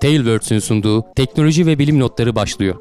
[0.00, 2.74] Tailwords'ün sunduğu teknoloji ve bilim notları başlıyor.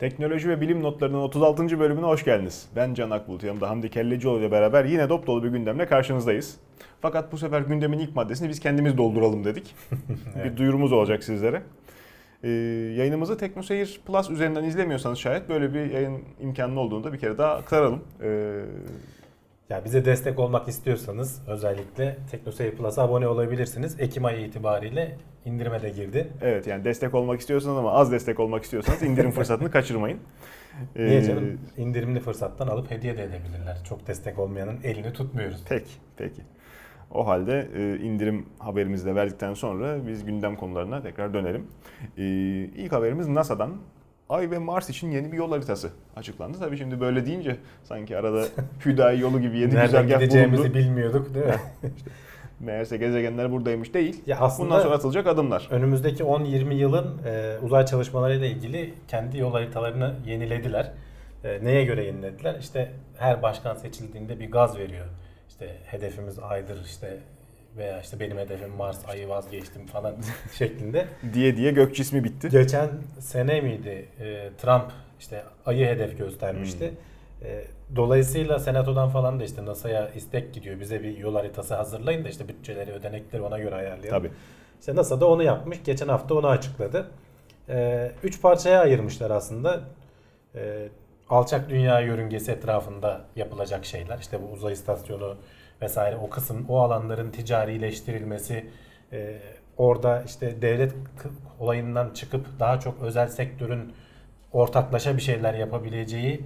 [0.00, 1.80] Teknoloji ve bilim notlarının 36.
[1.80, 2.66] bölümüne hoş geldiniz.
[2.76, 6.56] Ben Can Akbulut, yanımda Hamdi Kellecioğlu ile beraber yine dop dolu bir gündemle karşınızdayız.
[7.02, 9.74] Fakat bu sefer gündemin ilk maddesini biz kendimiz dolduralım dedik.
[10.44, 11.62] Bir duyurumuz olacak sizlere.
[12.44, 12.48] Ee,
[12.96, 17.54] yayınımızı TeknoSeyir Plus üzerinden izlemiyorsanız şayet böyle bir yayın imkanı olduğunu da bir kere daha
[17.54, 18.04] aktaralım.
[18.22, 18.60] Ee,
[19.70, 24.00] Ya bize destek olmak istiyorsanız özellikle TeknoSeyir Plus'a abone olabilirsiniz.
[24.00, 26.28] Ekim ayı itibariyle indirime de girdi.
[26.42, 30.18] evet yani destek olmak istiyorsanız ama az destek olmak istiyorsanız indirim fırsatını kaçırmayın.
[30.96, 31.60] Ee, Niye canım?
[31.76, 33.78] İndirimli fırsattan alıp hediye de edebilirler.
[33.88, 35.64] Çok destek olmayanın elini tutmuyoruz.
[35.68, 36.42] Peki, peki.
[37.14, 41.66] O halde e, indirim haberimizi de verdikten sonra biz gündem konularına tekrar dönelim.
[42.18, 42.24] E,
[42.82, 43.70] ilk haberimiz NASA'dan
[44.28, 46.58] Ay ve Mars için yeni bir yol haritası açıklandı.
[46.58, 48.44] Tabii şimdi böyle deyince sanki arada
[48.86, 50.74] Hüdayi yolu gibi yeni Nereden güzergah gideceğimizi bulundu.
[50.74, 51.54] bilmiyorduk değil mi?
[52.60, 54.22] Meğerse gezegenler buradaymış değil.
[54.26, 55.68] ya aslında Bundan sonra atılacak adımlar.
[55.70, 60.92] önümüzdeki 10-20 yılın e, uzay çalışmalarıyla ilgili kendi yol haritalarını yenilediler.
[61.44, 62.56] E, neye göre yenilediler?
[62.60, 65.06] İşte her başkan seçildiğinde bir gaz veriyor.
[65.60, 67.18] İşte hedefimiz aydır işte
[67.76, 70.14] veya işte benim hedefim Mars ayı vazgeçtim falan
[70.58, 71.06] şeklinde.
[71.34, 72.48] Diye diye gök cismi bitti.
[72.48, 76.94] Geçen sene miydi e, Trump işte ayı hedef göstermişti.
[77.42, 77.64] E,
[77.96, 80.80] dolayısıyla senatodan falan da işte NASA'ya istek gidiyor.
[80.80, 84.22] Bize bir yol haritası hazırlayın da işte bütçeleri, ödenekleri ona göre ayarlayalım.
[84.22, 84.30] Tabii.
[84.80, 85.78] İşte NASA da onu yapmış.
[85.84, 87.10] Geçen hafta onu açıkladı.
[87.68, 89.80] E, üç parçaya ayırmışlar aslında.
[90.54, 90.88] E,
[91.30, 94.18] alçak dünya yörüngesi etrafında yapılacak şeyler.
[94.18, 95.36] İşte bu uzay istasyonu
[95.82, 98.66] vesaire o kısım, o alanların ticarileştirilmesi,
[99.12, 99.38] e,
[99.76, 100.92] orada işte devlet
[101.60, 103.92] olayından çıkıp daha çok özel sektörün
[104.52, 106.40] ortaklaşa bir şeyler yapabileceği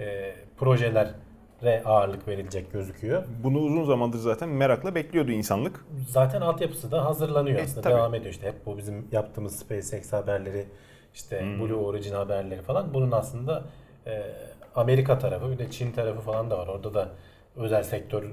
[0.00, 3.24] e, projelere ağırlık verilecek gözüküyor.
[3.44, 5.84] Bunu uzun zamandır zaten merakla bekliyordu insanlık.
[6.08, 7.80] Zaten altyapısı da hazırlanıyor E, aslında.
[7.80, 7.94] tabii.
[7.94, 8.46] Devam ediyor işte.
[8.46, 10.66] Hep bu bizim yaptığımız SpaceX haberleri,
[11.14, 11.60] işte Hmm.
[11.60, 12.94] Blue Origin haberleri falan.
[12.94, 13.64] Bunun aslında
[14.06, 14.22] e,
[14.74, 16.66] Amerika tarafı bir de Çin tarafı falan da var.
[16.66, 17.08] Orada da
[17.56, 18.24] özel sektör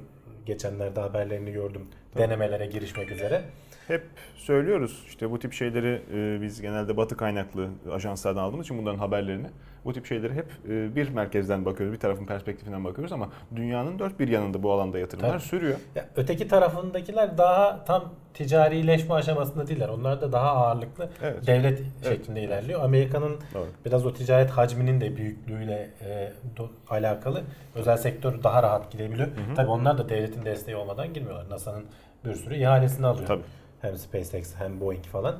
[0.45, 1.87] geçenlerde haberlerini gördüm.
[2.17, 3.41] Denemelere girişmek üzere.
[3.89, 4.03] Hep
[4.35, 9.47] söylüyoruz işte bu tip şeyleri e, biz genelde batı kaynaklı ajanslardan aldığımız için bunların haberlerini
[9.85, 14.19] bu tip şeyleri hep e, bir merkezden bakıyoruz, bir tarafın perspektifinden bakıyoruz ama dünyanın dört
[14.19, 15.41] bir yanında bu alanda yatırımlar Tabii.
[15.41, 15.77] sürüyor.
[15.95, 19.89] Ya, öteki tarafındakiler daha tam ticarileşme aşamasında değiller.
[19.89, 21.47] Onlar da daha ağırlıklı Evet.
[21.47, 22.83] devlet şeklinde ilerliyor.
[22.83, 23.67] Amerika'nın Doğru.
[23.85, 27.41] biraz o ticaret hacminin de büyüklüğüyle e, do- alakalı.
[27.75, 29.27] Özel sektör daha rahat gidebiliyor.
[29.55, 31.49] Tabii onlar da devletin desteği olmadan girmiyorlar.
[31.49, 31.85] NASA'nın
[32.25, 33.27] bir sürü ihalesini alıyor.
[33.27, 33.43] Tabii.
[33.81, 35.35] Hem SpaceX hem Boeing falan.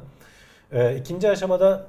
[0.72, 1.88] E, ikinci aşamada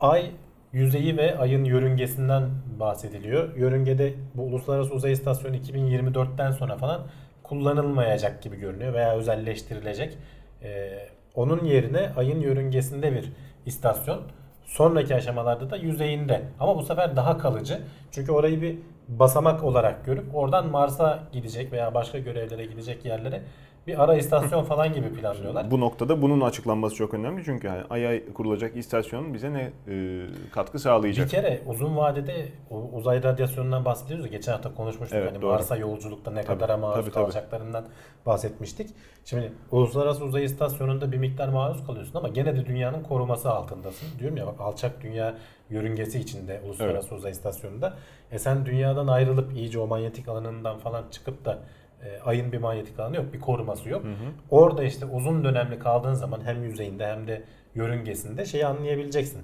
[0.00, 0.30] Ay
[0.72, 2.50] yüzeyi ve Ay'ın yörüngesinden
[2.80, 3.56] bahsediliyor.
[3.56, 7.00] Yörüngede bu Uluslararası Uzay İstasyonu 2024'ten sonra falan
[7.42, 10.18] kullanılmayacak gibi görünüyor veya özelleştirilecek.
[10.62, 10.90] E,
[11.34, 13.32] onun yerine Ay'ın yörüngesinde bir
[13.66, 14.20] istasyon.
[14.64, 16.42] Sonraki aşamalarda da yüzeyinde.
[16.60, 17.80] Ama bu sefer daha kalıcı.
[18.10, 18.78] Çünkü orayı bir
[19.08, 23.42] basamak olarak görüp oradan Mars'a gidecek veya başka görevlere gidecek yerlere
[23.86, 25.70] bir ara istasyon falan gibi planlıyorlar.
[25.70, 30.78] Bu noktada bunun açıklanması çok önemli çünkü yani Ay'a kurulacak istasyon bize ne e, katkı
[30.78, 31.26] sağlayacak?
[31.26, 32.48] Bir kere uzun vadede
[32.92, 35.50] uzay radyasyonundan bahsediyoruz ya geçen hafta konuşmuştuk Evet, hani doğru.
[35.52, 37.24] Mars'a yolculukta ne Tabii, kadara maruz tabii, tabii.
[37.24, 37.84] kalacaklarından
[38.26, 38.90] bahsetmiştik.
[39.24, 44.08] Şimdi Uluslararası Uzay İstasyonu'nda bir miktar maruz kalıyorsun ama gene de dünyanın koruması altındasın.
[44.18, 45.34] Diyorum ya bak alçak dünya
[45.70, 47.94] yörüngesi içinde Uluslararası Uzay İstasyonu'nda.
[48.32, 51.58] E sen dünyadan ayrılıp iyice o manyetik alanından falan çıkıp da
[52.04, 54.02] e, ayın bir manyetik alanı yok, bir koruması yok.
[54.50, 57.42] Orada işte uzun dönemli kaldığın zaman hem yüzeyinde hem de
[57.74, 59.42] yörüngesinde şeyi anlayabileceksin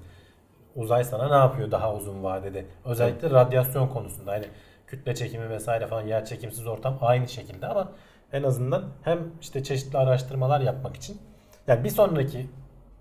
[0.77, 2.65] uzay sana ne yapıyor daha uzun vadede?
[2.85, 4.45] Özellikle radyasyon konusunda hani
[4.87, 7.93] kütle çekimi vesaire falan yer çekimsiz ortam aynı şekilde ama
[8.33, 11.19] en azından hem işte çeşitli araştırmalar yapmak için
[11.67, 12.47] yani bir sonraki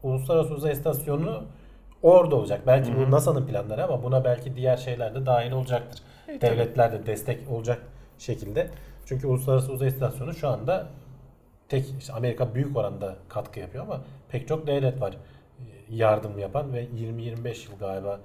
[0.04, 1.44] Uluslararası Uzay İstasyonu
[2.04, 2.62] orada olacak.
[2.68, 6.02] Belki bu NASA'nın planları ama buna belki diğer şeyler de dahil olacaktır.
[6.42, 7.82] Devletler de destek olacak
[8.18, 8.68] şekilde.
[9.06, 10.88] Çünkü Uluslararası Uzay İstasyonu şu anda
[11.70, 16.74] tek işte Amerika büyük oranda katkı yapıyor ama pek çok devlet var e, yardım yapan
[16.74, 18.20] ve 20-25 yıl galiba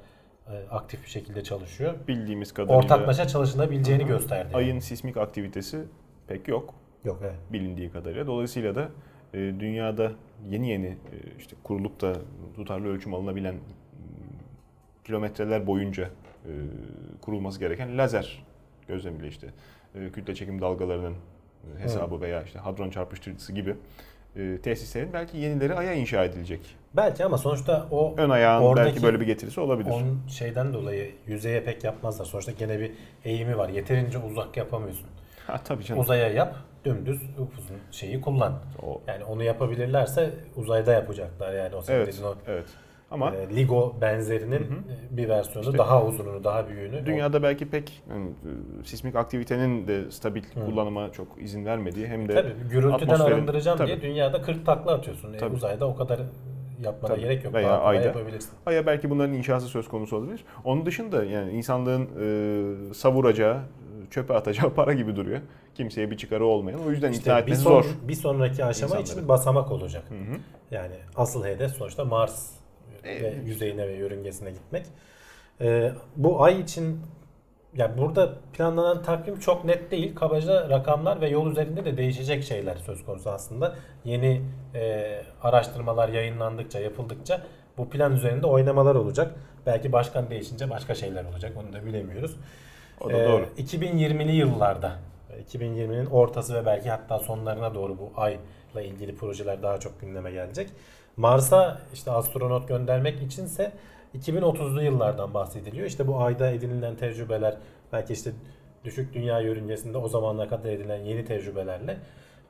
[0.46, 1.94] e, aktif bir şekilde çalışıyor.
[2.08, 4.56] Bildiğimiz kadarıyla Ortaklaşa çalışılabileceğini gösterdi.
[4.56, 5.84] Ay'ın sismik aktivitesi
[6.28, 6.74] pek yok
[7.04, 7.34] Yok evet.
[7.52, 8.26] bilindiği kadarıyla.
[8.26, 8.88] Dolayısıyla da
[9.34, 10.12] e, dünyada
[10.48, 10.96] yeni yeni e,
[11.38, 12.12] işte kurulup da
[12.56, 13.54] tutarlı ölçüm alınabilen
[15.04, 16.10] kilometreler boyunca
[17.20, 18.44] kurulması gereken lazer
[18.88, 19.46] gözlemiyle işte
[20.12, 21.14] kütle çekim dalgalarının
[21.78, 23.76] e, hesabı veya işte hadron çarpıştırıcısı gibi
[24.36, 26.60] e, tesislerin belki yenileri Ay'a inşa edilecek.
[26.96, 29.90] Belki ama sonuçta o Ön ayağın Oradaki- belki böyle bir getirisi olabilir.
[29.90, 32.24] onun şeyden dolayı yüzeye pek yapmazlar.
[32.24, 32.92] Sonuçta gene bir
[33.24, 33.68] eğimi var.
[33.68, 35.06] Yeterince uzak yapamıyorsun.
[35.46, 36.00] Ha tabii canım.
[36.00, 38.58] Uzaya yap, dümdüz upuzun şeyi kullan.
[38.82, 42.66] O, Yani onu yapabilirlerse uzayda yapacaklar yani o senin evet, dediğin o evet.
[43.10, 47.06] Ama e, Ligo benzerinin e, bir versiyonu İşte- daha uzununu, daha büyüğünü.
[47.06, 50.64] dünyada belki pek yani, e, sismik aktivitenin de stabil Hı.
[50.66, 53.88] kullanıma çok izin vermediği hem O, de tabii gürültüden atmosferin- arındıracağım tabii.
[53.88, 55.32] diye dünyada 40 takla atıyorsun.
[55.32, 55.54] E, Tabii.
[55.54, 56.20] uzayda o kadar
[56.84, 57.20] yapmana Tabii.
[57.20, 57.54] gerek yok.
[57.54, 58.02] Veya daha ayda.
[58.06, 58.50] yapabilirsin.
[58.66, 60.44] Aya belki bunların inşası söz konusu olabilir.
[60.64, 62.08] Onun dışında yani insanlığın
[62.90, 63.60] e, savuracağı,
[64.10, 65.40] çöpe atacağı para gibi duruyor.
[65.74, 66.80] Kimseye bir çıkarı olmayan.
[66.86, 67.90] O yüzden ikna İşte bir, etmesi son, zor.
[68.08, 69.02] bir sonraki aşama İnsanları.
[69.18, 70.02] için basamak olacak.
[70.08, 70.36] Hı hı.
[70.70, 72.50] Yani asıl hedef sonuçta Mars
[73.04, 73.34] Evet.
[73.44, 74.86] yüzeyine ve yörüngesine gitmek.
[75.60, 77.00] Ee, bu ay için
[77.76, 80.14] yani burada planlanan takvim çok net değil.
[80.14, 83.74] Kabaca rakamlar ve yol üzerinde de değişecek şeyler söz konusu aslında.
[84.04, 84.42] Yeni
[84.74, 87.42] e, araştırmalar yayınlandıkça, yapıldıkça
[87.78, 89.34] bu plan üzerinde oynamalar olacak.
[89.66, 91.52] Belki başkan değişince başka şeyler olacak.
[91.56, 92.36] Onu da bilemiyoruz.
[93.00, 93.46] O da Ee, doğru.
[93.58, 94.92] 2020'li yıllarda
[95.52, 100.70] 2020'nin ortası ve belki hatta sonlarına doğru bu ayla ilgili projeler daha çok gündeme gelecek.
[101.16, 103.72] Mars'a işte astronot göndermek içinse
[104.18, 105.86] 2030'lu yıllardan bahsediliyor.
[105.86, 107.56] İşte bu ayda edinilen tecrübeler
[107.92, 108.32] belki işte
[108.84, 111.98] düşük dünya yörüngesinde o zamana kadar edilen yeni tecrübelerle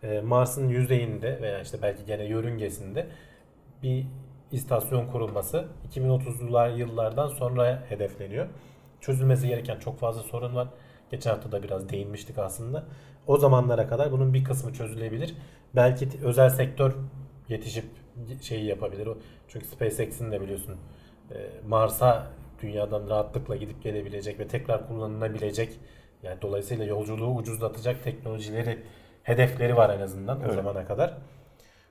[0.03, 3.07] e, Mars'ın yüzeyinde veya işte belki gene yörüngesinde
[3.83, 4.07] bir
[4.53, 5.65] istasyon kurulması
[5.95, 8.47] 2030'lular yıllardan sonra hedefleniyor.
[9.01, 10.69] Çözülmesi gereken çok fazla sorun var.
[11.11, 12.85] Geçen hafta da biraz değinmiştik aslında.
[13.27, 15.35] O zamanlara kadar bunun bir kısmı çözülebilir.
[15.77, 16.93] Belki özel sektör
[17.49, 17.85] yetişip
[18.41, 19.07] şeyi yapabilir.
[19.07, 19.19] O
[19.49, 20.77] çünkü SpaceX'in de biliyorsun
[21.31, 21.37] e,
[21.69, 22.27] Mars'a
[22.63, 25.79] dünyadan rahatlıkla gidip gelebilecek ve tekrar kullanılabilecek
[26.23, 28.79] yani dolayısıyla yolculuğu ucuzlatacak teknolojileri
[29.23, 30.53] hedefleri var en azından o Öyle.
[30.53, 31.19] zamana kadar.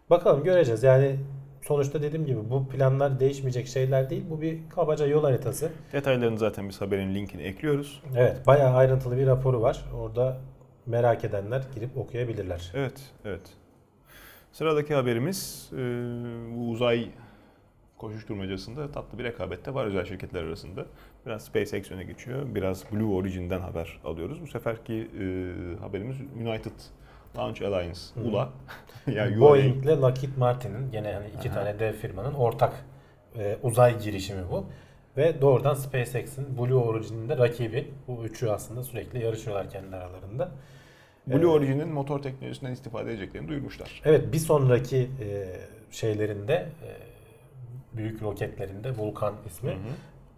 [0.10, 0.84] Bakalım göreceğiz.
[0.84, 1.16] Yani
[1.62, 4.24] sonuçta dediğim gibi bu planlar değişmeyecek şeyler değil.
[4.30, 5.72] Bu bir kabaca yol haritası.
[5.94, 8.02] Detaylarını zaten biz haberin linkini ekliyoruz.
[8.16, 9.86] Evet, bayağı ayrıntılı bir raporu var.
[9.96, 10.38] Orada
[10.86, 12.72] merak edenler girip okuyabilirler.
[12.74, 13.42] Evet, evet.
[14.52, 15.78] Sıradaki haberimiz e,
[16.56, 17.10] bu uzay
[17.98, 20.86] koşuşturmacasında tatlı bir rekabet de var özel şirketler arasında.
[21.26, 24.42] Biraz SpaceX öne geçiyor, biraz Blue Origin'den haber alıyoruz.
[24.42, 25.24] Bu seferki e,
[25.82, 26.72] haberimiz United
[27.38, 28.22] Launch Alliance, Hı.
[28.22, 28.50] ULA.
[29.08, 31.56] yani Boeing ile Lockheed Martin'in gene hani iki Aha.
[31.56, 32.86] tane dev firmanın ortak
[33.38, 34.66] e, uzay girişimi bu.
[35.18, 37.88] Ve doğrudan SpaceX'in Blue Origin'in de rakibi.
[38.08, 40.52] Bu üçü aslında sürekli yarışıyorlar kendi aralarında.
[41.30, 44.02] Blue Ee, Origin'in motor teknolojisinden istifade edeceklerini duyurmuşlar.
[44.06, 45.48] Evet bir sonraki e,
[45.92, 46.90] şeylerinde e,
[47.98, 49.70] büyük roketlerinde Vulkan ismi.
[49.72, 49.78] Hı hı.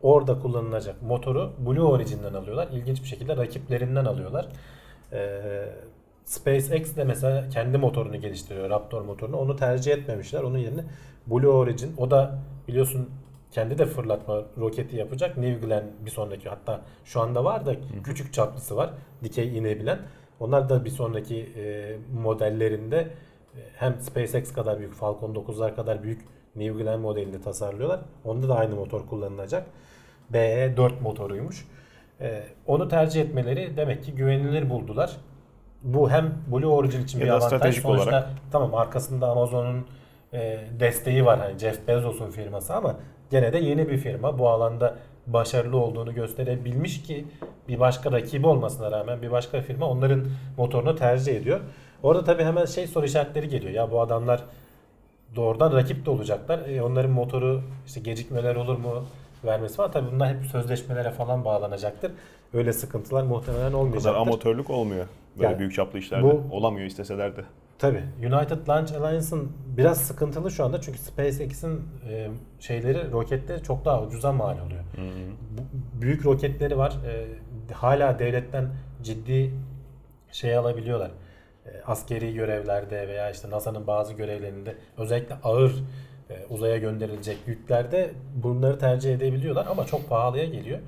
[0.02, 2.68] Orada kullanılacak motoru Blue Origin'den alıyorlar.
[2.72, 4.48] İlginç bir şekilde rakiplerinden alıyorlar.
[5.14, 5.66] Ee,
[6.26, 8.70] SpaceX de mesela kendi motorunu geliştiriyor.
[8.70, 9.38] Raptor motorunu.
[9.38, 10.44] Onu tercih etmemişler.
[10.44, 10.84] Onun yerine
[11.28, 11.94] Blue Origin.
[11.98, 13.10] O da biliyorsun
[13.52, 15.38] kendi de fırlatma roketi yapacak.
[15.38, 18.90] New Glenn bir sonraki hatta şu anda var da küçük çaplısı var.
[19.24, 20.00] Dikey inebilen.
[20.42, 26.22] Onlar da bir sonraki e, modellerinde e, hem SpaceX kadar büyük Falcon 9'lar kadar büyük
[26.56, 28.00] New Glenn modelini tasarlıyorlar.
[28.26, 29.66] Onda da aynı motor kullanılacak.
[30.34, 31.68] BE4 motoruymuş.
[32.22, 35.18] Ee, onu tercih etmeleri demek ki güvenilir buldular.
[35.84, 37.48] Bu hem Blue Origin için Ya bir avantaj.
[37.48, 38.30] stratejik Sonuçta olarak.
[38.52, 39.86] tamam arkasında Amazon'un
[40.34, 41.40] e, desteği var.
[41.40, 42.96] Hani Jeff Bezos'un firması ama
[43.30, 44.40] gene de yeni bir firma.
[44.40, 44.96] Bu alanda
[45.34, 47.26] başarılı olduğunu gösterebilmiş ki
[47.68, 50.26] bir başka rakibi olmasına rağmen bir başka firma onların
[50.58, 51.60] motorunu tercih ediyor.
[52.04, 53.72] Orada tabii hemen şey soru işaretleri geliyor.
[53.74, 54.44] Ya bu adamlar
[55.36, 56.60] doğrudan rakip de olacaklar.
[56.70, 59.04] E, onların motoru işte gecikmeler olur mu
[59.46, 59.92] vermesi falan.
[59.92, 62.12] Tabii bunlar hep sözleşmelere falan bağlanacaktır.
[62.54, 64.20] Öyle sıkıntılar muhtemelen Bu kadar olmayacaktır.
[64.22, 65.06] amatörlük olmuyor
[65.38, 66.24] böyle Yani büyük çaplı işlerde.
[66.24, 67.42] bu- Olamıyor isteseler de.
[67.82, 68.04] Tabii.
[68.20, 74.32] United Launch Alliance'ın biraz sıkıntılı şu anda çünkü SpaceX'in e, şeyleri, roketleri çok daha ucuza
[74.32, 74.84] mal oluyor.
[75.58, 76.94] Bu- büyük roketleri var.
[77.08, 77.28] E,
[77.74, 78.70] hala devletten
[79.04, 79.54] ciddi
[80.32, 81.12] şey alabiliyorlar.
[81.66, 85.84] E, askeri görevlerde veya işte NASA'nın bazı görevlerinde özellikle ağır
[86.30, 88.12] e, uzaya gönderilecek yüklerde
[88.44, 90.80] bunları tercih edebiliyorlar ama çok pahalıya geliyor.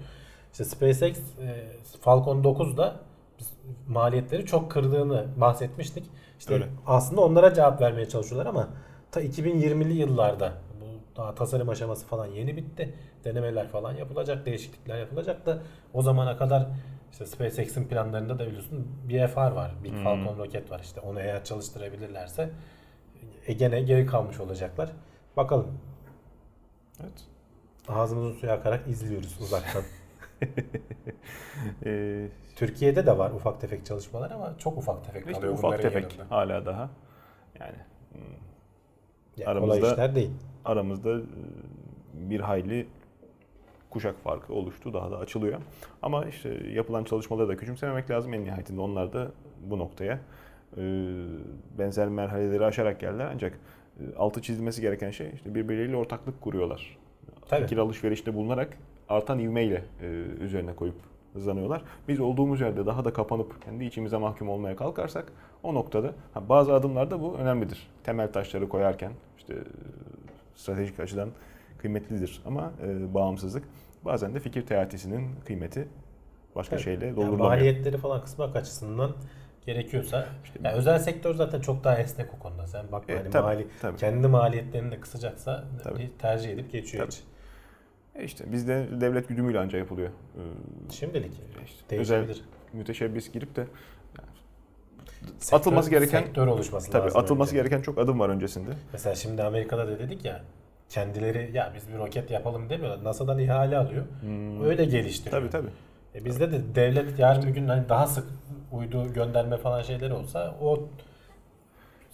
[0.52, 2.96] İşte SpaceX e, Falcon 9'da
[3.40, 3.54] biz
[3.88, 6.04] maliyetleri çok kırdığını bahsetmiştik.
[6.44, 6.68] İşte Öyle.
[6.88, 8.68] aslında onlara cevap vermeye çalışıyorlar ama
[9.12, 12.94] ta 2020'li yıllarda bu daha tasarım aşaması falan yeni bitti.
[13.24, 15.58] Denemeler falan yapılacak, değişiklikler yapılacak da
[15.94, 16.68] o zamana kadar
[17.12, 19.72] işte SpaceX'in planlarında da biliyorsun BFR var.
[19.84, 20.04] Big Hmm.
[20.04, 21.02] Falcon roket var işte.
[21.02, 22.50] Onu eğer çalıştırabilirlerse
[23.48, 24.90] e, gene geri kalmış olacaklar.
[25.38, 25.68] Bakalım.
[27.02, 27.24] Evet.
[27.88, 29.84] Ağzımızın suyu akarak izliyoruz uzaktan.
[31.86, 36.18] Ee, Türkiye'de de var ufak tefek çalışmalar ama çok ufak tefek işte kalıyor ufak tefek
[36.18, 36.36] yanında.
[36.36, 36.90] hala daha.
[37.60, 37.76] Yani
[38.12, 38.22] hmm,
[39.38, 40.32] Yani kolay aramızda işler değil.
[40.66, 41.22] aramızda e,
[42.14, 42.88] bir hayli
[43.90, 44.94] kuşak farkı oluştu.
[44.94, 45.62] Daha da açılıyor.
[46.02, 48.34] Ama işte yapılan çalışmaları da küçümsememek lazım.
[48.34, 49.32] En nihayetinde onlar da
[49.66, 50.20] bu noktaya
[50.78, 50.82] e,
[51.78, 53.30] benzer merhaleleri aşarak geldiler.
[53.34, 53.60] Ancak
[54.00, 56.98] e, altı çizilmesi gereken şey işte birbirleriyle ortaklık kuruyorlar.
[57.50, 57.62] Tabii.
[57.62, 58.78] Fikir alışverişte bulunarak
[59.14, 60.06] artan ivmeyle e,
[60.44, 60.96] üzerine koyup
[61.34, 61.82] hızlanıyorlar.
[62.08, 65.26] Biz olduğumuz yerde daha da kapanıp kendi içimize mahkum olmaya kalkarsak
[65.64, 67.88] o noktada ha, bazı adımlarda bu önemlidir.
[68.04, 69.58] Temel taşları koyarken işte e,
[70.56, 71.30] stratejik açıdan
[71.78, 73.64] kıymetlidir ama e, bağımsızlık
[74.06, 75.88] bazen de fikir teatisinin kıymeti
[76.56, 76.86] başka Evet.
[76.86, 77.50] şeyle Yani doldurulamıyor.
[77.50, 79.12] maliyetleri falan kısmak açısından
[79.66, 80.28] gerekiyorsa
[80.64, 82.68] yani özel sektör zaten çok daha esnek o konuda.
[82.68, 83.98] Sen bak Evet, hani tabii, mali, tabii.
[83.98, 86.12] kendi maliyetlerini de kısacaksa Tabii.
[86.20, 87.12] tercih edip geçiyor Tabii.
[87.16, 87.24] hiç.
[88.16, 90.10] E işte bizde devlet güdümüyle ancak yapılıyor.
[90.10, 90.42] E,
[90.94, 91.32] Şimdilik
[91.66, 92.36] işte özel
[92.74, 93.66] müteşebbis girip de
[95.40, 97.20] Sektör- atılması gereken- sektör oluşması tabii lazım.
[97.22, 97.58] atılması önce.
[97.62, 98.70] gereken çok adım var öncesinde.
[98.94, 100.42] Mesela şimdi Amerika'da da dedik ya
[100.90, 103.04] kendileri ya biz bir roket yapalım demiyorlar.
[103.04, 104.04] NASA'dan ihale alıyor.
[104.66, 105.42] Öyle geliştiriyor.
[105.42, 105.50] Hmm.
[105.50, 105.72] Tabii tabii.
[106.22, 108.26] E bizde de devlet yarın bir gün hani daha sık
[108.72, 110.90] uydu gönderme falan şeyleri olsa o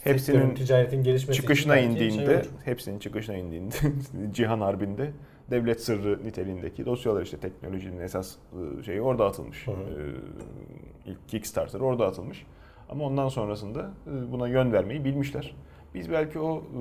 [0.03, 2.45] sektörün, Hepsinin ticaretin gelişmesi çıkışına şey indiğinde, olur.
[2.65, 3.75] hepsinin çıkışına indiğinde
[4.33, 5.11] Cihan Harbi'nde
[5.51, 8.35] devlet sırrı niteliğindeki dosyalar işte teknolojinin esas
[8.79, 9.67] e, şeyi orada atılmış.
[9.67, 9.75] Hı hı.
[9.75, 12.45] Ee, ilk Kickstarter orada atılmış.
[12.89, 13.89] Ama ondan sonrasında
[14.31, 15.55] buna yön vermeyi bilmişler.
[15.93, 16.75] Biz belki o e,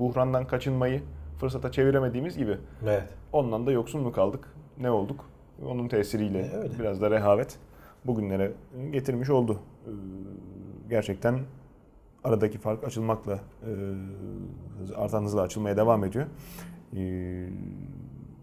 [0.00, 1.02] buhrandan kaçınmayı
[1.40, 3.02] fırsata çeviremediğimiz gibi Evet.
[3.32, 4.48] ondan da yoksun mu kaldık?
[4.80, 5.24] Ne olduk?
[5.66, 6.78] Onun tesiriyle E, öyle.
[6.78, 7.58] biraz da rehavet
[8.04, 8.52] bugünlere
[8.92, 9.58] getirmiş oldu.
[9.86, 9.90] Ee,
[10.90, 11.38] Gerçekten
[12.24, 13.70] aradaki fark açılmakla e,
[14.96, 16.26] artan hızla açılmaya devam ediyor.
[16.96, 17.48] Ee,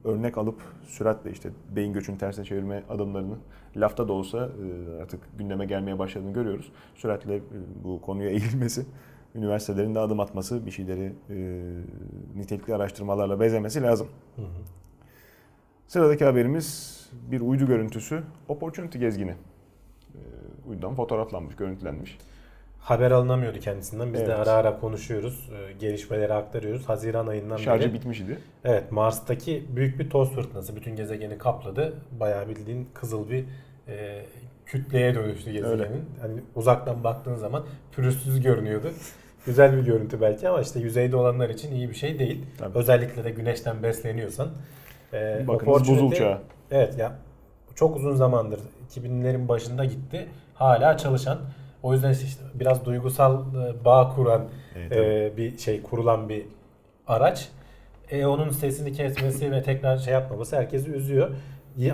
[0.03, 3.35] Örnek alıp süratle işte beyin göçünü tersine çevirme adımlarını
[3.75, 6.71] lafta da olsa e, artık gündeme gelmeye başladığını görüyoruz.
[6.95, 7.41] Süratle e,
[7.83, 8.85] bu konuya eğilmesi,
[9.35, 11.35] üniversitelerin de adım atması, bir şeyleri e,
[12.35, 14.07] nitelikli araştırmalarla bezemesi lazım.
[14.35, 14.45] Hı hı.
[15.87, 16.99] Sıradaki haberimiz
[17.31, 18.23] bir uydu görüntüsü.
[18.47, 19.31] Opportunity gezgini.
[19.31, 20.17] Ee,
[20.69, 22.17] uydudan fotoğraflanmış, görüntülenmiş.
[22.81, 24.13] Haber alınamıyordu kendisinden.
[24.13, 24.37] Biz de Evet.
[24.37, 25.49] ara ara konuşuyoruz.
[25.69, 26.89] e, Gelişmeleri aktarıyoruz.
[26.89, 27.93] Haziran ayından Şarjı beri.
[27.93, 28.37] bitmiş idi.
[28.65, 31.93] Evet Mars'taki büyük bir toz fırtınası bütün gezegeni kapladı.
[32.19, 33.45] Bayağı bildiğin kızıl bir
[33.87, 34.25] e,
[34.65, 35.79] kütleye dönüştü gezegenin.
[35.79, 35.89] Öyle.
[36.21, 38.91] Hani uzaktan baktığın zaman pürüzsüz görünüyordu.
[39.45, 42.45] Güzel bir görüntü belki ama işte yüzeyde olanlar için iyi bir şey değil.
[42.57, 42.77] Tabii.
[42.77, 44.49] Özellikle de güneşten besleniyorsan.
[45.13, 46.37] E, Bakınız buzul çağı.
[46.71, 47.15] Evet ya
[47.75, 48.59] çok uzun zamandır
[48.89, 50.27] 2000'lerin başında gitti.
[50.53, 51.39] Hala çalışan.
[51.83, 56.45] O yüzden işte biraz duygusal e, bağ kuran Evet, e, bir şey kurulan bir
[57.07, 57.49] araç.
[58.09, 61.29] E, onun sesini kesmesi ve tekrar şey yapmaması herkesi üzüyor.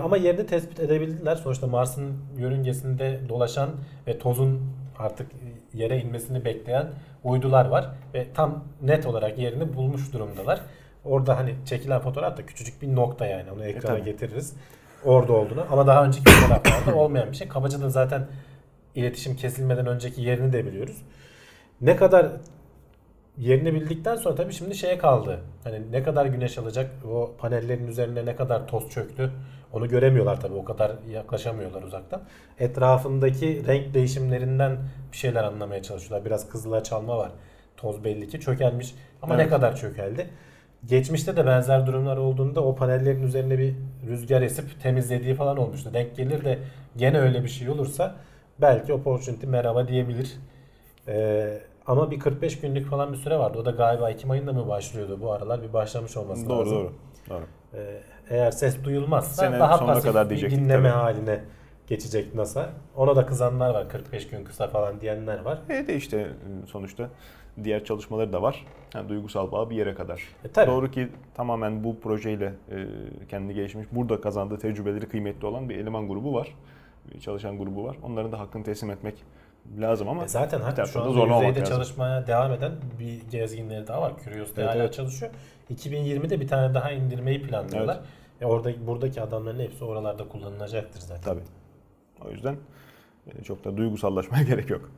[0.04, 1.36] Ama yerini tespit edebildiler.
[1.36, 3.70] Sonuçta Mars'ın yörüngesinde dolaşan
[4.06, 4.60] ve tozun
[4.98, 5.26] artık
[5.74, 6.86] yere inmesini bekleyen
[7.24, 10.60] uydular var ve tam net olarak yerini bulmuş durumdalar.
[11.04, 14.04] Orada hani çekilen fotoğraf da küçücük bir nokta yani onu ekrana tabii.
[14.04, 14.56] getiririz.
[15.04, 17.48] Orada olduğunu ama daha önceki fotoğraflarda olmayan bir şey.
[17.48, 18.26] Kabaca da zaten
[18.98, 20.96] iletişim kesilmeden önceki yerini de biliyoruz.
[21.80, 22.26] Ne kadar
[23.38, 25.40] yerini bildikten sonra tabii şimdi şeye kaldı.
[25.64, 29.30] Hani ne kadar güneş alacak, o panellerin üzerine ne kadar toz çöktü
[29.72, 30.54] onu göremiyorlar tabii.
[30.54, 32.22] O kadar yaklaşamıyorlar uzaktan.
[32.58, 34.78] Etrafındaki renk değişimlerinden
[35.12, 36.26] bir şeyler anlamaya çalışıyorlar.
[36.26, 37.30] Biraz kızıla çalma var.
[37.76, 38.94] Toz belli ki çökelmiş.
[39.22, 39.50] Ama ne Evet.
[39.52, 40.26] kadar çökeldi?
[40.86, 43.74] Geçmişte de benzer durumlar olduğunda o panellerin üzerine bir
[44.08, 45.90] rüzgar esip temizlediği falan olmuştu.
[45.94, 46.58] Denk gelir de
[46.96, 48.16] gene öyle bir şey olursa
[48.60, 50.36] belki opportunity merhaba diyebilir.
[51.08, 53.58] Ee, ama bir 45 günlük falan bir süre vardı.
[53.58, 55.18] O da galiba Ekim ayında mı başlıyordu?
[55.22, 56.76] Bu aralar bir başlamış olması Doğru lazım.
[56.78, 56.92] doğru.
[57.30, 57.44] Doğru.
[57.74, 58.00] Ee,
[58.30, 61.00] eğer ses duyulmazsa Sene daha pasif kadar bir dinleme tabii.
[61.00, 61.40] haline
[61.86, 62.70] geçecek NASA.
[62.96, 63.88] Ona da kızanlar var.
[63.88, 65.58] 45 gün kısa falan diyenler var.
[65.70, 66.26] E de işte
[66.66, 67.08] sonuçta
[67.64, 68.66] diğer çalışmaları da var.
[68.94, 70.22] Yani duygusal bağ bir yere kadar.
[70.44, 70.70] E, tabii.
[70.70, 72.86] Doğru ki tamamen bu projeyle e,
[73.28, 76.54] kendi gelişmiş, burada kazandığı tecrübeleri kıymetli olan bir eleman grubu var.
[77.20, 77.96] Çalışan grubu var.
[78.02, 79.14] Onların da hakkını teslim etmek
[79.78, 81.74] lazım ama E zaten hatta şu taraftan da anda yüzeyde lazım.
[81.74, 84.12] çalışmaya devam eden bir gezginleri daha var.
[84.24, 84.94] Curiosity Evet, hala evet.
[84.94, 85.32] çalışıyor.
[85.74, 88.00] 2020'de bir tane daha indirmeyi planlıyorlar.
[88.40, 91.22] E orada buradaki adamların hepsi oralarda kullanılacaktır zaten.
[91.22, 91.42] Tabii.
[92.28, 92.56] O yüzden
[93.26, 94.90] e, çok da duygusallaşmaya gerek yok.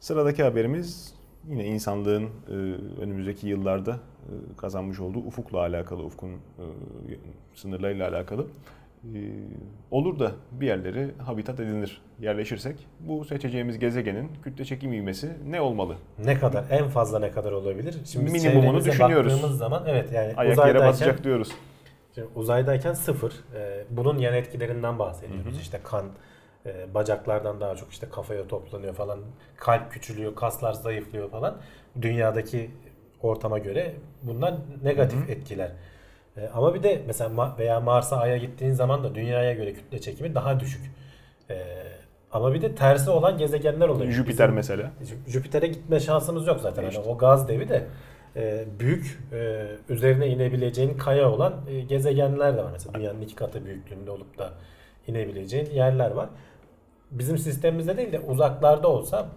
[0.00, 1.14] Sıradaki haberimiz
[1.48, 2.52] yine insanlığın e,
[3.02, 6.36] önümüzdeki yıllarda e, kazanmış olduğu ufukla alakalı, ufkun e,
[7.54, 8.46] sınırlarıyla alakalı.
[9.04, 9.20] E,
[9.90, 15.96] olur da bir yerlere habitat edinir, yerleşirsek bu seçeceğimiz gezegenin kütle çekim ivmesi ne olmalı?
[16.24, 17.96] Ne kadar en fazla ne kadar olabilir?
[18.04, 19.32] Şimdi Minimumunu düşünüyoruz.
[19.32, 21.52] baktığımız zaman evet yani Ayak yere basacak diyoruz.
[22.14, 23.32] Şimdi uzaydayken sıfır.
[23.54, 25.52] Ee, bunun yan etkilerinden bahsediyoruz.
[25.52, 25.60] Hı hı.
[25.60, 26.06] İşte kan
[26.66, 29.20] e, bacaklardan daha çok işte kafaya toplanıyor falan.
[29.56, 31.56] Kalp küçülüyor, kaslar zayıflıyor falan.
[32.02, 32.70] Dünyadaki
[33.22, 35.72] ortama göre bunlar negatif etkiler.
[36.40, 40.00] E, ama bir de mesela Ma- veya Mars'a Ay'a gittiğin zaman da dünyaya göre kütle
[40.00, 40.90] çekimi daha düşük.
[41.50, 41.56] E,
[42.32, 44.10] ama bir de tersi olan gezegenler oluyor.
[44.10, 44.90] Jüpiter Bizim- mesela.
[45.02, 46.82] Jü- Jüpiter'e gitme şansımız yok zaten.
[46.82, 47.02] Hani İşte.
[47.10, 47.86] o gaz devi de
[48.36, 52.70] e, büyük e, üzerine inebileceğin kaya olan e, gezegenler de var.
[52.72, 54.50] Mesela dünyanın iki katı büyüklüğünde olup da
[55.06, 56.28] inebileceğin yerler var.
[57.10, 59.28] Bizim sistemimizde değil de uzaklarda olsa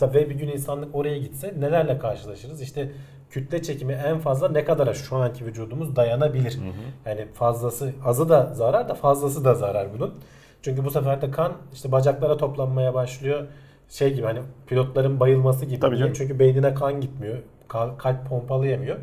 [0.00, 2.62] da ve bir gün insanlık oraya gitse nelerle karşılaşırız?
[2.62, 2.88] İşte
[3.32, 6.58] kütle çekimi en fazla ne kadara şu anki vücudumuz dayanabilir?
[7.06, 10.14] Yani fazlası azı da zarar da fazlası da zarar bunun.
[10.62, 13.46] Çünkü bu sefer de kan işte bacaklara toplanmaya başlıyor.
[13.88, 15.80] Şey gibi hani pilotların bayılması gibi.
[15.80, 16.12] Tabii canım.
[16.16, 17.38] Çünkü beynine kan gitmiyor.
[17.68, 18.96] Kal- Kalp pompalayamıyor.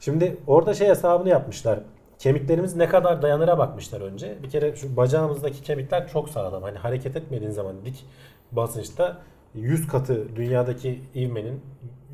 [0.00, 1.78] Şimdi orada şey hesabını yapmışlar.
[2.18, 4.34] Kemiklerimiz ne kadar dayanıra bakmışlar önce.
[4.42, 6.62] Bir kere şu bacağımızdaki kemikler çok sağlam.
[6.62, 8.04] Hani hareket etmediğin zaman dik
[8.52, 9.16] basınçta
[9.54, 11.60] 100 katı dünyadaki ivmenin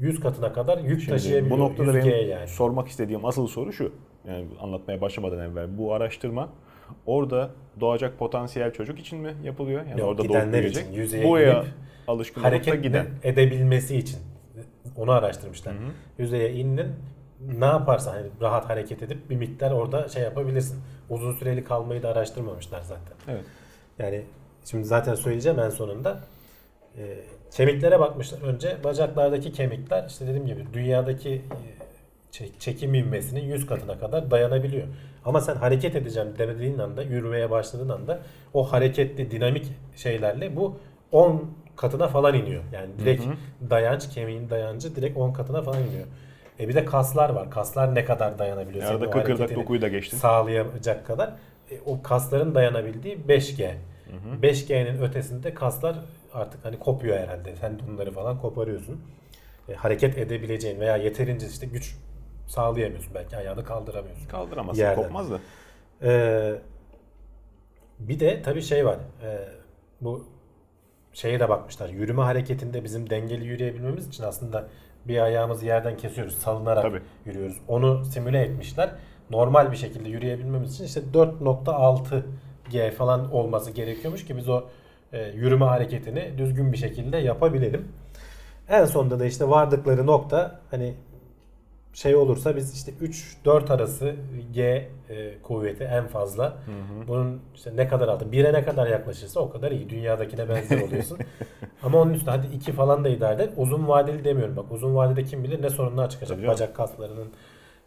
[0.01, 1.57] 100 katına kadar yük Şimdi taşıyabiliyor.
[1.57, 2.49] bu noktada 100G benim yani.
[2.49, 3.93] sormak istediğim asıl soru şu.
[4.29, 6.49] Yani anlatmaya başlamadan evvel bu araştırma
[7.07, 9.87] orada doğacak potansiyel çocuk için mi yapılıyor?
[9.87, 11.65] Yani Yok, orada gidenler için, yüzeye inip
[12.09, 13.07] alışkın hareket giden.
[13.23, 14.19] edebilmesi için
[14.97, 15.75] onu araştırmışlar.
[16.19, 16.87] Yüzeye indin
[17.59, 20.79] ne yaparsan hani rahat hareket edip bir miktar orada şey yapabilirsin.
[21.11, 23.17] Uzun süreli kalmayı da araştırmamışlar zaten.
[23.29, 23.45] Evet.
[23.99, 24.23] Yani
[24.65, 26.21] şimdi zaten söyleyeceğim en sonunda.
[26.99, 27.17] Ee,
[27.51, 28.77] kemiklere bakmışlar önce.
[28.85, 31.41] Bacaklardaki kemikler işte dediğim gibi dünyadaki e,
[32.31, 34.87] çek- çekim ivmesinin 100 katına kadar dayanabiliyor.
[35.25, 38.21] Ama sen hareket edeceğim demediğin anda, yürümeye başladığın anda
[38.55, 40.77] o hareketli, dinamik şeylerle bu
[41.13, 42.63] 10 katına falan iniyor.
[42.73, 43.23] Yani direkt
[43.71, 46.07] dayanç, kemiğin dayancı direkt 10 katına falan iniyor.
[46.61, 47.51] E bir de kaslar var.
[47.51, 48.85] Kaslar ne kadar dayanabiliyor?
[48.85, 50.17] Arada kıkırdak dokuyu da geçtin.
[50.17, 51.29] Sağlayacak kadar.
[51.71, 53.71] E, o kasların dayanabildiği 5G.
[54.43, 55.97] 5G'nin ötesinde kaslar
[56.35, 57.57] artık hani kopuyor herhalde.
[57.57, 59.01] Sen bunları falan koparıyorsun.
[59.69, 61.97] E, hareket edebileceğin veya yeterince işte güç
[62.47, 63.15] sağlayamıyorsun.
[63.15, 64.29] Belki ayağını kaldıramıyorsun.
[64.29, 65.03] Kaldıramazsın Yerden.
[65.03, 65.39] kopmaz da.
[66.03, 66.55] Ee,
[67.99, 68.99] bir de tabii şey var.
[69.23, 69.49] Ee,
[70.01, 70.27] bu
[71.13, 71.89] şeye de bakmışlar.
[71.89, 74.69] Yürüme hareketinde bizim dengeli yürüyebilmemiz için aslında
[75.05, 76.39] bir ayağımızı yerden kesiyoruz.
[76.39, 77.03] Salınarak Tabii.
[77.27, 77.61] yürüyoruz.
[77.69, 78.91] Onu simüle etmişler.
[79.31, 82.23] Normal bir şekilde yürüyebilmemiz için işte 4.6
[82.71, 84.65] G falan olması gerekiyormuş ki biz o
[85.13, 87.89] e, yürüme hareketini düzgün bir şekilde yapabilelim.
[88.69, 90.95] En sonunda da işte vardıkları nokta hani
[91.95, 92.93] şey olursa biz işte
[93.45, 94.15] 3-4 arası
[94.53, 94.63] G
[95.11, 96.57] e, kuvveti en fazla.
[97.09, 99.89] Bunun işte ne kadar altı, 1'e ne kadar yaklaşırsa o kadar iyi.
[99.89, 101.19] Dünyadakine benzer oluyorsun.
[101.83, 103.49] Ama onun üstüne hadi 2 falan da idare eder.
[103.57, 104.73] Uzun vadeli demiyorum bak.
[104.73, 106.39] Uzun vadede kim bilir ne sorunlar çıkacak.
[106.39, 106.49] Tabii.
[106.49, 107.33] Bacak kaslarının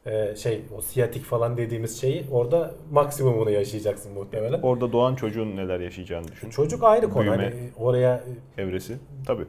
[0.06, 4.62] e, şey o siyatik falan dediğimiz şeyi orada maksimumunu yaşayacaksın muhtemelen.
[4.62, 6.50] Orada doğan çocuğun neler yaşayacağını düşün.
[6.50, 7.24] Çocuk ayrı konu.
[7.24, 7.44] Büyüme.
[7.44, 8.24] Hani oraya
[8.58, 8.98] Evresi.
[9.28, 9.46] Tabii.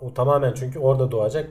[0.00, 1.50] o tamamen çünkü orada doğacak.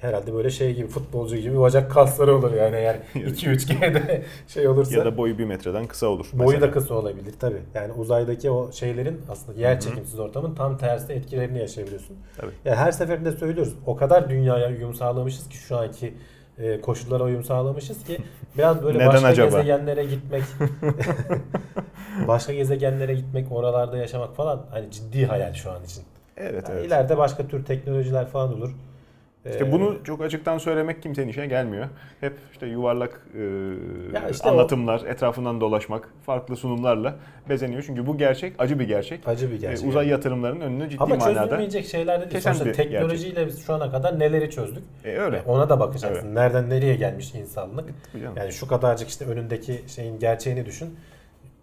[0.00, 4.98] Herhalde böyle şey gibi futbolcu gibi bacak kasları olur yani eğer 2-3G'de şey olursa.
[4.98, 6.26] Ya da boyu bir metreden kısa olur.
[6.32, 6.66] Boyu mesela.
[6.66, 7.56] da kısa olabilir tabi.
[7.74, 12.16] Yani uzaydaki o şeylerin aslında yer çekimsiz ortamın tam tersi etkilerini yaşayabiliyorsun.
[12.36, 12.50] Tabii.
[12.64, 13.74] Ya her seferinde söylüyoruz.
[13.86, 16.14] O kadar dünyaya uyum sağlamışız ki şu anki
[16.62, 18.18] e, koşullara uyum sağlamışız ki
[18.58, 19.46] biraz böyle Neden başka acaba?
[19.48, 20.42] gezegenlere gitmek
[22.28, 26.02] başka gezegenlere gitmek, oralarda yaşamak falan hani ciddi hayal şu an için.
[26.36, 26.86] Evet Yani evet.
[26.86, 28.70] İleride başka tür teknolojiler falan olur.
[29.50, 31.88] İşte Ee, bunu çok açıktan söylemek kimsenin işine gelmiyor.
[32.20, 37.14] Hep işte yuvarlak e, işte anlatımlar, etrafından dolaşmak, farklı sunumlarla
[37.48, 37.82] bezeniyor.
[37.86, 39.28] Çünkü bu gerçek, acı bir gerçek.
[39.28, 39.88] acı bir E, gerçek.
[39.88, 41.42] uzay yatırımlarının önünü ciddi Ama manada.
[41.44, 42.40] çözülmeyecek şeyler de değil.
[42.42, 44.82] Sonuçta teknolojiyle biz şu ana kadar neleri çözdük?
[45.04, 45.36] E, öyle.
[45.36, 46.24] E, Ona da bakacaksın.
[46.26, 46.34] Evet.
[46.34, 47.88] Nereden nereye gelmiş insanlık?
[48.36, 50.96] Yani şu kadarcık işte önündeki şeyin gerçeğini düşün.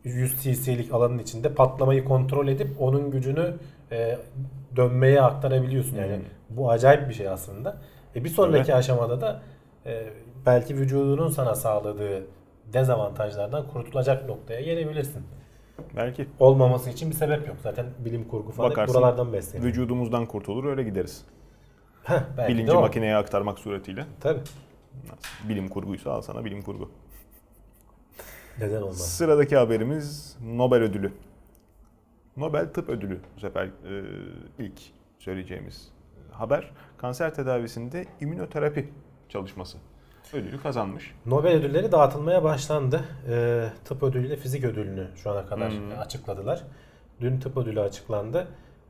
[0.04, 3.54] 100 cc'lik alanın içinde patlamayı kontrol edip onun gücünü
[3.92, 4.18] e,
[4.76, 5.96] dönmeye aktarabiliyorsun.
[5.98, 6.24] Yani Hmm.
[6.50, 7.78] bu acayip bir şey aslında.
[8.16, 9.42] E, bir sonraki aşamada da
[9.86, 10.04] e,
[10.46, 12.28] belki vücudunun sana sağladığı
[12.74, 15.24] dezavantajlardan kurtulacak noktaya gelebilirsin.
[15.96, 17.58] Belki Olmaması için bir sebep yok.
[17.64, 19.70] Zaten bilim kurgu falan Bakarsın, buralardan besleniyor.
[19.70, 21.26] vücudumuzdan kurtulur öyle gideriz.
[22.04, 24.06] Heh, belki Bilinci makineye aktarmak suretiyle.
[24.22, 24.40] Tabii.
[25.50, 26.92] Bilim kurguysa al sana bilim kurgu.
[28.62, 28.98] Neden olmaz?
[28.98, 31.12] Sıradaki haberimiz Nobel ödülü.
[32.38, 34.04] Nobel Tıp Ödülü bu sefer e,
[34.60, 34.80] ilk
[35.20, 35.92] söyleyeceğimiz
[36.32, 36.72] haber.
[36.98, 38.90] Kanser tedavisinde immünoterapi
[39.30, 39.78] çalışması
[40.34, 41.16] ödülü kazanmış.
[41.26, 43.04] Nobel ödülleri dağıtılmaya başlandı.
[43.30, 46.00] Ee, tıp ödülüyle fizik ödülünü şu ana kadar Hmm.
[46.00, 46.64] açıkladılar.
[47.22, 48.48] Dün tıp ödülü açıklandı.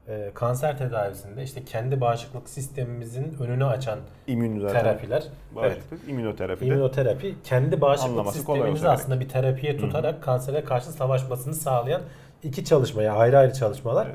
[0.10, 4.82] E, kanser tedavisinde işte kendi bağışıklık sistemimizin önünü açan İmmün zaten.
[4.82, 5.24] terapiler.
[5.56, 6.66] Bağışıklık, immünoterapide.
[6.66, 12.02] İmmünoterapi kendi bağışıklık Anlaması sistemimizi aslında bir terapiye tutarak kansere karşı savaşmasını sağlayan
[12.44, 14.08] iki çalışmaya ayrı ayrı çalışmalar.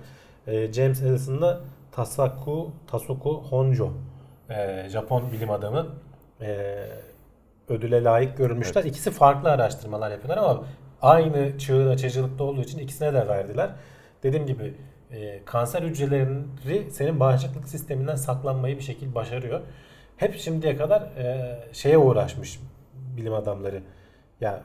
[0.47, 1.61] Ee, James Ellison'la
[1.93, 3.93] Tasaku Tasuku Honjo
[4.51, 5.87] ee, Japon bilim adamı
[7.69, 8.85] ödüle layık görülmüşler.
[8.85, 10.65] İkisi farklı araştırmalar yapıyorlar ama
[11.03, 13.71] aynı çığır açıcılıkta olduğu için ikisine de verdiler.
[14.23, 14.75] Dediğim gibi
[15.15, 19.61] e, kanser hücreleri senin bağışıklık sisteminden saklanmayı bir şekilde başarıyor.
[20.17, 22.61] Hep şimdiye kadar e, şeye uğraşmış
[23.17, 23.83] bilim adamları.
[24.41, 24.61] Ya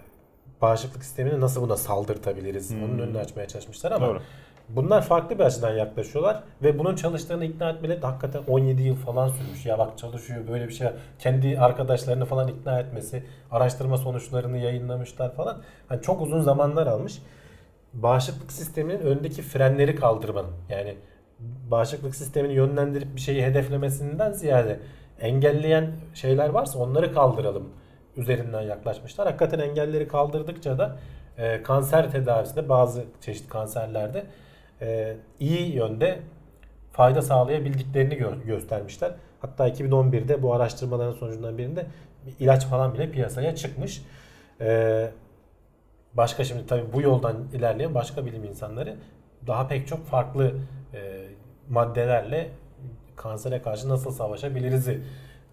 [0.62, 2.72] bağışıklık sistemini nasıl buna saldırtabiliriz?
[2.72, 4.22] Onun önünü açmaya çalışmışlar ama Doğru.
[4.70, 9.28] bunlar farklı bir açıdan yaklaşıyorlar ve bunun çalıştığını ikna etmeleri de hakikaten 17 yıl falan
[9.28, 9.66] sürmüş.
[9.66, 10.88] Ya bak çalışıyor böyle bir şey.
[11.20, 15.62] Kendi arkadaşlarını falan ikna etmesi, araştırma sonuçlarını yayınlamışlar falan.
[15.90, 17.22] Hani çok uzun zamanlar almış.
[17.94, 20.96] Bağışıklık sisteminin öndeki frenleri kaldırmanın yani
[21.72, 24.80] bağışıklık sistemini yönlendirip bir şeyi hedeflemesinden ziyade
[25.22, 27.70] engelleyen şeyler varsa onları kaldıralım
[28.18, 29.28] üzerinden yaklaşmışlar.
[29.28, 30.98] Hakikaten engelleri kaldırdıkça da
[31.38, 34.24] e, kanser tedavisinde bazı çeşit kanserlerde
[34.82, 36.20] e, iyi yönde
[36.92, 39.12] fayda sağlayabildiklerini gö- göstermişler.
[39.42, 41.86] Hatta 2011'de bu araştırmaların sonucundan birinde
[42.26, 44.02] bir ilaç falan bile piyasaya çıkmış.
[44.62, 45.12] E,
[46.14, 48.96] başka şimdi tabii bu yoldan ilerleyen başka bilim insanları
[49.48, 50.54] daha pek çok farklı
[50.94, 51.26] e,
[51.70, 52.50] maddelerle
[53.16, 55.02] kansere karşı nasıl savaşabiliriz'i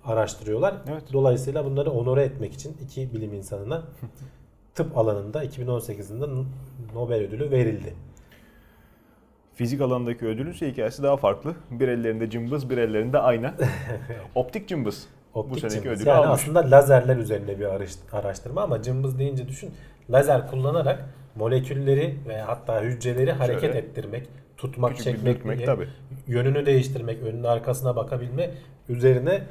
[0.04, 0.74] araştırıyorlar.
[0.90, 1.02] Evet.
[1.12, 3.82] Dolayısıyla bunları onore etmek için iki bilim insanına
[4.74, 6.44] tıp alanında 2018'de
[6.94, 7.94] Nobel ödülü verildi.
[9.54, 11.54] Fizik alanındaki ödülün ise hikayesi daha farklı.
[11.70, 13.54] Bir ellerinde cımbız, bir ellerinde ayna.
[14.34, 15.06] Optik cımbız.
[15.34, 16.00] Optik Bu seneki cımbız.
[16.00, 16.40] ödülü yani almış.
[16.42, 19.70] aslında lazerler üzerine bir araş- araştırma ama cımbız deyince düşün
[20.10, 25.88] lazer kullanarak molekülleri ve hatta hücreleri hareket Şöyle ettirmek, tutmak, küçük çekmek, dürtmek, tabii.
[26.26, 28.50] yönünü değiştirmek, önüne arkasına bakabilme
[28.88, 29.42] üzerine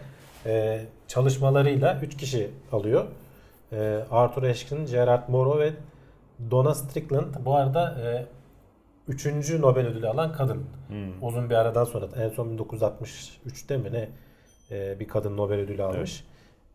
[0.45, 3.05] e, çalışmalarıyla 3 kişi alıyor.
[3.71, 5.73] E, Arthur Ashkin, Gerard Moreau ve
[6.51, 7.35] Donna Strickland.
[7.45, 8.25] Bu arada e,
[9.07, 10.63] üçüncü Nobel ödülü alan kadın.
[10.87, 11.23] Hmm.
[11.23, 14.09] Uzun bir aradan sonra en son 1963'te mi ne
[14.71, 16.23] e, bir kadın Nobel ödülü almış.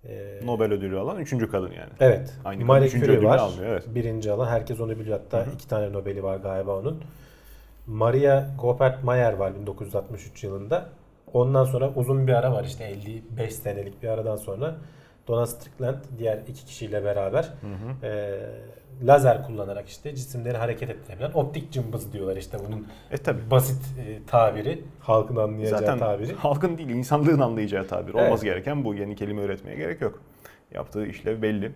[0.08, 1.90] E, Nobel ödülü alan üçüncü kadın yani.
[2.00, 2.34] Evet.
[2.44, 3.38] Aynı Marie Curie var.
[3.38, 3.84] almıyor, evet.
[3.94, 4.46] Birinci alan.
[4.46, 5.18] Herkes onu biliyor.
[5.18, 7.02] Hatta iki tane Nobel'i var galiba onun.
[7.86, 10.88] Maria Goeppert Mayer var 1963 yılında.
[11.32, 14.76] Ondan sonra uzun bir ara var işte 55 senelik bir aradan sonra.
[15.30, 17.52] Donna Strickland diğer iki kişiyle beraber
[18.02, 18.38] e,
[19.02, 23.50] lazer kullanarak işte cisimleri hareket ettirebilen optik cımbız diyorlar işte bunun E tabi.
[23.50, 24.84] basit e, tabiri.
[25.00, 26.32] Halkın anlayacağı Zaten tabiri.
[26.34, 28.14] halkın değil insanlığın anlayacağı tabir.
[28.14, 28.26] Evet.
[28.26, 28.94] Olması gereken bu.
[28.94, 30.22] Yeni kelime üretmeye gerek yok.
[30.74, 31.72] Yaptığı işlev belli.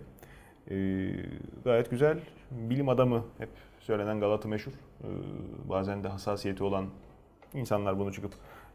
[0.71, 0.75] Ee,
[1.63, 2.19] gayet güzel.
[2.51, 4.71] Bilim adamı hep söylenen Galata meşhur.
[4.71, 5.07] Ee,
[5.69, 6.85] bazen de hassasiyeti olan
[7.53, 8.31] insanlar bunu çıkıp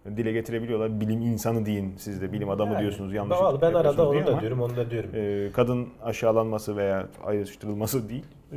[0.07, 1.01] dile getirebiliyorlar.
[1.01, 2.33] Bilim insanı deyin siz de.
[2.33, 3.13] Bilim adamı Yani, diyorsunuz.
[3.15, 5.11] Yanlış Vallahi ben arada onu da diyorum onu da diyorum.
[5.15, 8.57] e, kadın aşağılanması veya ayrıştırılması değil e,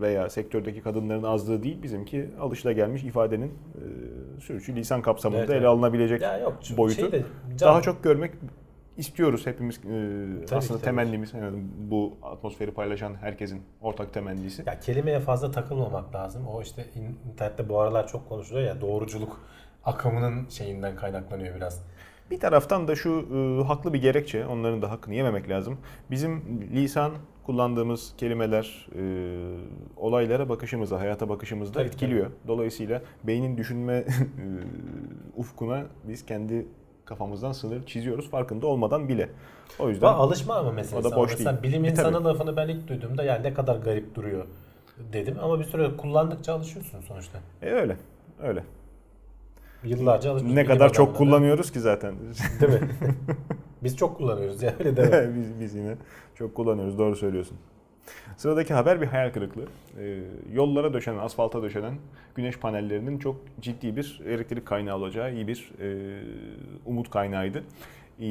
[0.00, 5.66] veya sektördeki kadınların azlığı değil bizimki alışılagelmiş ifadenin e, sürücü lisan kapsamında Evet, ele evet.
[5.68, 7.00] alınabilecek ya yok boyutu.
[7.00, 7.22] şey de
[7.60, 8.30] daha çok görmek
[8.96, 9.76] istiyoruz hepimiz.
[9.78, 9.80] E,
[10.46, 14.62] Tabii aslında ki, temennimiz yani bu atmosferi paylaşan herkesin ortak temennisi.
[14.66, 16.46] Ya kelimeye fazla takılmamak lazım.
[16.46, 19.40] O işte in- internette bu aralar çok konuşuluyor ya doğruculuk
[19.84, 21.82] akımının şeyinden kaynaklanıyor biraz.
[22.30, 23.10] Bir taraftan da şu
[23.60, 25.78] e, haklı bir gerekçe, onların da hakkını yememek lazım.
[26.10, 27.12] Bizim lisan
[27.46, 29.02] kullandığımız kelimeler e,
[29.96, 32.30] olaylara bakışımızı, hayata bakışımızı da Tabii, etkiliyor.
[32.48, 34.04] Dolayısıyla beynin düşünme e,
[35.36, 36.66] ufkuna biz kendi
[37.04, 39.28] kafamızdan sınır çiziyoruz farkında olmadan bile.
[39.78, 41.08] O yüzden Ama alışma ama meselesi.
[41.08, 41.62] O da boş Mesela değil.
[41.62, 42.24] bilim E, insanı tabii.
[42.24, 44.46] lafını ben ilk duyduğumda yani ne kadar garip duruyor
[45.12, 45.36] dedim.
[45.42, 47.38] Ama bir süre kullandıkça alışıyorsun sonuçta.
[47.62, 47.96] e, öyle.
[48.42, 48.64] Öyle.
[49.84, 50.56] Yıllarca alışıyorsun.
[50.56, 51.18] Ne kadar çok da.
[51.18, 52.14] kullanıyoruz ki zaten.
[52.60, 52.88] Değil mi?
[53.82, 55.34] Biz çok kullanıyoruz ya öyle deme.
[55.36, 55.94] biz, biz yine
[56.34, 56.98] çok kullanıyoruz.
[56.98, 57.56] Doğru söylüyorsun.
[58.36, 59.66] Sıradaki haber bir hayal kırıklığı.
[59.98, 60.18] Ee,
[60.52, 61.94] yollara döşenen, asfalta döşenen
[62.34, 66.18] güneş panellerinin çok ciddi bir elektrik kaynağı olacağı iyi bir e,
[66.86, 67.58] umut kaynağıydı.
[68.20, 68.26] Ee,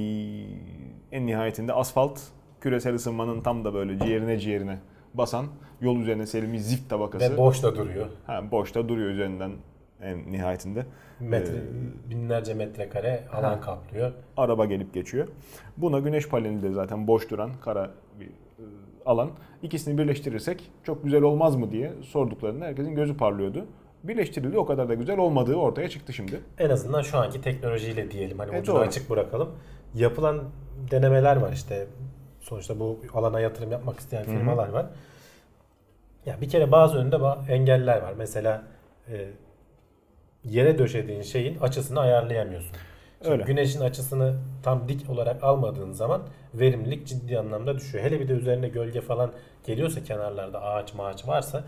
[1.12, 2.20] en nihayetinde asfalt
[2.62, 4.78] küresel ısınmanın tam da böyle ciğerine ciğerine
[5.14, 5.46] basan
[5.82, 7.34] yol üzerine serilmiş zift tabakası.
[7.34, 8.08] Ve boş da duruyor.
[8.28, 9.52] ha, boşta duruyor üzerinden
[10.04, 10.86] en nihayetinde.
[11.20, 13.62] Metre, Ee, binlerce metrekare alan ha.
[13.62, 14.12] kaplıyor.
[14.38, 15.28] araba gelip geçiyor.
[15.78, 18.30] Buna güneş paneli de zaten boş duran kara bir
[19.06, 19.30] alan.
[19.62, 23.66] İkisini birleştirirsek çok güzel olmaz mı diye sorduklarında herkesin gözü parlıyordu.
[24.04, 26.40] Birleştirildi o kadar da güzel olmadığı ortaya çıktı şimdi.
[26.60, 28.40] En azından şu anki teknolojiyle diyelim.
[28.40, 28.84] Hani E, ucunu doğru.
[28.84, 29.50] açık bırakalım.
[29.96, 30.44] Yapılan
[30.92, 31.88] denemeler var işte.
[32.40, 34.86] Sonuçta bu alana yatırım yapmak isteyen firmalar var.
[36.26, 37.18] Ya bir kere bazı önünde
[37.50, 38.14] engeller var.
[38.18, 38.64] Mesela
[39.12, 39.28] e,
[40.46, 42.72] yere döşediğin şeyin açısını ayarlayamıyorsun.
[43.22, 43.44] Şimdi Öyle.
[43.44, 46.22] Güneşin açısını tam dik olarak almadığın zaman
[46.54, 48.04] verimlilik ciddi anlamda düşüyor.
[48.04, 49.32] Hele bir de üzerine gölge falan
[49.66, 51.64] geliyorsa kenarlarda ağaç mağaç varsa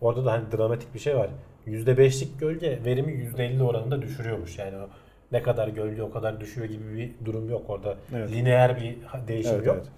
[0.00, 1.30] orada da hani dramatik bir şey var.
[1.66, 4.58] %5'lik gölge verimi %50 oranında düşürüyormuş.
[4.58, 4.88] Yani o
[5.32, 7.96] ne kadar gölge o kadar düşüyor gibi bir durum yok orada.
[8.14, 8.30] Evet.
[8.32, 8.96] Lineer bir
[9.28, 9.76] değişim Evet, yok.
[9.76, 9.88] evet.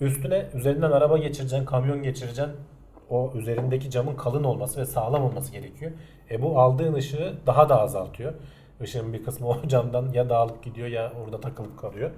[0.00, 2.52] Üstüne üzerinden araba geçireceksin, kamyon geçireceksin.
[3.10, 5.92] O üzerindeki camın kalın olması ve sağlam olması gerekiyor.
[6.30, 8.32] E bu aldığın ışığı daha da azaltıyor.
[8.84, 12.10] Işığın bir kısmı o camdan ya dağılıp gidiyor ya orada takılıp kalıyor.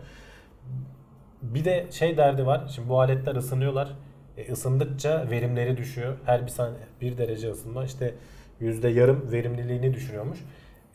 [1.43, 2.71] Bir de şey derdi var.
[2.75, 3.89] Şimdi bu aletler ısınıyorlar.
[4.37, 6.17] E, ısındıkça verimleri düşüyor.
[6.27, 8.15] Her bir saniye bir derece ısınma işte
[8.61, 10.39] yüzde yarım verimliliğini düşürüyormuş.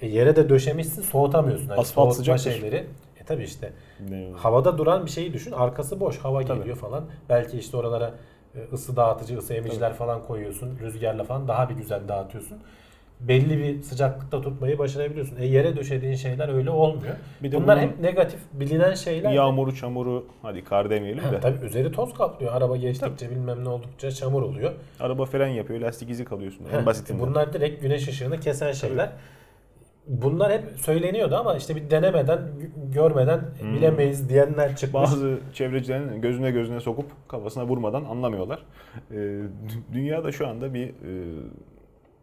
[0.02, 1.68] E, yere de döşemişsin soğutamıyorsun.
[1.68, 2.52] Hani Asfalt soğutma sıcaktır.
[2.62, 2.88] şeyleri.
[3.22, 3.74] E tabi işte
[4.10, 5.52] Ne- havada duran bir şeyi düşün.
[5.52, 6.18] Arkası boş.
[6.18, 6.60] Hava Tabii.
[6.60, 7.06] geliyor falan.
[7.30, 8.14] Belki işte oralara
[8.74, 10.80] ısı dağıtıcı, ısı emiciler falan koyuyorsun.
[10.82, 12.58] Rüzgarla falan daha bir güzel dağıtıyorsun.
[13.20, 15.38] Belli bir sıcaklıkta tutmayı başarabiliyorsun.
[15.38, 17.16] E yere döşediğin şeyler öyle olmuyor.
[17.44, 19.32] Bir de Bunlar hep negatif bilinen şeyler.
[19.32, 21.40] Yağmuru, çamuru, hadi kar demeyelim Ha, de.
[21.40, 22.54] tabii üzeri toz kaplıyor.
[22.54, 24.72] Araba geçtikçe bilmem ne oldukça çamur oluyor.
[25.00, 26.66] Araba fren yapıyor, lastik izi kalıyorsun.
[26.74, 27.28] En basitinden.
[27.28, 29.10] Bunlar direkt güneş ışığını kesen şeyler.
[30.08, 33.74] Bunlar hep söyleniyordu ama işte bir denemeden, gö- görmeden Hmm.
[33.76, 34.94] bilemeyiz diyenler çıkmış.
[34.94, 38.66] Bazı çevrecilerin gözüne gözüne sokup kafasına vurmadan anlamıyorlar.
[39.12, 40.94] Dü- dünyada şu anda bir e,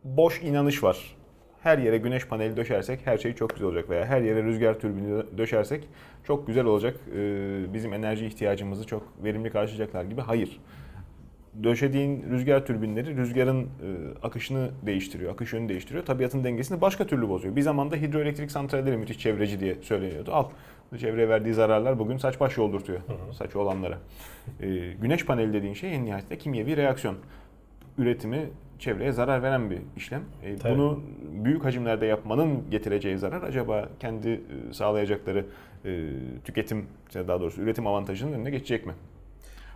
[0.04, 1.16] boş inanış var.
[1.62, 5.22] Her yere güneş paneli döşersek her şey çok güzel olacak veya her yere rüzgar türbini
[5.38, 5.88] döşersek
[6.24, 6.96] çok güzel olacak.
[7.16, 10.20] Ee, bizim enerji ihtiyacımızı çok verimli karşılayacaklar gibi.
[10.20, 10.60] Hayır.
[11.62, 13.68] Döşediğin rüzgar türbinleri rüzgarın e,
[14.22, 16.04] akışını değiştiriyor, akış yönünü değiştiriyor.
[16.04, 17.56] Tabiatın dengesini başka türlü bozuyor.
[17.56, 20.32] Bir zamanda hidroelektrik santralleri müthiş çevreci diye söyleniyordu.
[20.32, 20.44] Al
[20.98, 23.00] çevreye verdiği zararlar bugün saç baş yoldurtuyor
[23.32, 23.98] saç olanlara.
[24.60, 27.16] Ee, güneş paneli dediğin şey en nihayetinde kimyevi reaksiyon.
[27.98, 30.22] Üretimi çevreye zarar veren bir işlem.
[30.62, 30.74] Tabii.
[30.74, 31.00] bunu
[31.44, 35.46] büyük hacimlerde yapmanın getireceği zarar acaba kendi e, sağlayacakları
[35.84, 36.08] e,
[36.44, 38.92] tüketim, daha doğrusu üretim avantajının önüne geçecek mi?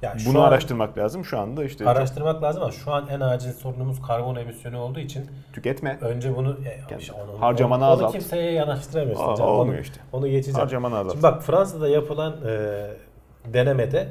[0.02, 1.24] Yani Bunu an araştırmak lazım.
[1.24, 5.00] Şu anda işte çok araştırmak lazım ama şu an en acil sorunumuz karbon emisyonu olduğu
[5.00, 8.02] için tüketme, önce bunu e, Yani işte onu, harcamanı onu, azalt.
[8.04, 9.24] Onu kimseye yanaştıramıyorsun.
[9.24, 9.50] Aa, canım.
[9.50, 10.00] olmuyor onu, işte.
[10.12, 10.60] Onu geçeceğim.
[10.60, 11.12] harcamanı azalt.
[11.12, 12.86] Şimdi bak Fransa'da yapılan e,
[13.52, 14.08] denemede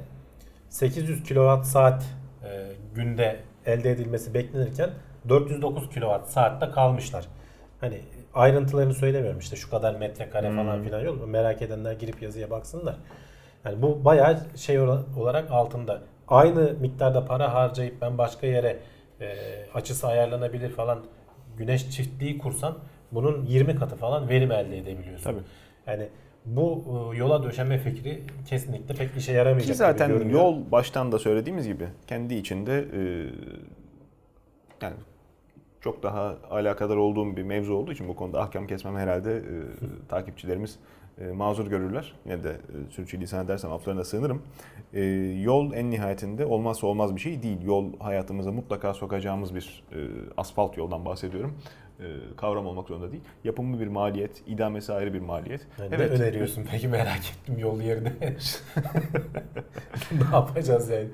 [0.69, 2.03] 800 kilowatt saat
[2.43, 2.47] e,
[2.95, 4.89] günde elde edilmesi beklenirken
[5.29, 7.25] 409 kilowatt saatte kalmışlar.
[7.81, 8.01] Hani
[8.33, 10.83] ayrıntılarını söylemiyorum işte şu kadar metrekare falan Hmm.
[10.83, 11.27] filan yok.
[11.27, 12.95] Merak edenler girip yazıya baksınlar.
[13.65, 16.01] Yani bu bayağı şey ola- olarak altında.
[16.27, 18.79] Aynı miktarda para harcayıp ben başka yere
[19.21, 19.35] e,
[19.73, 20.99] açısı ayarlanabilir falan
[21.57, 22.77] güneş çiftliği kursan
[23.11, 25.23] bunun 20 katı falan verim elde edebiliyorsun.
[25.23, 25.41] Tabii.
[25.87, 26.07] Yani
[26.45, 30.39] bu e, yola döşeme fikri kesinlikle pek işe yaramayacak Ki gibi zaten görünüyor.
[30.39, 33.01] yol baştan da söylediğimiz gibi kendi içinde e,
[34.81, 34.95] yani
[35.81, 39.43] çok daha alakadar olduğum bir mevzu olduğu için bu konuda ahkam kesmem herhalde e,
[40.09, 40.79] takipçilerimiz
[41.21, 42.13] e, mazur görürler.
[42.25, 44.41] Yine de e, sürçülisan edersem aflarına sığınırım.
[44.93, 45.03] E,
[45.43, 47.61] yol en nihayetinde olmazsa olmaz bir şey değil.
[47.61, 49.97] Yol hayatımıza mutlaka sokacağımız bir e,
[50.37, 51.57] asfalt yoldan bahsediyorum.
[51.99, 52.05] E,
[52.37, 53.23] kavram olmak zorunda değil.
[53.43, 55.67] Yapımı bir maliyet, idamesi ayrı bir maliyet.
[55.79, 58.13] Yani Ne öneriyorsun peki merak ettim yol yerine.
[60.11, 61.07] ne yapacağız yani?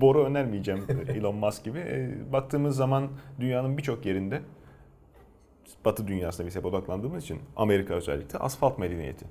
[0.00, 1.78] Boru önermeyeceğim Elon Musk gibi.
[1.78, 3.08] E, baktığımız zaman
[3.40, 4.40] dünyanın birçok yerinde
[5.84, 9.26] Batı dünyasına biz hep odaklandığımız için Amerika özellikle asfalt medeniyeti.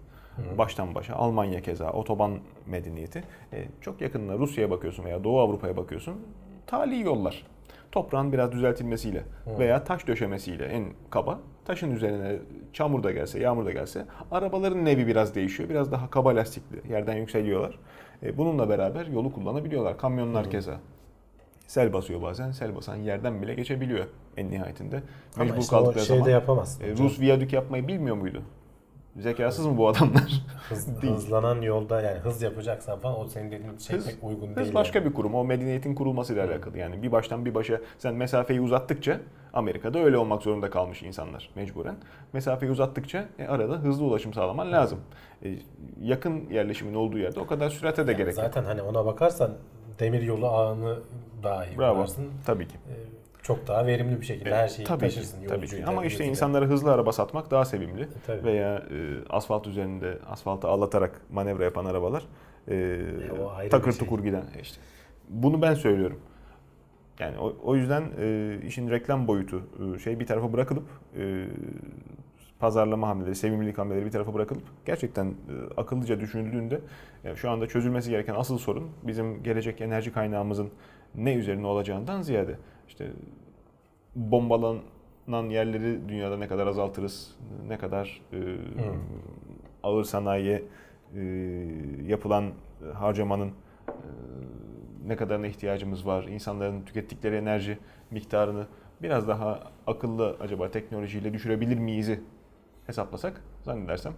[0.58, 3.24] Baştan başa Almanya keza otoban medeniyeti.
[3.54, 6.16] E, çok yakınına Rusya'ya bakıyorsun veya Doğu Avrupa'ya bakıyorsun.
[6.68, 7.46] Tali yollar.
[7.92, 9.24] Toprağın biraz düzeltilmesiyle
[9.60, 12.36] veya taş döşemesiyle en kaba taşın üzerine
[12.74, 15.70] çamur da gelse, yağmur da gelse arabaların nevi biraz değişiyor.
[15.70, 17.80] Biraz daha kaba lastikli yerden yükseliyorlar.
[18.24, 19.98] E, bununla beraber yolu kullanabiliyorlar.
[19.98, 20.80] Kamyonlar keza.
[21.70, 22.52] Sel basıyor bazen.
[22.52, 24.06] Sel basan yerden bile geçebiliyor
[24.38, 25.02] en nihayetinde.
[25.36, 26.32] Ama Mecbur işte kaldıkları şeyde zaman.
[26.32, 26.84] yapamazsın.
[26.84, 28.42] E, Rus viyadük yapmayı bilmiyor muydu?
[29.18, 30.44] Zekasız mı bu adamlar?
[30.70, 34.56] Hız- hızlanan yolda yani hız yapacaksan falan o senin dediğin şey Hız- pek uygun Hız
[34.56, 34.74] değil.
[34.74, 35.10] başka yani.
[35.10, 35.36] bir kurum.
[35.36, 36.78] O medeniyetin kurulmasıyla alakalı.
[36.78, 39.20] Yani bir baştan bir başa sen mesafeyi uzattıkça
[39.54, 41.96] Amerika'da öyle olmak zorunda kalmış insanlar mecburen.
[42.34, 45.00] Mesafeyi uzattıkça e, arada hızlı ulaşım sağlaman lazım.
[45.46, 45.56] E,
[46.02, 48.46] yakın yerleşimin olduğu yerde o kadar sürate de Yani gerek yok.
[48.46, 49.52] Zaten hani ona bakarsan
[50.00, 51.00] demir yolu ağını
[51.44, 51.96] dahi Bravo.
[51.96, 52.26] kurarsın.
[52.46, 52.76] Tabii ki.
[52.90, 52.94] Ee,
[53.44, 55.48] Çok daha verimli bir şekilde her şeyi tabii ki, taşırsın.
[55.48, 55.86] tabii ki.
[55.86, 58.08] Ama işte insanlara hızlı araba satmak daha sevimli.
[58.28, 58.44] tabii.
[58.44, 58.84] Veya e,
[59.30, 62.24] asfalt üzerinde asfaltı ağlatarak manevra yapan arabalar
[62.68, 63.02] e,
[63.56, 64.00] ayrı takır şey.
[64.00, 64.82] tukur giden e, işte.
[65.30, 66.20] Bunu ben söylüyorum.
[67.20, 69.62] Yani o, o yüzden e, işin reklam boyutu
[69.96, 70.84] e, şey bir tarafa bırakılıp
[71.18, 71.46] e,
[72.60, 75.34] pazarlama hamleleri, sevimlilik hamleleri bir tarafa bırakılıp gerçekten e,
[75.78, 76.82] akıllıca düşünüldüğünde
[77.24, 80.70] yani şu anda çözülmesi gereken asıl sorun bizim gelecek enerji kaynağımızın
[81.16, 82.56] ne üzerine olacağından ziyade
[82.88, 83.08] işte
[84.16, 87.36] bombalanan yerleri dünyada ne kadar azaltırız,
[87.68, 88.38] ne kadar e,
[89.84, 90.64] ağır sanayiye
[91.16, 91.22] e,
[92.08, 92.52] yapılan
[92.94, 93.52] harcamanın e,
[95.08, 97.78] ne kadarına ihtiyacımız var, insanların tükettikleri enerji
[98.12, 98.68] miktarını
[99.02, 102.22] biraz daha akıllı acaba teknolojiyle düşürebilir miyiz'i
[102.90, 104.14] hesaplasak zannedersem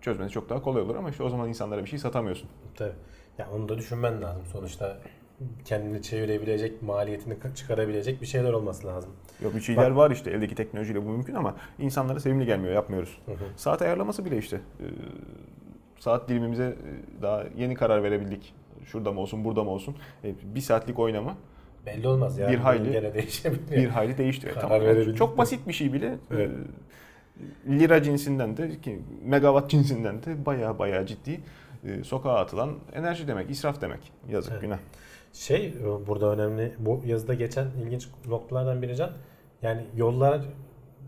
[0.00, 2.48] çözmeniz çok daha kolay olur ama işte o zaman insanlara bir şey satamıyorsun.
[2.76, 2.92] Tabii.
[3.38, 4.42] Ya onu da düşünmen lazım.
[4.52, 4.98] Sonuçta
[5.64, 9.10] kendini çevirebilecek, maliyetini çıkarabilecek bir şeyler olması lazım.
[9.42, 13.18] Yok bir şeyler var işte eldeki teknolojiyle bu mümkün ama insanlara sevimli gelmiyor yapmıyoruz.
[13.26, 13.44] Hı hı.
[13.56, 14.86] Saat ayarlaması bile işte e,
[15.98, 18.54] saat dilimimize e, daha yeni karar verebildik.
[18.84, 19.96] Şurada mı olsun burada mı olsun.
[20.24, 21.36] E, bir saatlik oynama
[21.86, 22.48] Belli olmaz ya.
[22.48, 23.70] Bir hayli- Gene değişebilir.
[23.76, 24.60] bir hayli değiştiriyor.
[24.60, 25.14] Karar Tamam.
[25.14, 26.50] Çok basit bir şey bile Evet.
[26.50, 26.54] e,
[27.68, 31.40] lira cinsinden de ki megawatt cinsinden de baya baya ciddi
[31.84, 34.12] e, sokağa atılan enerji demek, israf demek.
[34.28, 34.62] Yazık Evet.
[34.62, 34.78] günah.
[35.32, 39.10] Şey e, burada önemli bu yazıda geçen ilginç noktalardan biri Can.
[39.62, 40.40] Yani yollar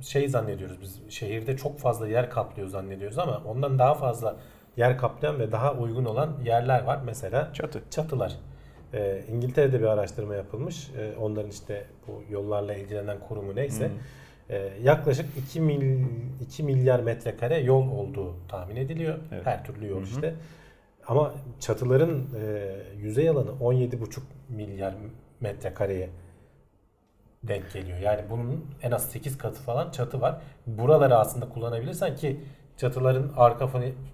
[0.01, 4.37] şey zannediyoruz biz şehirde çok fazla yer kaplıyor zannediyoruz ama ondan daha fazla
[4.77, 7.01] yer kaplayan ve daha uygun olan yerler var.
[7.07, 7.83] Mesela Çatı.
[7.91, 8.37] çatılar.
[8.95, 10.91] Ee, İngiltere'de bir araştırma yapılmış.
[10.99, 13.91] Ee, onların işte bu yollarla ilgilenen kurumu neyse.
[14.51, 16.05] Ee, yaklaşık 2, mil,
[16.41, 19.19] 2 milyar metrekare yol olduğu tahmin ediliyor.
[19.33, 19.47] Evet.
[19.47, 20.05] Her türlü yol Hı hı.
[20.05, 20.35] işte.
[21.07, 24.95] Ama çatıların e, yüzey alanı 17,5 milyar
[25.41, 26.11] metrekareye
[27.43, 27.99] denk geliyor.
[27.99, 30.41] Yani bunun en az 8 katı falan çatı var.
[30.67, 32.41] Buraları aslında kullanabilirsen ki
[32.77, 33.69] çatıların arka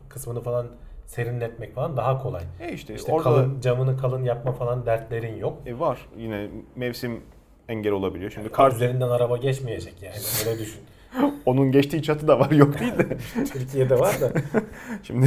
[0.08, 0.66] kısmını falan
[1.06, 2.42] serinletmek falan daha kolay.
[2.60, 5.58] E işte, İşte orada kalın camını kalın yapma falan dertlerin yok.
[5.66, 7.22] e, var yine mevsim
[7.70, 8.30] engel olabiliyor.
[8.30, 10.14] Şimdi Kar kar üzerinden araba geçmeyecek yani
[10.48, 10.80] öyle düşün.
[11.46, 13.16] onun geçtiği çatı da var yok değil de.
[13.52, 14.32] Türkiye'de var da
[15.02, 15.26] Şimdi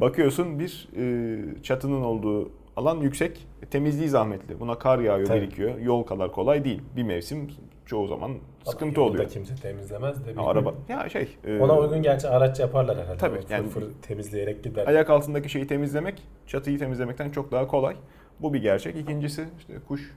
[0.00, 4.60] bakıyorsun bir e, çatının olduğu alan yüksek, temizliği zahmetli.
[4.60, 5.40] Buna kar yağıyor, Tabii.
[5.40, 5.78] birikiyor.
[5.78, 6.82] Yol kadar kolay değil.
[6.96, 7.50] Bir mevsim
[7.86, 8.32] çoğu zaman
[8.64, 9.28] sıkıntı Yolda oluyor.
[9.30, 10.30] kimse temizlemez de.
[10.30, 13.18] Ya araba ya şey e, Ona uygun gerçi araç yaparlar herhalde.
[13.18, 14.86] Tabii, fır yani- fır temizleyerek gider.
[14.86, 17.96] ayak altındaki şeyi temizlemek çatıyı temizlemekten çok daha kolay.
[18.40, 18.96] Bu bir gerçek.
[18.96, 20.14] İkincisi işte kuş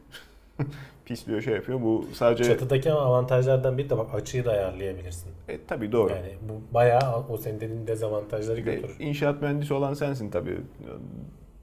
[1.09, 1.81] pisliyor şey yapıyor.
[1.81, 5.31] Bu sadece Çatıdaki avantajlardan biri de bak açıyı da ayarlayabilirsin.
[5.47, 6.09] e, tabii doğru.
[6.13, 8.95] Yani bu bayağı o senin dediğin dezavantajları de götürür.
[8.99, 10.57] İnşaat mühendisi olan sensin tabii.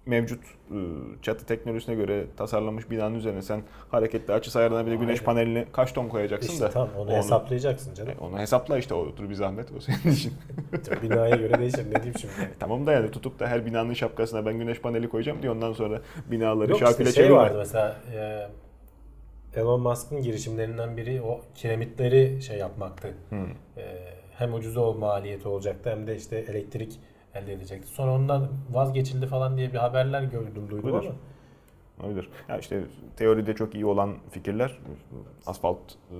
[0.06, 0.78] Mevcut e,
[1.22, 5.24] çatı teknolojisine göre tasarlanmış binanın üzerine sen hareketli açı ayarlanabilir güneş Aynen.
[5.24, 8.12] panelini kaç ton koyacaksın İşte da tamam onu, hesaplayacaksın canım.
[8.20, 10.32] E, onu hesapla işte odur bir zahmet o senin için.
[11.02, 12.32] Binaya göre değişir ne diyeyim şimdi.
[12.60, 16.00] tamam da yani tutup da her binanın şapkasına ben güneş paneli koyacağım diye ondan sonra
[16.30, 17.42] binaları Yok şarkıyla işte şey çevirme.
[17.42, 18.48] vardı mesela e,
[19.56, 23.14] Elon Musk'ın girişimlerinden biri o kiremitleri şey yapmaktı.
[23.28, 23.50] Hmm.
[23.76, 23.84] E,
[24.38, 27.00] hem ucuz ol maliyeti olacaktı hem de işte elektrik
[27.34, 27.88] elde edecekti.
[27.88, 31.10] Sonra ondan vazgeçildi falan diye bir haberler gördüm duydum Olabilir.
[31.10, 32.06] ama.
[32.06, 32.28] Olabilir.
[32.48, 32.82] Ya işte
[33.16, 34.78] teoride çok iyi olan fikirler
[35.46, 35.78] asfalt
[36.10, 36.16] e,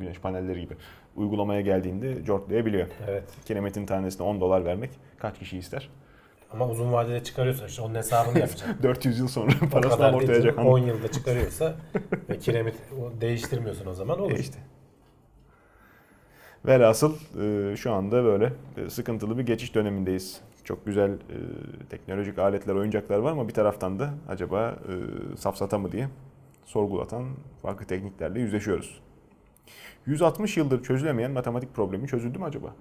[0.00, 0.74] güneş panelleri gibi
[1.16, 2.88] uygulamaya geldiğinde cortlayabiliyor.
[3.08, 3.24] Evet.
[3.44, 5.90] Kiremitin tanesine 10 dolar vermek kaç kişi ister?
[6.54, 8.68] Ama uzun vadede çıkarıyorsa işte onun hesabını yapacak.
[8.82, 10.56] 400 yıl sonra o parasını kadar değil amortlayacak.
[10.56, 10.68] canım.
[10.68, 11.74] 10 yılda çıkarıyorsa
[12.28, 12.74] ve kiremit
[13.20, 14.32] değiştirmiyorsun o zaman olur.
[14.32, 14.58] E işte.
[16.66, 20.40] Velhasıl e, şu anda böyle e, sıkıntılı bir geçiş dönemindeyiz.
[20.64, 21.36] Çok güzel e,
[21.90, 26.08] teknolojik aletler, oyuncaklar var ama bir taraftan da acaba e, safsata mı diye
[26.64, 27.24] sorgulatan
[27.62, 29.00] farklı tekniklerle yüzleşiyoruz.
[30.06, 32.74] 160 yıldır çözülemeyen matematik problemi çözüldü mü acaba?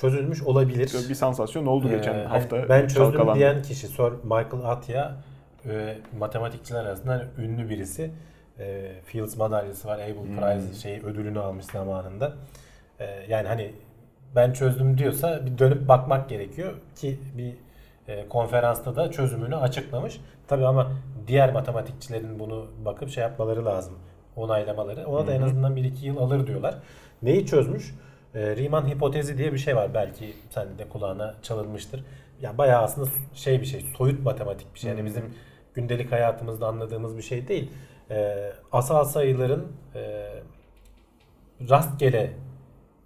[0.00, 1.08] Çözülmüş olabilir.
[1.08, 2.68] Bir sansasyon oldu geçen Ee, hafta.
[2.68, 3.38] ben çözdüm çalkalandı.
[3.38, 5.12] diyen kişi Sir Michael Atiyah
[5.68, 8.10] e, matematikçiler arasında ünlü birisi.
[8.58, 9.98] E, Fields madalyası var.
[9.98, 10.36] Abel Hmm.
[10.36, 12.32] Prize şey ödülünü almış zamanında.
[13.00, 13.72] E, yani hani
[14.36, 17.52] ben çözdüm diyorsa bir dönüp bakmak gerekiyor ki bir
[18.08, 20.20] e, konferansta da çözümünü açıklamış.
[20.48, 20.92] Tabi ama
[21.26, 23.94] diğer matematikçilerin bunu bakıp şey yapmaları lazım.
[24.36, 25.06] Onaylamaları.
[25.06, 26.74] Ona da en azından 1-2 yıl alır diyorlar.
[27.22, 27.94] Neyi çözmüş?
[28.36, 29.94] E, Riemann hipotezi diye bir şey var.
[29.94, 32.04] Belki sen de kulağına çalınmıştır.
[32.42, 34.90] Ya bayağı aslında şey bir şey, soyut matematik bir şey.
[34.90, 35.04] Yani hı.
[35.04, 35.34] bizim
[35.74, 37.70] gündelik hayatımızda anladığımız bir şey değil.
[38.10, 38.34] E,
[38.72, 40.32] asal sayıların e,
[41.70, 42.32] rastgele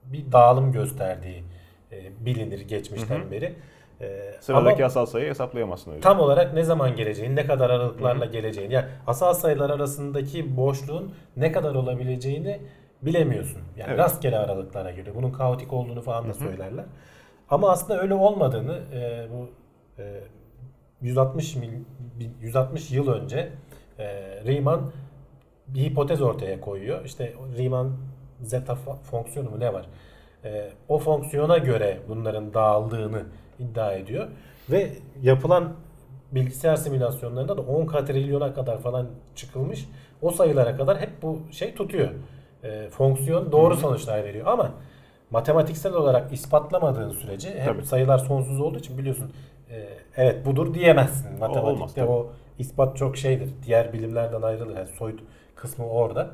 [0.05, 1.45] bir dağılım gösterdiği
[1.93, 3.31] e, bilinir geçmişten Hı hı.
[3.31, 3.55] beri.
[4.01, 6.01] E, Sıradaki ama asal sayıyı hesaplayamazsın öyle.
[6.01, 11.53] tam olarak ne zaman geleceğini, ne kadar aralıklarla geleceğini, yani asal sayılar arasındaki boşluğun ne
[11.53, 12.61] kadar olabileceğini
[13.03, 13.63] bilemiyorsun.
[13.77, 13.99] Yani Evet.
[13.99, 15.15] rastgele aralıklara göre.
[15.15, 16.39] Bunun kaotik olduğunu falan da Hı hı.
[16.39, 16.85] söylerler.
[17.51, 19.49] Ama aslında öyle olmadığını e, bu
[20.03, 20.21] e,
[21.03, 21.71] 160 mil,
[22.41, 23.53] 160 yıl önce
[23.99, 24.05] e,
[24.45, 24.93] Riemann
[25.69, 27.05] bir hipotez ortaya koyuyor.
[27.05, 27.93] İşte Riemann
[28.43, 28.75] zeta
[29.11, 29.87] fonksiyonu mu ne var?
[30.45, 33.23] E, o fonksiyona göre bunların dağıldığını
[33.59, 34.29] iddia ediyor.
[34.71, 34.91] Ve
[35.23, 35.73] yapılan
[36.33, 39.89] bilgisayar simülasyonlarında da 10 katrilyona kadar falan çıkılmış.
[40.23, 42.11] O sayılara kadar hep bu şey tutuyor.
[42.65, 44.73] E, fonksiyon doğru sonuçlar veriyor ama
[45.31, 47.87] matematiksel olarak ispatlamadığın sürece hep Tabii.
[47.87, 49.33] sayılar sonsuz olduğu için biliyorsun
[49.71, 51.33] e, evet budur diyemezsin.
[51.39, 52.07] Matematikte olmaz tabii.
[52.11, 53.49] o ispat çok şeydir.
[53.67, 54.77] Diğer bilimlerden ayrılır.
[54.77, 55.21] Yani soyut
[55.55, 56.31] kısmı orada.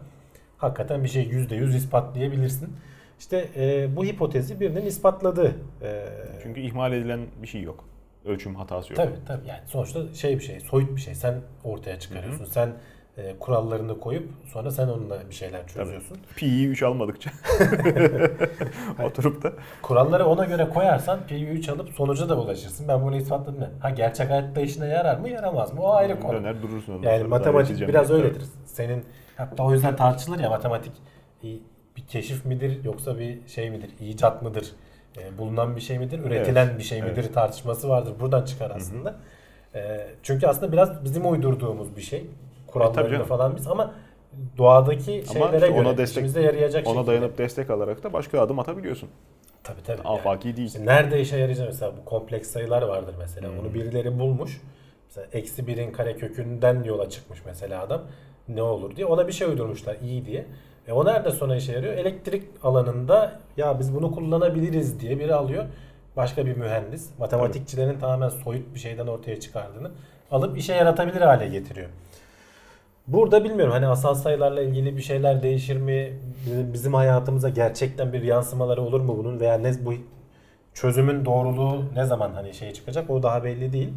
[0.58, 2.76] Hakikaten bir şey %100 ispatlayabilirsin.
[3.18, 5.54] İşte e, bu hipotezi birinin ispatladığı.
[5.82, 6.04] E,
[6.42, 7.84] Çünkü ihmal edilen bir şey yok.
[8.24, 8.96] Ölçüm hatası yok.
[8.96, 11.14] Tabii tabii yani sonuçta şey bir şey, soyut bir şey.
[11.14, 12.44] Sen ortaya çıkarıyorsun.
[12.44, 12.72] Sen
[13.16, 16.18] e, kurallarını koyup sonra sen onunla bir şeyler çözüyorsun.
[16.36, 17.30] Pi'yi 3 almadıkça.
[19.04, 19.52] Oturup da
[19.82, 22.88] Kuralları ona göre koyarsan P'yi 3 alıp sonuca da ulaşırsın.
[22.88, 23.60] Ben bunu ispatladım.
[23.60, 23.70] ya.
[23.80, 25.82] Ha gerçek hayatta işine yarar mı yaramaz mı?
[25.82, 26.32] O ayrı konu.
[26.32, 28.42] döner durursun ondan Yani matematik biraz öyledir.
[28.66, 29.04] Senin
[29.36, 30.92] hatta o yüzden tartışılır ya matematik
[31.96, 33.90] bir keşif midir yoksa bir şey midir?
[34.00, 34.72] icat mıdır?
[35.18, 36.18] E, bulunan bir şey midir?
[36.18, 37.22] Üretilen bir şey midir?
[37.22, 37.34] evet.
[37.34, 38.12] tartışması vardır.
[38.20, 39.14] Buradan çıkar aslında.
[39.74, 42.26] E, çünkü aslında biraz bizim uydurduğumuz bir şey.
[42.80, 43.26] E, tabii Kurallarını canım.
[43.26, 43.94] falan biz ama
[44.58, 47.10] doğadaki Ama şeylere işte göre ona destek- işimize yarayacak Ona şekilde.
[47.10, 49.08] dayanıp destek alarak da başka adım atabiliyorsun.
[49.64, 50.00] Tabii tabii.
[50.06, 50.08] Yani.
[50.18, 50.68] Afaki değil.
[50.68, 53.48] İşte nerede işe yarayacak mesela bu kompleks sayılar vardır mesela.
[53.48, 53.58] Hmm.
[53.58, 54.60] Onu birileri bulmuş.
[55.08, 58.02] Mesela eksi birin kare kökünden yola çıkmış mesela adam.
[58.48, 59.06] Ne olur diye.
[59.06, 60.46] Ona bir şey uydurmuşlar iyi diye.
[60.88, 61.92] E o nerede sonra işe yarıyor?
[61.92, 65.64] Elektrik alanında ya biz bunu kullanabiliriz diye biri alıyor.
[66.16, 67.10] Başka bir mühendis.
[67.18, 69.90] Matematikçilerin tamamen soyut bir şeyden ortaya çıkardığını
[70.30, 71.88] alıp işe yaratabilir hale getiriyor.
[73.08, 76.12] Burada bilmiyorum hani asal sayılarla ilgili bir şeyler değişir mi?
[76.46, 79.94] Bizim- Bizim hayatımıza gerçekten bir yansımaları olur mu bunun veya ne bu
[80.74, 83.92] çözümün doğruluğu ne zaman hani şey çıkacak o daha belli değil.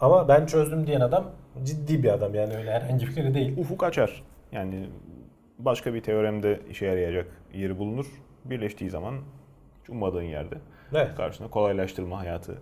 [0.00, 1.24] Ama ben çözdüm diyen adam
[1.64, 3.58] ciddi bir adam yani öyle herhangi biri değil.
[3.58, 4.22] Ufuk açar.
[4.52, 4.88] Yani
[5.58, 8.06] başka bir teoremde işe yarayacak yeri bulunur.
[8.44, 9.14] Birleştiği zaman
[9.88, 10.54] ummadığın yerde
[10.94, 11.14] Evet.
[11.16, 12.58] karşına kolaylaştırma hayatı,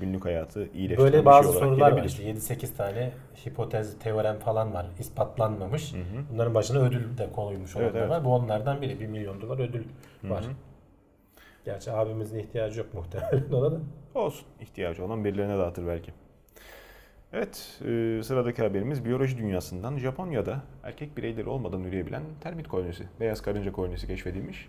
[0.00, 3.10] günlük hayatı iyileştiren Böyle bir bazı şey sorular var işte 7-8 tane
[3.46, 4.86] hipotez, teorem falan var.
[4.98, 5.94] ispatlanmamış.
[6.32, 8.10] Bunların başına ödül de koyulmuş Evet, olanlar evet.
[8.10, 8.24] var.
[8.24, 9.00] Bu onlardan biri.
[9.00, 9.84] 1 milyon dolar ödül
[10.24, 10.44] var.
[11.64, 13.80] Gerçi abimizin ihtiyacı yok muhtemelen ona da.
[14.14, 14.46] Olsun.
[14.60, 16.12] ihtiyacı olan birilerine dağıtır belki.
[17.32, 23.72] Evet, e, sıradaki haberimiz biyoloji dünyasından Japonya'da erkek bireyleri olmadan üreyebilen termit kolonisi, beyaz karınca
[23.72, 24.68] kolonisi keşfedilmiş.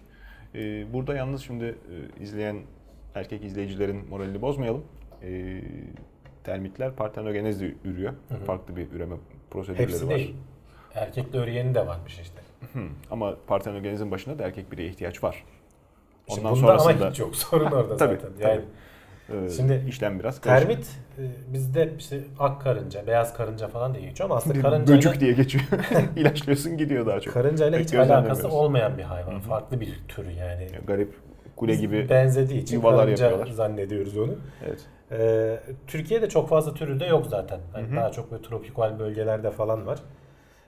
[0.55, 2.57] E, burada yalnız şimdi e, izleyen
[3.15, 4.83] erkek izleyicilerin moralini bozmayalım.
[5.23, 5.61] E,
[6.43, 8.13] termitler partenogenezle ürüyor.
[8.45, 9.15] Farklı bir üreme
[9.51, 10.15] prosedürleri Hepsi var.
[10.15, 10.35] değil.
[10.95, 12.41] Erkekle öreyeni de varmış işte.
[12.73, 12.79] Hı,
[13.11, 15.43] Ama partenogenezin başında da erkek bireye ihtiyaç var.
[16.27, 17.35] Şimdi Ondan bunda sonrasında ama hiç yok.
[17.35, 18.31] Sorun orada Tabii, zaten.
[18.39, 18.43] tabii.
[18.43, 18.61] Yani
[19.45, 20.67] e, Şimdi işlem biraz karışık.
[20.67, 20.87] termit
[21.19, 25.19] e, bizde işte ak karınca, beyaz karınca falan diye geçiyor ama aslında Bir karıncayla, Böcük
[25.21, 25.63] diye geçiyor.
[26.15, 27.33] İlaçlıyorsun gidiyor daha çok.
[27.33, 29.39] karıncayla Pek hiç alakası olmayan bir hayvan.
[29.39, 30.67] Farklı bir türü yani.
[30.87, 31.13] Garip
[31.59, 33.47] kule gibi benzediği için yuvalar yapıyorlar.
[33.47, 34.35] zannediyoruz onu.
[34.67, 34.79] Evet.
[35.11, 37.59] Ee, Türkiye'de çok fazla türü de yok zaten.
[37.73, 39.99] Hani Daha çok böyle tropikal bölgelerde falan var.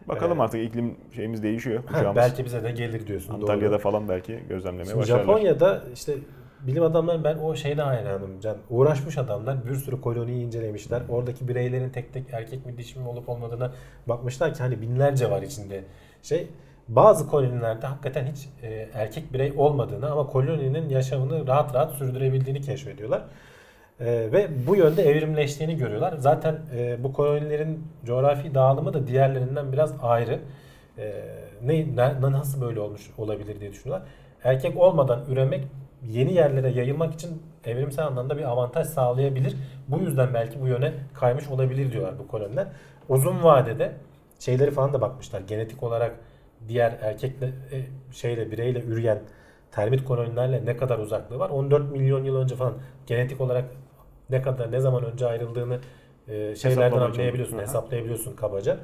[0.07, 0.41] Bakalım Evet.
[0.41, 1.83] artık iklim şeyimiz değişiyor.
[1.89, 3.33] Uçağımız belki bize de gelir diyorsun.
[3.33, 3.79] Antalya'da doğru.
[3.79, 5.23] falan belki gözlemlemeye Şimdi başlarlar.
[5.23, 6.13] Japonya'da işte
[6.67, 8.57] bilim adamları ben o şeyine hayranım Can.
[8.69, 11.01] Uğraşmış adamlar bir sürü koloniyi incelemişler.
[11.09, 13.71] Oradaki bireylerin tek tek erkek mi dişi mi olup olmadığına
[14.07, 15.83] bakmışlar ki hani binlerce var içinde
[16.23, 16.47] şey.
[16.95, 23.21] Bazı kolonilerde hakikaten hiç e, erkek birey olmadığını ama koloninin yaşamını rahat rahat sürdürebildiğini keşfediyorlar.
[23.99, 26.13] E, ve bu yönde evrimleştiğini görüyorlar.
[26.17, 30.39] Zaten e, bu kolonilerin coğrafi dağılımı da diğerlerinden biraz ayrı.
[30.97, 31.13] E,
[31.63, 34.07] ne, ne nasıl böyle olmuş olabilir diye düşünüyorlar.
[34.43, 35.67] Erkek olmadan üremek
[36.07, 39.55] yeni yerlere yayılmak için evrimsel anlamda bir avantaj sağlayabilir.
[39.87, 42.67] Bu yüzden belki bu yöne kaymış olabilir diyorlar bu koloniler.
[43.09, 43.91] Uzun vadede
[44.39, 45.41] şeyleri falan da bakmışlar.
[45.47, 46.15] Genetik olarak
[46.67, 47.77] diğer erkekle e,
[48.11, 49.19] şeyle bireyle üreyen
[49.71, 51.49] termit kolonilerle ne kadar uzaklığı var?
[51.49, 52.73] 14 milyon yıl önce falan
[53.07, 53.65] genetik olarak
[54.29, 55.79] ne kadar ne zaman önce ayrıldığını
[56.27, 57.57] e, şeylerden anlayabiliyorsun, çalışıyorsun.
[57.59, 58.77] hesaplayabiliyorsun kabaca.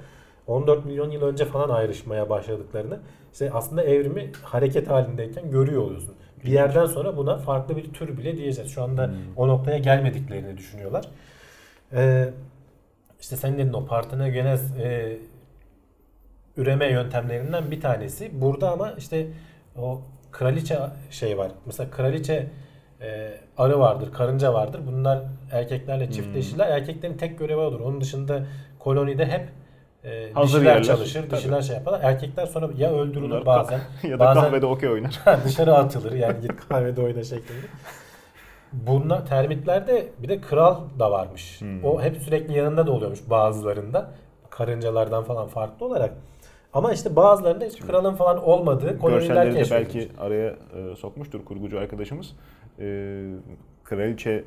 [0.48, 3.00] 14 milyon yıl önce falan ayrışmaya başladıklarını
[3.34, 6.16] işte aslında evrimi hareket halindeyken görüyor oluyorsun.
[6.46, 8.72] Bir yerden sonra buna farklı bir tür bile diyeceğiz.
[8.72, 11.06] Şu anda o noktaya gelmediklerini düşünüyorlar.
[11.94, 12.30] Ee,
[13.20, 15.18] işte senin dediğin o partenogenez e,
[16.58, 18.42] üreme yöntemlerinden bir tanesi.
[18.42, 19.28] Burada ama işte
[19.78, 20.02] o
[20.32, 20.80] kraliçe
[21.12, 21.52] şey var.
[21.66, 22.48] Mesela kraliçe
[23.02, 24.82] e, arı vardır, karınca vardır.
[24.88, 25.20] Bunlar
[25.52, 26.70] erkeklerle çiftleşirler.
[26.70, 27.80] Erkeklerin tek görevi odur.
[27.80, 28.44] Onun dışında
[28.80, 29.50] kolonide hep
[30.04, 30.84] e, Hazır dişiler yerler.
[30.84, 31.40] çalışır, Tabii.
[31.40, 32.02] dişiler şey yaparlar.
[32.04, 35.20] Erkekler sonra ya öldürülür Bunlar bazen, ya da bazen kahvede okey oynar.
[35.46, 37.66] dışarı atılır yani git kahvede oyna şeklinde.
[38.74, 41.62] Bunlar termitlerde bir de kral da varmış.
[41.62, 41.86] Hmm.
[41.86, 44.12] O hep sürekli yanında da oluyormuş bazılarında.
[44.50, 46.14] Karıncalardan falan farklı olarak.
[46.74, 49.72] Ama işte bazılarında hiç kralın falan olmadığı koloniler keşfedilmiş.
[49.72, 52.36] belki araya e, sokmuştur kurgucu arkadaşımız.
[52.80, 52.86] E,
[53.84, 54.44] kraliçe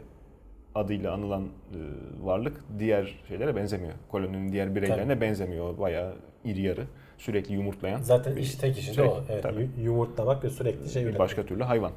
[0.75, 1.79] adıyla anılan e,
[2.23, 3.93] varlık diğer şeylere benzemiyor.
[4.11, 5.75] Koloninin diğer bireylerine benzemiyor.
[5.75, 6.13] O bayağı
[6.45, 6.85] iri yarı,
[7.19, 9.05] sürekli yumurtlayan Zaten bir iş tek işi de şey.
[9.05, 9.17] o.
[9.31, 9.61] Evet, Tabii.
[9.79, 11.21] yu- yumurtlamak ve sürekli şey bir üretmek.
[11.21, 11.93] başka türlü hayvan.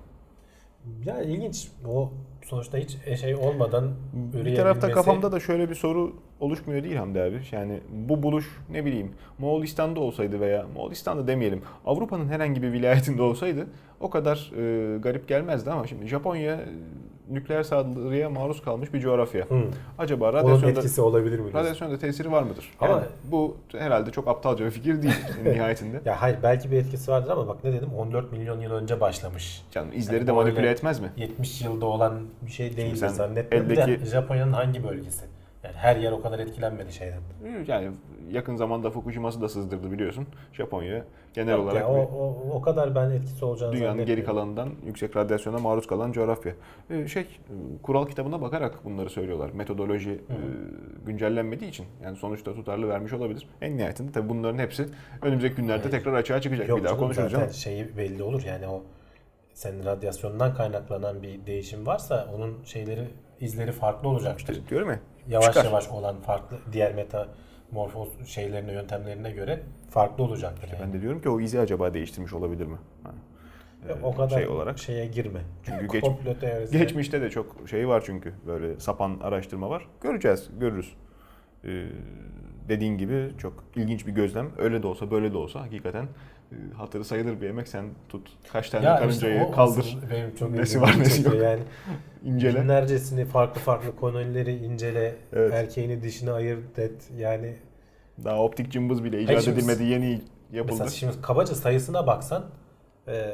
[1.05, 1.67] Yani ilginç.
[1.87, 2.11] O
[2.45, 6.95] sonuçta hiç e, şey olmadan Bir tarafta üreyebilmesi- kafamda da şöyle bir soru oluşmuyor değil
[6.95, 7.41] Hamdi abi.
[7.51, 13.67] Yani bu buluş ne bileyim Moğolistan'da olsaydı veya Moğolistan'da demeyelim Avrupa'nın herhangi bir vilayetinde olsaydı
[13.99, 16.59] o kadar e, garip gelmezdi ama şimdi Japonya
[17.29, 19.45] nükleer saldırıya maruz kalmış bir coğrafya.
[19.45, 19.61] Hı.
[19.97, 21.53] Acaba Onun radyasyonda, etkisi olabilir mi?
[21.53, 22.71] radyasyonda tesiri var mıdır?
[22.79, 25.13] Ama- Yani bu herhalde çok aptalca bir fikir değil
[25.45, 26.01] nihayetinde.
[26.05, 29.61] Ya hayır belki bir etkisi vardır ama bak ne dedim 14 milyon yıl önce başlamış.
[29.71, 31.07] Canım izleri Yani de manipüle etmez mi?
[31.17, 33.69] 70 yılda olan bir şey değil zannetmiyorum.
[33.69, 35.25] Bir de eldeki- Japonya'nın hangi bölgesi?
[35.63, 37.19] Yani her yer o kadar etkilenmedi şeyden.
[37.67, 37.91] Yani
[38.31, 40.27] yakın zamanda Fukushima'sı da sızdırdı biliyorsun.
[40.53, 44.69] Japonya genel Yok olarak ya, o, o, o kadar ben etkisi olacağını Dünyanın geri kalanından
[44.85, 46.53] yüksek radyasyona maruz kalan coğrafya.
[46.89, 47.25] Ee, şey,
[47.83, 49.49] kural kitabına bakarak bunları söylüyorlar.
[49.53, 50.35] Metodoloji e,
[51.05, 51.85] güncellenmediği için.
[52.03, 53.47] Yani sonuçta tutarlı vermiş olabilir.
[53.61, 54.85] En nihayetinde tabii bunların hepsi
[55.21, 56.69] önümüzdeki günlerde tekrar açığa çıkacak.
[56.69, 57.53] Yok bir daha konuşuruz zaten ama.
[57.53, 58.83] şeyi belli olur yani o
[59.53, 63.07] senin radyasyondan kaynaklanan bir değişim varsa onun şeyleri
[63.39, 64.53] izleri farklı olacaktır.
[64.53, 64.99] İşte diyorum ya.
[65.27, 65.65] Yavaş çıkar.
[65.65, 69.59] yavaş olan farklı diğer metamorfoz şeylerine yöntemlerine göre
[69.89, 70.69] farklı olacaktır.
[70.71, 70.81] Yani.
[70.81, 72.77] Ben de diyorum ki o izi acaba değiştirmiş olabilir mi?
[73.89, 74.79] Yani, o kadar şey olarak.
[74.79, 75.41] şeye girme.
[75.63, 76.05] Çünkü geç,
[76.71, 79.87] geçmişte de çok şey var çünkü böyle sapan araştırma var.
[80.01, 80.95] Göreceğiz, görürüz.
[81.65, 81.85] Ee,
[82.69, 84.51] dediğin gibi çok ilginç bir gözlem.
[84.57, 86.07] Öyle de olsa böyle de olsa hakikaten
[86.77, 87.67] hatırı sayılır bir yemek.
[87.67, 91.35] Sen tut kaç tane Ya karıncayı işte kaldır, benim çok nesi var, nesi yok.
[91.35, 91.59] Yani
[92.25, 92.61] incele.
[92.61, 95.53] binlercesini farklı farklı kolonileri incele, Evet.
[95.53, 97.09] erkeğini dişini ayırt et.
[97.17, 97.55] Yani
[98.23, 100.21] Daha optik cımbız bile icat şimdi- edilmedi, yeni
[100.51, 100.71] yapıldı.
[100.83, 102.45] mesela şimdi kabaca sayısına baksan
[103.07, 103.33] e,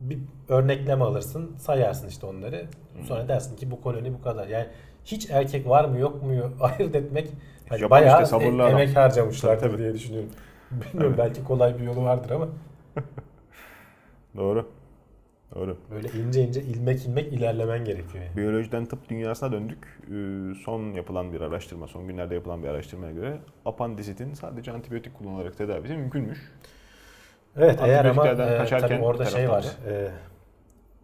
[0.00, 0.18] bir
[0.48, 2.66] örnekleme alırsın, sayarsın işte onları.
[3.08, 4.46] Sonra dersin ki bu koloni bu kadar.
[4.48, 4.66] Yani
[5.04, 6.30] hiç erkek var mı yok mu
[6.60, 7.28] ayırt etmek
[7.68, 9.82] hani bayağı işte e- emek harcamışlardır Tabii, tabii.
[9.82, 10.30] diye düşünüyorum.
[10.70, 12.48] Bilmiyorum belki kolay bir yolu vardır ama
[14.36, 14.66] Doğru.
[15.54, 15.76] Doğru.
[15.90, 18.36] böyle ince ince ilmek ilmek ilerlemen gerekiyor yani.
[18.36, 19.78] Biyolojiden tıp dünyasına döndük.
[20.06, 25.58] Ee, Son yapılan bir araştırma, son günlerde yapılan bir araştırmaya göre apandisitin sadece antibiyotik kullanılarak
[25.58, 26.52] tedavisi mümkünmüş.
[27.56, 29.66] Evet eğer ama e, kaçarken tabii orada şey var.
[29.88, 30.10] E,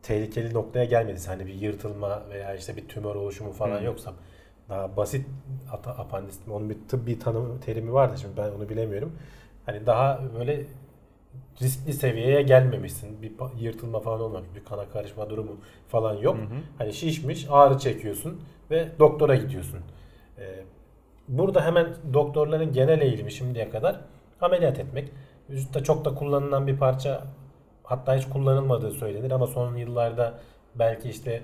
[0.02, 3.84] tehlikeli noktaya gelmediyse hani bir yırtılma veya işte bir tümör oluşumu falan Hı.
[3.84, 4.12] yoksa
[4.68, 5.26] daha basit
[5.72, 9.12] ata- apandis onun bir tıbbi tanım terimi vardı şimdi ben onu bilemiyorum.
[9.66, 10.66] Hani daha böyle
[11.62, 13.22] riskli seviyeye gelmemişsin.
[13.22, 14.48] Bir yırtılma falan olmamış.
[14.54, 15.56] Bir kana karışma durumu
[15.88, 16.36] falan yok.
[16.36, 16.58] Hı hı.
[16.78, 18.40] Hani şişmiş, ağrı çekiyorsun
[18.70, 19.80] ve doktora gidiyorsun.
[20.38, 20.64] Ee,
[21.28, 24.00] burada hemen doktorların genel eğilimi şimdiye kadar
[24.40, 25.08] ameliyat etmek.
[25.50, 27.24] Vücutta çok da kullanılan bir parça
[27.84, 30.38] hatta hiç kullanılmadığı söylenir ama son yıllarda
[30.74, 31.42] belki işte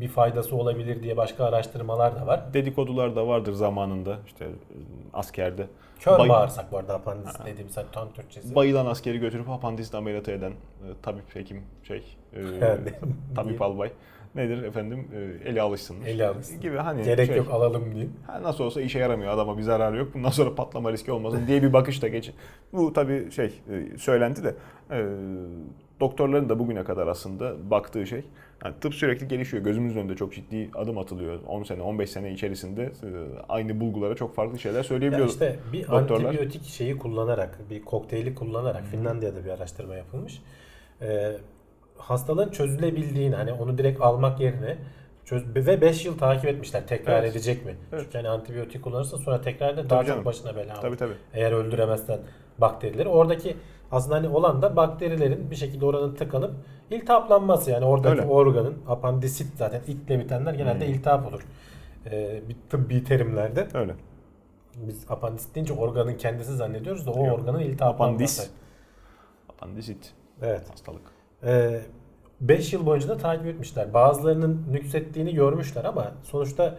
[0.00, 2.54] bir faydası olabilir diye başka araştırmalar da var.
[2.54, 4.48] Dedikodular da vardır zamanında işte e,
[5.12, 5.66] askerde.
[6.00, 8.54] Kör Bay- bağırsak bu arada apandis dediğimiz hani tam Türkçesi.
[8.54, 12.40] Bayılan askeri götürüp apandisit ameliyatı eden e, tabip hekim şey e,
[13.34, 13.90] tabip albay
[14.34, 16.08] nedir efendim e, eli alışsınmış.
[16.08, 16.60] Eli alışsın.
[16.60, 18.06] Gibi hani Gerek şey, yok alalım diye.
[18.26, 21.62] ha, nasıl olsa işe yaramıyor adama bir zararı yok bundan sonra patlama riski olmasın diye
[21.62, 22.30] bir bakış da geç.
[22.72, 24.54] Bu tabii şey e, söylenti de
[24.90, 25.06] e,
[26.00, 28.24] doktorların da bugüne kadar aslında baktığı şey
[28.64, 29.62] yani tıp sürekli gelişiyor.
[29.64, 31.40] Gözümüzün önünde çok ciddi adım atılıyor.
[31.46, 33.08] 10 sene 15 sene içerisinde e,
[33.48, 35.32] aynı bulgulara çok farklı şeyler Ya söyleyebiliyoruz.
[35.32, 36.24] işte bir doktorlar.
[36.24, 40.42] antibiyotik şeyi kullanarak, bir kokteyli kullanarak Finlandiya'da bir araştırma yapılmış.
[41.02, 41.32] Ee,
[41.96, 44.76] hastalığın çözülebildiğini hani onu direkt almak yerine
[45.24, 47.30] çöz ve 5 yıl takip etmişler tekrar Evet.
[47.30, 47.74] edecek mi?
[47.92, 48.02] Evet.
[48.04, 50.18] Çünkü hani antibiyotik kullanırsa sonra tekrar da daha canım.
[50.18, 50.74] çok başına bela.
[50.80, 51.12] Tabii tabii.
[51.34, 52.18] Eğer öldüremezsen
[52.58, 53.08] bakterileri.
[53.08, 53.56] Oradaki
[53.94, 56.54] aslında hani olan da bakterilerin bir şekilde oranın tıkanıp
[56.90, 58.30] iltihaplanması yani oradaki Öyle.
[58.30, 60.94] organın apandisit zaten itle bitenler genelde Hmm.
[60.94, 61.46] iltihap olur.
[62.10, 63.68] Ee, bir tıbbi terimlerde.
[63.74, 63.94] Öyle.
[64.76, 67.38] Biz apandisit deyince organın kendisi zannediyoruz da o Yok.
[67.38, 68.42] organın iltihaplanması.
[68.42, 68.50] Apandis.
[69.48, 70.70] Apandisit Evet.
[70.70, 71.02] hastalık.
[72.40, 73.94] 5 yıl boyunca da takip etmişler.
[73.94, 76.78] Bazılarının nüksettiğini görmüşler ama sonuçta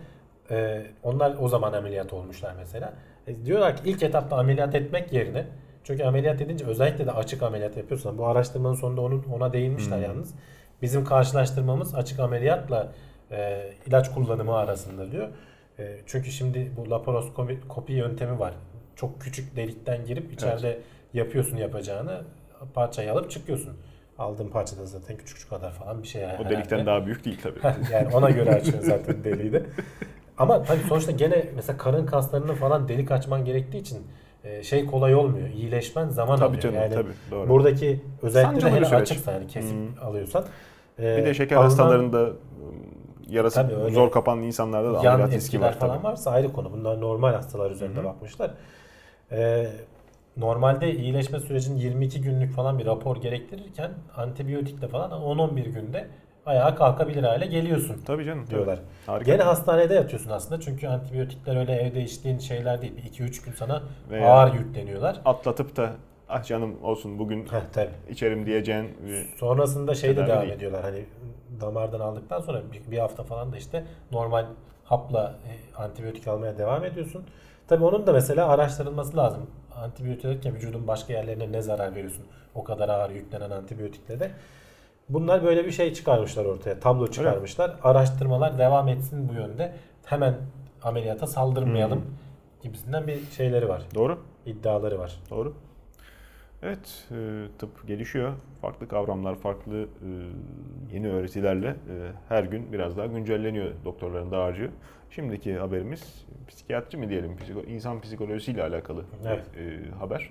[0.51, 2.93] e, onlar o zaman ameliyat olmuşlar mesela.
[3.27, 5.45] E, diyorlar ki ilk etapta ameliyat etmek yerine
[5.85, 10.03] çünkü ameliyat edince özellikle de açık ameliyat yapıyorsan bu araştırmanın sonunda onu, ona değinmişler Hmm.
[10.03, 10.33] yalnız.
[10.81, 12.91] Bizim karşılaştırmamız açık ameliyatla
[13.31, 15.27] e, ilaç kullanımı arasında diyor.
[15.79, 18.53] E, çünkü şimdi bu laparoskopi kopi yöntemi var.
[18.95, 20.79] Çok küçük delikten girip içeride
[21.13, 22.21] yapıyorsun yapacağını
[22.73, 23.73] parçayı alıp çıkıyorsun.
[24.17, 26.25] Aldığın parçada zaten küçük şu kadar falan bir şey.
[26.25, 26.49] O herhalde.
[26.49, 27.59] delikten daha büyük değil tabii.
[27.93, 29.63] yani ona göre açıyorsun zaten deliği de.
[30.37, 34.07] Ama tabii sonuçta gene mesela karın kaslarını falan delik açman gerektiği için
[34.63, 35.47] şey kolay olmuyor.
[35.49, 36.61] İyileşmen zaman tabii alıyor.
[36.61, 37.49] canım yani tabii doğru.
[37.49, 40.07] buradaki özellikle Sancılı hele açıksa yani kesip Hmm.
[40.07, 40.45] alıyorsan.
[40.99, 42.33] e, bir de şeker alınan- hastalarında ıı,
[43.29, 43.95] yarası Tabii öyle.
[43.95, 46.03] zor kapanan insanlarda da ameliyat riski var falan tabii.
[46.03, 46.71] varsa ayrı konu.
[46.73, 48.51] Bunlar normal hastalar üzerinde bakmışlar.
[49.31, 49.67] Ee,
[50.37, 56.07] normalde iyileşme sürecinin 22 günlük falan bir rapor gerektirirken antibiyotikle falan 10-11 günde
[56.45, 58.47] ayağa kalkabilir hale geliyorsun Tabii canım.
[58.49, 58.79] diyorlar.
[59.05, 59.31] Harika.
[59.31, 62.93] Gene hastanede yatıyorsun aslında çünkü antibiyotikler öyle evde içtiğin şeyler değil.
[63.13, 65.21] 2-3 gün sana Veya- ağır yükleniyorlar.
[65.25, 65.91] Atlatıp da
[66.29, 67.89] ah canım olsun bugün Heh, tabii.
[68.09, 70.53] içerim diyeceğin bir- Sonrasında şey de devam değil.
[70.53, 70.81] ediyorlar.
[70.83, 71.05] Hani
[71.61, 74.45] damardan aldıktan sonra bir, bir hafta falan da işte normal
[74.83, 77.23] hapla e, antibiyotik almaya devam ediyorsun.
[77.67, 79.47] Tabii onun da mesela araştırılması lazım.
[79.75, 82.25] Antibiyotik vücudun başka yerlerine ne zarar veriyorsun?
[82.55, 84.31] O kadar ağır yüklenen antibiyotikle de.
[85.09, 86.79] Bunlar böyle bir şey çıkarmışlar ortaya.
[86.79, 87.75] Tablo çıkarmışlar.
[87.83, 89.73] Araştırmalar devam etsin bu yönde.
[90.05, 90.35] Hemen
[90.83, 92.05] ameliyata saldırmayalım
[92.63, 93.81] gibisinden bir şeyleri var.
[93.95, 94.19] Doğru.
[94.45, 95.19] iddiaları var.
[95.29, 95.53] Doğru.
[96.63, 97.15] Evet, e,
[97.59, 98.33] tıp gelişiyor.
[98.61, 99.87] Farklı kavramlar, farklı e,
[100.93, 104.69] yeni öğretilerle e, her gün biraz daha güncelleniyor doktorların dağarcığı.
[105.09, 107.37] Şimdiki haberimiz psikiyatri mi diyelim,
[107.67, 109.45] insan psikolojisiyle alakalı Evet.
[109.99, 110.29] haber.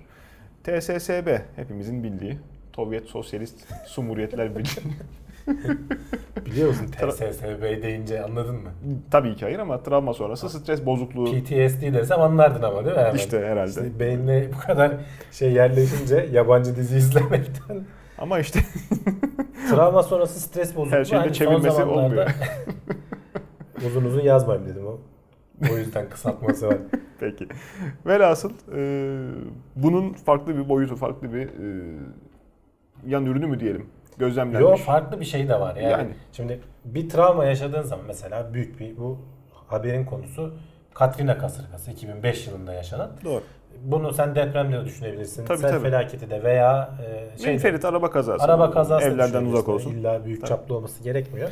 [0.63, 2.37] TSSB hepimizin bildiği
[2.75, 3.55] Sovyet Sosyalist
[3.95, 4.95] Cumhuriyetler Birliği.
[6.45, 8.69] Biliyor musun TSSB deyince anladın mı?
[9.11, 13.01] Tabii ki hayır ama travma sonrası stres bozukluğu PTSD desem anlardın ama değil mi?
[13.01, 13.15] Hemen.
[13.15, 13.69] işte herhalde.
[13.69, 14.91] İşte beynine bu kadar
[15.31, 17.85] şey yerleşince yabancı dizi izlemekten
[18.17, 18.59] Ama işte
[19.69, 22.29] travma sonrası stres bozukluğu Her şeyin de hani çevirmesi olmuyor.
[23.87, 24.99] uzun uzun yazmayayım dedim o.
[25.73, 26.77] O yüzden kısaltması var.
[27.19, 27.47] Peki.
[28.05, 28.81] Velhasıl e,
[29.75, 31.97] bunun farklı bir boyutu, farklı bir e,
[33.07, 33.85] yan ürünü mü diyelim?
[34.17, 34.61] Gözlemlenmiş.
[34.61, 35.75] Yok farklı bir şey de var.
[35.75, 36.09] Yani, Yani.
[36.31, 39.17] şimdi bir travma yaşadığın zaman mesela büyük bir bu
[39.67, 40.53] haberin konusu
[40.93, 43.11] Katrina kasırgası 2005 yılında yaşanan.
[43.23, 43.43] Doğru.
[43.83, 45.45] Bunu sen depremde de düşünebilirsin.
[45.45, 45.83] Tabii, sel tabii.
[45.83, 46.89] felaketi de veya
[47.35, 48.43] e, şey Ferit araba kazası.
[48.43, 49.91] Araba kazası Evlerden uzak olsun.
[49.91, 50.49] İlla büyük Tabii.
[50.49, 51.49] çaplı olması gerekmiyor.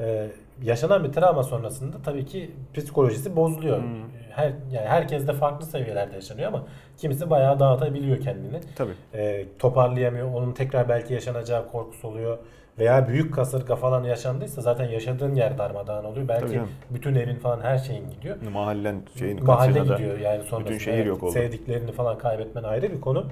[0.00, 0.28] Ee,
[0.62, 3.78] yaşanan bir travma sonrasında tabii ki psikolojisi bozuluyor.
[3.82, 3.88] Hmm.
[4.30, 6.64] Her yani herkes de farklı seviyelerde yaşanıyor ama
[6.96, 8.60] kimisi bayağı dağıtabiliyor kendini.
[8.76, 8.92] Tabii.
[9.14, 10.34] Ee, toparlayamıyor.
[10.34, 12.38] Onun tekrar belki yaşanacağı korkusu oluyor.
[12.78, 16.28] Veya büyük kasırga falan yaşandıysa zaten yaşadığın yer darmadağın oluyor.
[16.28, 18.36] Belki bütün evin falan her şeyin gidiyor.
[18.52, 20.64] Mahallen şeyin Mahalle gidiyor yani sonrasında.
[20.64, 21.32] bütün şehir yok oldu.
[21.32, 23.26] Sevdiklerini falan kaybetmen ayrı bir konu.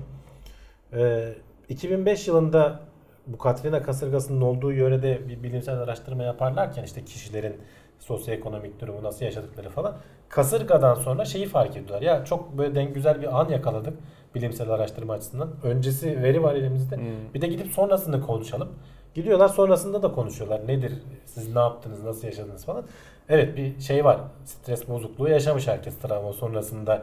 [0.96, 1.28] Ee,
[1.68, 2.80] 2005 yılında
[3.26, 7.56] bu Katrina kasırgasının olduğu yörede bir bilimsel araştırma yaparlarken işte kişilerin
[7.98, 9.96] sosyoekonomik durumu nasıl yaşadıkları falan
[10.28, 12.02] kasırgadan sonra şeyi fark ediyorlar.
[12.02, 13.98] Ya çok böyle denk güzel bir an yakaladık
[14.34, 15.48] bilimsel araştırma açısından.
[15.62, 16.96] Öncesi veri var elimizde.
[16.96, 17.04] Hmm.
[17.34, 18.68] Bir de gidip sonrasını konuşalım.
[19.14, 20.68] Gidiyorlar sonrasında da konuşuyorlar.
[20.68, 20.92] Nedir?
[21.24, 22.04] Siz ne yaptınız?
[22.04, 22.84] Nasıl yaşadınız falan.
[23.28, 24.20] Evet bir şey var.
[24.44, 27.02] Stres bozukluğu yaşamış herkes travma sonrasında.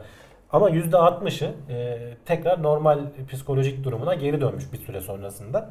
[0.52, 2.98] Ama %60'ı e, tekrar normal
[3.28, 5.70] psikolojik durumuna geri dönmüş bir süre sonrasında.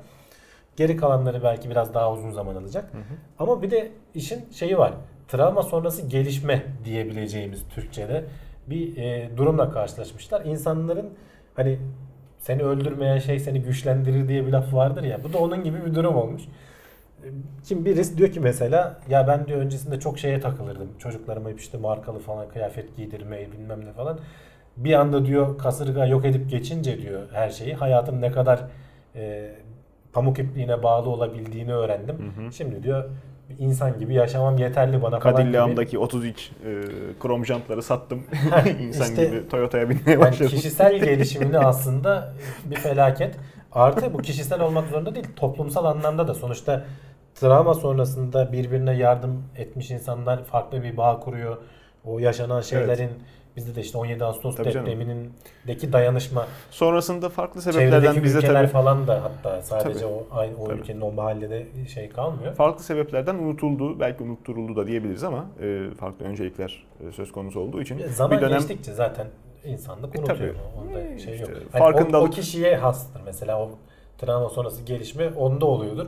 [0.75, 2.91] Geri kalanları belki biraz daha uzun zaman alacak.
[3.39, 4.93] Ama bir de işin şeyi var.
[5.27, 8.25] Travma sonrası gelişme diyebileceğimiz Türkçe'de
[8.67, 10.45] bir e, durumla karşılaşmışlar.
[10.45, 11.09] İnsanların
[11.55, 11.79] hani
[12.39, 15.23] seni öldürmeyen şey seni güçlendirir diye bir laf vardır ya.
[15.23, 16.43] Bu da onun gibi bir durum olmuş.
[17.63, 20.89] Kim birisi diyor ki mesela ya ben diyor öncesinde çok şeye takılırdım.
[20.99, 24.19] Çocuklarıma hep işte markalı falan kıyafet giydirmeyi bilmem ne falan.
[24.77, 27.73] Bir anda diyor kasırga yok edip geçince diyor her şeyi.
[27.73, 28.63] Hayatım ne kadar
[29.15, 29.51] e,
[30.13, 32.33] pamuk ipliğine bağlı olabildiğini öğrendim.
[32.57, 33.09] Şimdi diyor
[33.59, 35.43] insan gibi yaşamam yeterli bana falan gibi.
[35.53, 36.81] Cadillacs'ımdaki 33 e,
[37.19, 38.23] krom jantları sattım.
[38.81, 40.51] İnsan işte- gibi Toyota'ya binmeye Yani başladım.
[40.51, 42.33] kişisel gelişimini aslında
[42.65, 43.35] bir felaket.
[43.71, 45.27] Artı bu kişisel olmak zorunda değil.
[45.35, 46.85] Toplumsal anlamda da sonuçta
[47.35, 51.57] travma sonrasında birbirine yardım etmiş insanlar farklı bir bağ kuruyor.
[52.05, 53.09] O yaşanan şeylerin
[53.57, 59.23] bizde de işte 17 Ağustos Tabii depremindeki dayanışma Sonrasında farklı sebeplerden ülkeler tabii falan da
[59.23, 60.05] hatta sadece Tabii.
[60.13, 60.79] o aynı o Tabii.
[60.79, 62.53] ülkenin o mahallede şey kalmıyor.
[62.53, 67.81] farklı sebeplerden unutuldu, belki unutturuldu da diyebiliriz ama e, farklı öncelikler e, söz konusu olduğu
[67.81, 69.27] için Zaman bir dönem geçtikçe zaten
[69.65, 70.37] insanlık E, unutuyor.
[70.37, 70.87] tabii.
[70.89, 71.51] Onda E, şey işte yok.
[71.71, 73.69] Hani o- farkındalık- o, kişiye hastır mesela o
[74.17, 76.07] travma sonrası gelişme onda oluyordur.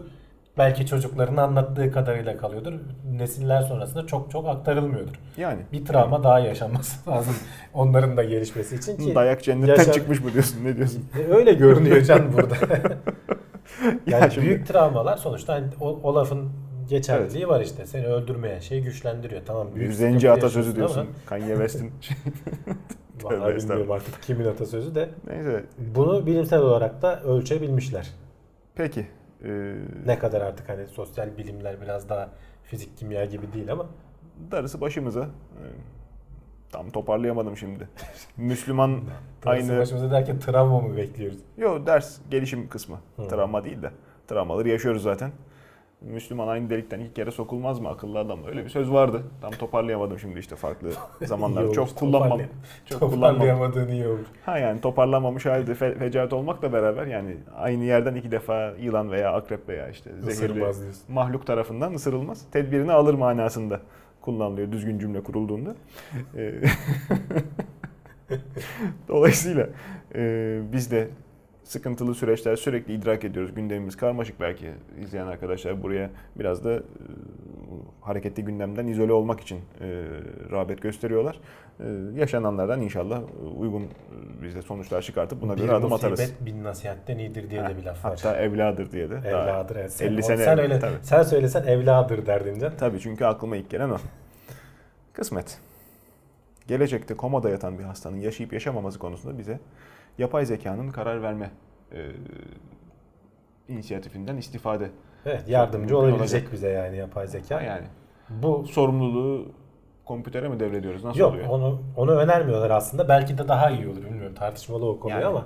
[0.57, 2.73] Belki çocukların anlattığı kadarıyla kalıyordur.
[3.11, 5.13] Nesiller sonrasında çok çok aktarılmıyordur.
[5.37, 7.35] yani Bir travma daha yaşanması lazım
[7.73, 11.05] onların da gelişmesi için ki dayak cennetten yaşa- çıkmış mı diyorsun ne diyorsun?
[11.19, 12.55] E, öyle görünüyor can burada.
[14.07, 16.49] Ya yani şimdi- büyük travmalar sonuçta hani o, o lafın
[16.89, 17.85] geçerliliği var işte.
[17.85, 19.41] Seni öldürmeyen şey güçlendiriyor.
[19.45, 20.99] Tamam büyük Zenci sıkıntı atasözü yaşıyorsun diyorsun.
[20.99, 21.91] ama- Kanye West'in.
[23.23, 25.09] Vallahi bilmiyorum artık kimin atasözü de.
[25.27, 25.63] Neyse
[25.95, 28.07] Bunu bilimsel olarak da ölçebilmişler.
[28.75, 29.07] peki.
[29.45, 29.75] E,
[30.05, 32.29] Ne kadar artık hani sosyal bilimler biraz daha
[32.63, 33.85] fizik kimya gibi değil ama
[34.51, 35.21] darısı başımıza.
[35.23, 35.63] E,
[36.71, 37.89] tam toparlayamadım şimdi.
[38.37, 38.89] Müslüman
[39.45, 41.37] aynı aynı başımıza derken travma mı bekliyoruz?
[41.57, 42.97] Yo ders gelişim kısmı.
[43.15, 43.27] Hı.
[43.27, 43.91] Travma değil de.
[44.27, 45.31] Travmaları yaşıyoruz zaten.
[46.01, 48.39] Müslüman aynı delikten iki kere sokulmaz mı akıllı adam?
[48.47, 49.23] Öyle bir söz vardı.
[49.41, 50.89] Tam toparlayamadım şimdi işte farklı
[51.21, 51.63] zamanlar.
[51.65, 52.41] İyi çok olmuş, kullanmam.
[52.85, 52.99] Çok.
[52.99, 54.27] Toparlayamadığın iyi olmuş.
[54.45, 59.33] Ha yani toparlanmamış halde fe- fecaat olmakla beraber yani aynı yerden iki defa yılan veya
[59.33, 60.65] akrep veya işte zehirli
[61.07, 62.45] mahluk tarafından ısırılmaz.
[62.51, 63.81] Tedbirini alır manasında
[64.21, 65.75] kullanılıyor düzgün cümle kurulduğunda.
[66.37, 66.53] Ee,
[69.07, 69.69] Dolayısıyla
[70.15, 71.07] e, biz de
[71.69, 73.55] sıkıntılı süreçler sürekli idrak ediyoruz.
[73.55, 76.09] Gündemimiz karmaşık belki izleyen arkadaşlar buraya
[76.39, 76.81] biraz da e,
[78.01, 80.03] hareketli gündemden izole olmak için e,
[80.51, 81.39] rağbet gösteriyorlar.
[81.79, 81.85] E,
[82.15, 83.21] yaşananlardan inşallah
[83.57, 83.87] uygun e,
[84.43, 86.19] biz de sonuçlar çıkartıp buna göre bir adım atarız.
[86.19, 88.11] musibet bin nasihatten iyidir diye de bir laf var.
[88.23, 89.15] Hatta evladır diye de.
[89.25, 89.93] Evladır evet.
[89.93, 90.95] Sen, 50 o- sene sen öyle tabii.
[91.01, 92.77] sen söylesen evladır derdin can.
[92.77, 93.97] Tabii çünkü aklıma ilk gelen o.
[95.13, 95.57] Kısmet.
[96.67, 99.59] Gelecekte komada yatan bir hastanın yaşayıp yaşamaması konusunda bize
[100.17, 101.51] yapay zekanın karar verme
[101.91, 102.11] e,
[103.67, 104.89] inisiyatifinden istifade.
[105.25, 106.53] Evet yardımcı olabilecek olacak.
[106.53, 107.61] bize yani yapay zeka.
[107.61, 107.83] Yani
[108.29, 109.51] Bu sorumluluğu
[110.05, 111.03] kompütere mi devrediyoruz?
[111.03, 111.47] Nasıl yok oluyor?
[111.49, 113.09] onu onu önermiyorlar aslında.
[113.09, 114.35] Belki de daha iyi olur bilmiyorum.
[114.35, 115.25] Tartışmalı o konu Yani.
[115.25, 115.45] ama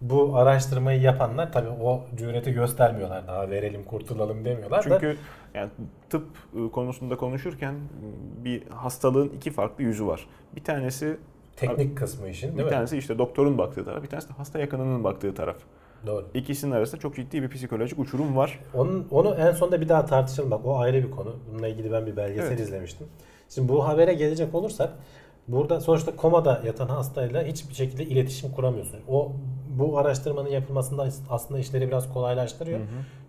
[0.00, 3.26] bu araştırmayı yapanlar tabii o cüreti göstermiyorlar.
[3.26, 5.00] Daha verelim kurtulalım demiyorlar da.
[5.00, 5.16] Çünkü
[5.54, 5.70] yani
[6.10, 7.74] tıp e, konusunda konuşurken
[8.44, 10.26] bir hastalığın iki farklı yüzü var.
[10.56, 11.16] Bir tanesi
[11.56, 12.70] teknik kısmı işin değil bir mi?
[12.70, 15.56] tanesi işte doktorun baktığı taraf, bir tanesi de hasta yakınının baktığı taraf.
[16.06, 16.26] Doğru.
[16.34, 18.58] İkisinin arasında çok ciddi bir psikolojik uçurum var.
[18.74, 21.36] Onun, onu en sonunda bir daha tartışalım bak o ayrı bir konu.
[21.52, 22.60] Bununla ilgili ben bir belgesel Evet.
[22.60, 23.06] izlemiştim.
[23.48, 24.92] Şimdi bu habere gelecek olursak
[25.48, 29.00] burada sonuçta komada yatan hastayla hiçbir şekilde iletişim kuramıyorsun.
[29.08, 29.32] O
[29.78, 32.80] bu araştırmanın yapılmasında aslında işleri biraz kolaylaştırıyor.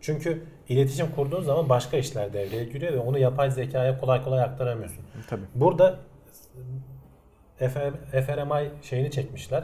[0.02, 5.00] Çünkü iletişim kurduğun zaman başka işler devreye giriyor ve onu yapay zekaya kolay kolay aktaramıyorsun.
[5.30, 5.42] Tabii.
[5.56, 6.00] Burada
[7.58, 9.64] fMRI şeyini çekmişler.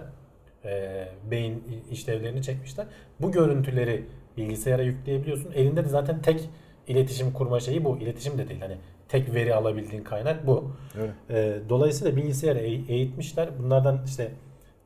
[0.65, 2.85] Ee, beyin işlevlerini çekmişler.
[3.19, 4.05] Bu görüntüleri
[4.37, 5.51] bilgisayara yükleyebiliyorsun.
[5.51, 6.49] Elinde de zaten tek
[6.87, 7.97] iletişim kurma şeyi bu.
[7.97, 8.61] İletişim de değil.
[8.61, 8.77] Hani
[9.07, 10.71] tek veri alabildiğin kaynak bu.
[11.01, 11.11] Öyle.
[11.29, 13.49] Ee, dolayısıyla bilgisayarı eğ- eğitmişler.
[13.59, 14.31] Bunlardan işte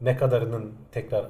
[0.01, 1.26] ne kadarının tekrar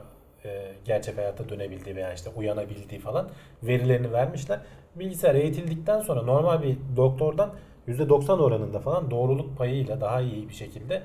[0.46, 3.30] e, gerçek hayata dönebildiği veya işte uyanabildiği falan
[3.64, 4.60] verilerini vermişler.
[4.96, 7.54] Bilgisayar eğitildikten sonra normal bir doktordan
[7.88, 11.02] %90 oranında falan doğruluk payıyla daha iyi bir şekilde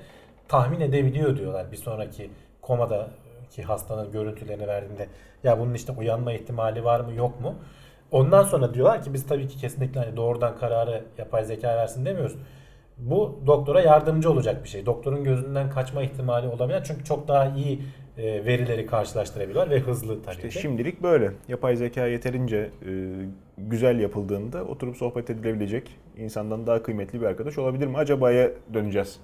[0.47, 1.71] tahmin edebiliyor diyorlar.
[1.71, 2.29] Bir sonraki
[2.61, 5.07] komadaki hastanın görüntülerini verdiğinde
[5.43, 7.55] ya bunun işte uyanma ihtimali var mı yok mu?
[8.11, 12.35] Ondan sonra diyorlar ki biz tabii ki kesinlikle hani doğrudan kararı yapay zeka versin demiyoruz.
[12.97, 14.85] Bu doktora yardımcı olacak bir şey.
[14.85, 16.83] Doktorun gözünden kaçma ihtimali olabilir.
[16.83, 17.81] Çünkü çok daha iyi
[18.17, 20.59] e, verileri karşılaştırabiliyorlar ve hızlı tabii İşte ki.
[20.61, 21.31] şimdilik böyle.
[21.47, 22.91] Yapay zeka yeterince e,
[23.57, 27.97] güzel yapıldığında oturup sohbet edilebilecek, insandan daha kıymetli bir arkadaş olabilir mi?
[27.97, 29.19] Acaba'ya döneceğiz.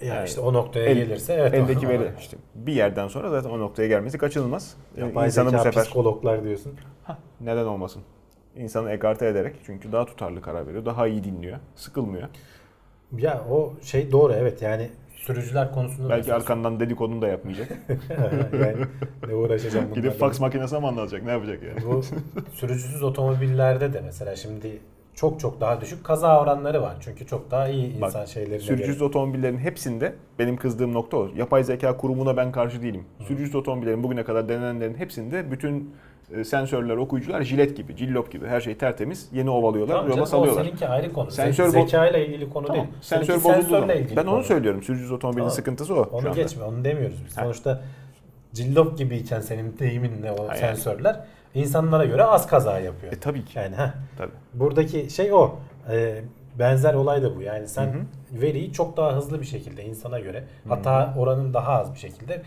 [0.00, 1.54] Yani yani işte o noktaya el- gelirse evet.
[1.54, 4.76] Eldeki veri işte bir yerden sonra zaten o noktaya gelmesi kaçınılmaz.
[4.96, 6.72] E, Yapay İnsanı bu zeka sefer psikologlar diyorsun.
[7.04, 8.02] Hah, neden olmasın?
[8.56, 12.28] İnsanı ekarte ederek çünkü daha tutarlı karar veriyor, daha iyi dinliyor, sıkılmıyor.
[13.18, 17.68] Ya o şey doğru evet yani sürücüler konusunda da Belki söz- arkandan dedikodunu da yapmayacak.
[18.52, 18.76] yani
[19.28, 20.00] ne uğraşacağım bunlarla.
[20.08, 21.22] Gidip fax makinesine mi anlatacak?
[21.22, 21.84] Ne yapacak yani?
[21.86, 22.02] Bu
[22.52, 24.78] sürücüsüz otomobillerde de mesela şimdi
[25.14, 26.96] çok çok daha düşük kaza oranları var.
[27.00, 29.04] Çünkü çok daha iyi Bak, insan şeylerine Sürücüsüz göre.
[29.08, 31.28] otomobillerin hepsinde benim kızdığım nokta o.
[31.36, 33.04] Yapay zeka kurumuna ben karşı değilim.
[33.26, 35.94] Sürücüsüz otomobillerin bugüne kadar denenenlerin hepsinde bütün
[36.36, 39.28] e, sensörler, okuyucular jilet gibi, cillop gibi her şey tertemiz.
[39.32, 40.64] Yeni ovalıyorlar, Tamam yola o salıyorlar.
[40.64, 41.30] seninki ayrı konu.
[41.30, 42.82] Sensör zeka ile ilgili konu Tamam.
[42.82, 42.94] değil.
[43.00, 43.34] Sensör
[44.00, 44.44] ilgili Ben onu konu.
[44.44, 44.82] söylüyorum.
[44.82, 45.50] Sürücüsüz otomobilin Tamam.
[45.54, 47.36] sıkıntısı o Onu geçme, onu demiyoruz biz.
[47.36, 47.42] Ha.
[47.42, 47.82] Sonuçta
[48.52, 50.58] cillop gibiyken senin deyiminle o yani.
[50.58, 51.20] sensörler
[51.54, 53.12] insanlara göre az kaza yapıyor.
[53.12, 53.58] E tabii ki.
[53.58, 54.32] Yani heh, Tabii.
[54.54, 55.58] buradaki şey o.
[55.90, 56.20] Ee,
[56.58, 57.42] benzer olay da bu.
[57.42, 58.40] Yani sen Hı hı.
[58.42, 62.42] veriyi çok daha hızlı bir şekilde insana göre hata oranın daha az bir şekilde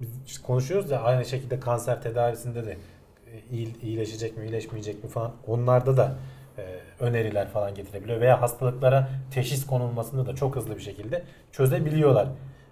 [0.00, 2.76] biz konuşuyoruz ya aynı şekilde kanser tedavisinde de e,
[3.56, 6.12] iyi- iyileşecek mi iyileşmeyecek mi falan onlarda da
[6.58, 6.62] e,
[7.00, 11.22] öneriler falan getirebiliyor veya hastalıklara teşhis konulmasında da çok hızlı bir şekilde
[11.52, 12.28] çözebiliyorlar.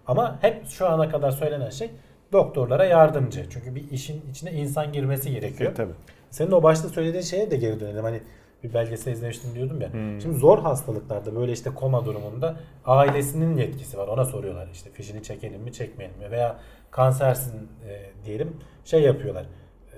[0.06, 1.90] Ama hep şu ana kadar söylenen şey
[2.32, 3.46] doktorlara yardımcı.
[3.50, 5.72] Çünkü bir işin içine insan girmesi gerekiyor.
[5.72, 5.92] E, tabii.
[6.30, 8.04] Senin o başta söylediğin şeye de geri dönelim.
[8.04, 8.20] Hani
[8.64, 9.92] bir belgesel izlemiştim diyordum ya.
[9.92, 10.20] Hmm.
[10.20, 12.56] Şimdi zor hastalıklarda böyle işte koma durumunda
[12.86, 14.08] ailesinin yetkisi var.
[14.08, 16.56] Ona soruyorlar işte fişini çekelim mi çekmeyelim mi veya
[16.90, 19.42] kansersin e, diyelim şey yapıyorlar.
[19.42, 19.96] E,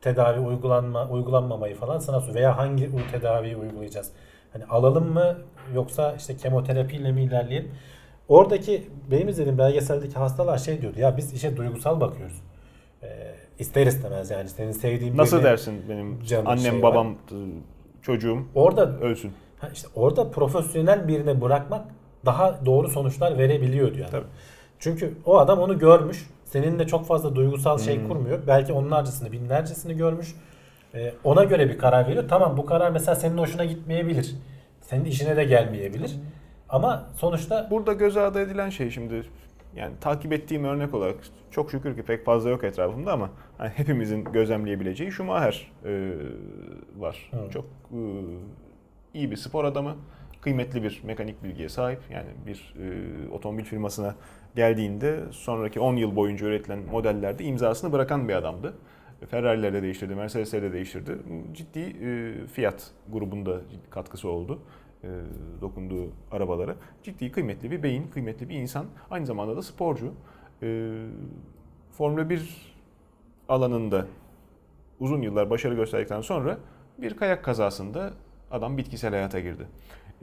[0.00, 2.36] tedavi uygulanma uygulanmamayı falan sana soruyor.
[2.36, 4.12] Veya hangi tedaviyi uygulayacağız?
[4.52, 5.38] Hani alalım mı
[5.74, 7.72] yoksa işte kemoterapiyle mi ilerleyelim?
[8.30, 12.36] Oradaki benim izlediğim belgeseldeki hastalar şey diyordu ya biz işe duygusal bakıyoruz.
[13.02, 13.08] E,
[13.58, 16.82] ister istemez yani senin sevdiğin Nasıl birini- dersin benim Canım annem, şey var.
[16.82, 17.14] babam,
[18.02, 19.32] çocuğum Orada ölsün?
[19.58, 21.84] Ha işte orada profesyonel birine bırakmak
[22.26, 24.08] daha doğru sonuçlar verebiliyor diyor.
[24.10, 24.26] Tabii.
[24.78, 26.26] Çünkü o adam onu görmüş.
[26.44, 28.08] Seninle çok fazla duygusal şey Hmm.
[28.08, 28.38] kurmuyor.
[28.46, 30.34] Belki onlarcasını, binlercesini görmüş.
[30.94, 32.24] E, ona göre bir karar veriyor.
[32.28, 34.34] Tamam bu karar mesela senin hoşuna gitmeyebilir.
[34.80, 36.16] Senin işine de gelmeyebilir.
[36.70, 39.24] Ama sonuçta Burada göz ardı edilen şey şimdi
[39.76, 41.16] yani takip ettiğim örnek olarak
[41.50, 46.12] çok şükür ki pek fazla yok etrafımda ama hani hepimizin gözlemleyebileceği Schumacher e,
[46.98, 47.30] var.
[47.32, 47.52] Evet.
[47.52, 48.00] Çok e,
[49.14, 49.96] iyi bir spor adamı,
[50.40, 52.00] kıymetli bir mekanik bilgiye sahip.
[52.10, 54.14] Yani bir e, otomobil firmasına
[54.56, 58.74] geldiğinde sonraki 10 yıl boyunca üretilen modellerde imzasını bırakan bir adamdı.
[59.30, 61.18] Ferrari'leri de değiştirdi, Mercedes'leri de değiştirdi.
[61.52, 63.60] Ciddi e, Fiat grubunda
[63.90, 64.62] katkısı oldu
[65.04, 65.08] e,
[65.60, 66.76] dokunduğu arabalara.
[67.02, 68.86] Ciddi kıymetli bir beyin, kıymetli bir insan.
[69.10, 70.12] Aynı zamanda da sporcu.
[70.62, 70.92] E,
[71.92, 72.74] Formula 1
[73.48, 74.06] alanında
[75.00, 76.58] uzun yıllar başarı gösterdikten sonra
[76.98, 78.12] bir kayak kazasında
[78.50, 79.66] adam bitkisel hayata girdi.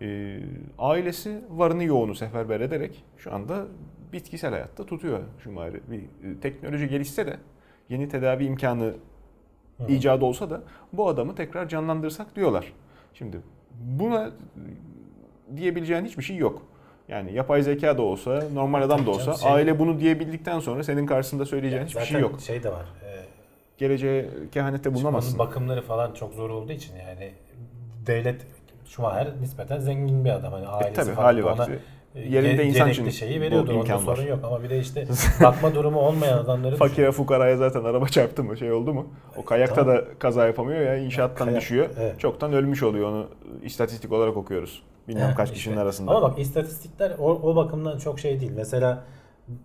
[0.02, 0.40] E,
[0.80, 3.66] ailesi varını yoğunu seferber ederek şu anda
[4.14, 5.82] bitkisel hayatta tutuyor Schumacher'i.
[5.92, 7.38] Bir e, teknoloji gelişse de
[7.90, 8.94] yeni tedavi imkanı
[9.88, 10.64] icadı olsa da
[10.94, 12.74] bu adamı tekrar canlandırsak diyorlar.
[13.14, 13.42] Şimdi
[13.80, 14.32] buna
[15.56, 16.62] diyebileceğin hiçbir şey yok.
[17.08, 21.06] Yani yapay zeka da olsa, normal adam da olsa, şey- aile bunu diyebildikten sonra senin
[21.06, 22.42] karşısında söyleyeceğin hiçbir zaten şey yok.
[22.42, 22.86] şey de var.
[23.06, 23.26] E,
[23.78, 25.40] Geleceğe kehanette bulunamazsın.
[25.40, 27.32] Onun bakımları falan çok zor olduğu için yani
[28.06, 28.42] devlet
[28.86, 30.54] Schumacher nispeten zengin bir adam.
[30.54, 31.80] Hani ailesi E tabii falan hali ona vakti.
[32.24, 33.70] E, Yerinde ge- insan için şeyi bu veriyordur.
[33.74, 34.15] Onda imkan var.
[34.15, 35.07] sorun yok ama bir de işte
[35.43, 36.76] bakma durumu olmayan adamları.
[36.76, 39.07] Fakire fukaraya zaten araba çarptı mı şey oldu mu?
[39.38, 39.95] O kayakta Tamam.
[39.97, 41.89] da kaza yapamıyor ya inşaattan Kayak, düşüyor.
[41.99, 42.20] evet.
[42.20, 43.28] Çoktan ölmüş oluyor onu
[43.63, 44.84] istatistik olarak okuyoruz.
[45.07, 45.55] Bilmem kaç işte.
[45.55, 46.11] kişinin arasında.
[46.11, 48.51] Ama bak istatistikler o, o bakımdan çok şey değil.
[48.55, 49.03] Mesela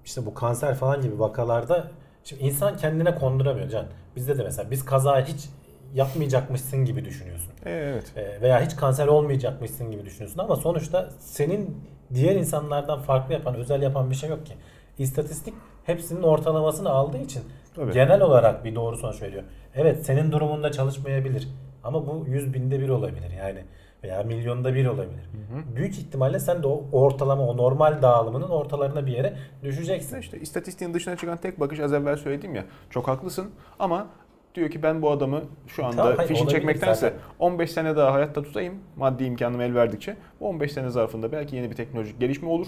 [0.05, 1.91] işte bu kanser falan gibi vakalarda
[2.25, 3.87] şimdi insan kendine konduramıyor Can.
[4.17, 5.49] Bizde de mesela biz kaza hiç
[5.95, 7.53] yapmayacakmışsın gibi düşünüyorsun.
[7.67, 8.13] E, evet.
[8.17, 11.77] E, veya hiç kanser olmayacakmışsın gibi düşünüyorsun ama sonuçta senin
[12.15, 14.53] diğer insanlardan farklı yapan, özel yapan bir şey yok ki.
[14.99, 15.55] İstatistik
[15.85, 17.43] hepsinin ortalamasını aldığı için
[17.75, 17.93] Tabii.
[17.93, 19.43] genel olarak bir doğru sonuç veriyor.
[19.75, 21.49] Evet senin durumunda çalışmayabilir
[21.85, 23.65] ama bu yüz binde bir olabilir yani
[24.05, 25.31] veya milyonda bir olabilir.
[25.77, 30.21] Büyük ihtimalle sen de o ortalama, o normal dağılımının ortalarına bir yere düşeceksin.
[30.21, 32.65] İşte istatistiğin dışına çıkan tek bakış az evvel söyledim ya.
[32.91, 34.07] Çok haklısın ama
[34.55, 37.19] diyor ki ben bu adamı şu anda Tamam, fişini çekmektense zaten.
[37.39, 40.17] 15 sene daha hayatta tutayım maddi imkanım el verdikçe.
[40.41, 42.67] Bu 15 sene zarfında belki yeni bir teknolojik gelişme olur.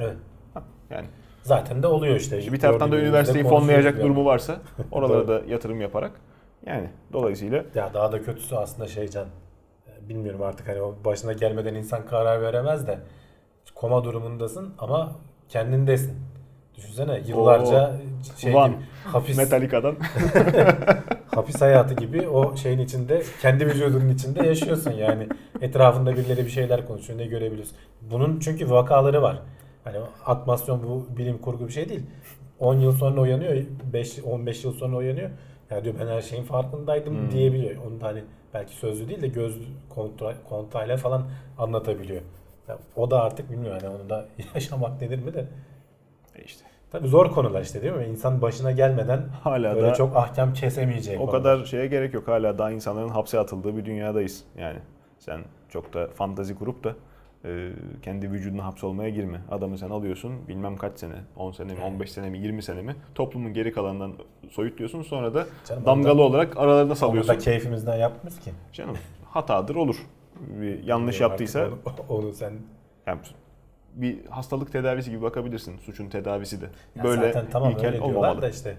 [0.00, 0.16] Evet.
[0.54, 1.06] Ha, Yani
[1.42, 2.38] Zaten de oluyor işte.
[2.52, 4.04] bir taraftan da üniversiteyi fonlayacak yani.
[4.04, 4.56] durumu varsa
[4.92, 6.12] oralara da yatırım yaparak
[6.66, 9.26] yani dolayısıyla Ya daha da kötüsü aslında şey Can.
[9.86, 12.98] e, Bilmiyorum artık hani o başına gelmeden insan karar veremez de
[13.74, 15.12] koma durumundasın ama
[15.48, 16.14] kendindesin.
[16.76, 17.92] Düşünsene yıllarca
[18.36, 18.70] şey Van.
[18.70, 19.96] gibi, hapis Metallica'dan
[21.34, 25.28] hapis hayatı gibi o şeyin içinde kendi vücudunun içinde yaşıyorsun yani.
[25.60, 27.76] Etrafında birileri bir şeyler konuşuyor ne görebiliyorsun.
[28.10, 29.38] Bunun çünkü vakaları var.
[29.84, 32.02] Hani atmasyon bu bilim kurgu bir şey değil.
[32.58, 33.56] 10 yıl sonra uyanıyor,
[33.92, 35.30] 5 15 yıl sonra uyanıyor.
[35.70, 37.30] Ya diyor ben her şeyin farkındaydım Hmm.
[37.30, 37.76] diyebiliyor.
[37.86, 38.22] Onu da hani
[38.54, 39.58] belki sözlü değil de göz
[39.88, 41.22] kontra, kontayla falan
[41.58, 42.22] anlatabiliyor.
[42.68, 45.46] Ya o da artık bilmiyorum hani onu da yaşamak denir mi de.
[46.36, 48.04] E işte Tabii zor konular işte değil mi?
[48.04, 51.42] İnsan başına gelmeden hala böyle da çok ahkam kesemeyeceği o konular.
[51.42, 52.28] kadar şeye gerek yok.
[52.28, 54.44] Hala daha insanların hapse atıldığı bir dünyadayız.
[54.58, 54.78] Yani
[55.18, 56.94] sen çok da fantazi kurup da
[57.44, 57.70] e,
[58.02, 59.40] kendi vücuduna hapsolmaya girme.
[59.50, 61.92] Adamı sen alıyorsun bilmem kaç sene, 10 sene mi, Evet.
[61.92, 64.12] 15 sene mi, 20 sene mi toplumun geri kalanından
[64.50, 67.34] soyutluyorsun sonra da Canım, damgalı olarak aralarına Onu salıyorsun.
[67.34, 68.50] da keyfimizden yapmıyoruz ki.
[68.72, 68.96] Canım
[69.30, 69.96] hatadır olur.
[70.40, 71.78] Bir yanlış Bilmiyorum yaptıysa Onu,
[72.18, 72.52] onu sen
[73.06, 73.20] yani
[73.94, 75.78] bir hastalık tedavisi gibi bakabilirsin.
[75.78, 76.66] Suçun tedavisi de.
[76.96, 78.42] Ya Böyle zaten tamam öyle diyorlar olmamalı.
[78.42, 78.76] da işte.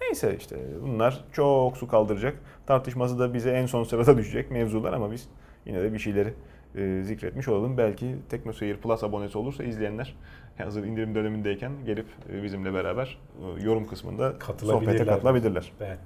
[0.00, 2.36] Neyse işte bunlar çok su kaldıracak.
[2.66, 5.28] Tartışması da bize en son sırada düşecek mevzular ama biz
[5.66, 6.34] yine de bir şeyleri
[6.74, 7.78] e, zikretmiş olalım.
[7.78, 10.16] Belki TeknoSeyir Plus abonesi olursa izleyenler
[10.58, 13.18] hazır indirim dönemindeyken gelip e, bizimle beraber
[13.58, 15.72] e, yorum kısmında sohbete katılabilirler.
[15.80, 15.98] Evet.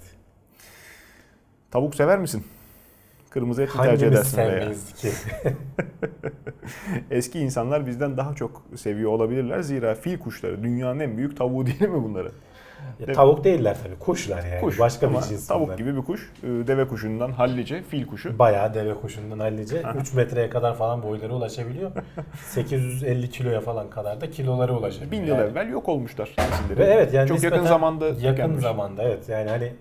[1.71, 2.45] Tavuk sever misin?
[3.35, 4.73] Kırmızı et mi tercih edersin veya?
[4.97, 5.09] ki?
[7.11, 9.61] Eski insanlar bizden daha çok seviyor olabilirler.
[9.61, 12.33] Zira fil kuşları dünyanın en büyük tavuğu değil mi bunları?
[13.07, 13.99] Ya, tavuk değiller tabii.
[13.99, 14.61] Kuşlar yani.
[14.61, 15.47] Kuş Başka bir ama cins.
[15.47, 15.79] tavuk bunlar.
[15.79, 16.33] gibi bir kuş.
[16.43, 18.39] E, Deve kuşundan hallice fil kuşu.
[18.39, 21.91] Bayağı deve kuşundan hallice 3 metreye kadar falan boyları ulaşabiliyor.
[22.49, 25.13] 850 kiloya falan kadar da kiloları ulaşabiliyor.
[25.13, 25.51] Bin yıl Yani.
[25.51, 26.37] evvel yok olmuşlar.
[26.79, 28.63] Ve evet yani Çok yakın zamanda yakın tükenmiş.
[28.63, 29.73] zamanda evet yani hani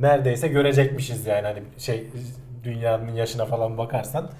[0.00, 2.06] neredeyse görecekmişiz yani hani şey
[2.64, 4.30] dünyanın yaşına falan bakarsan.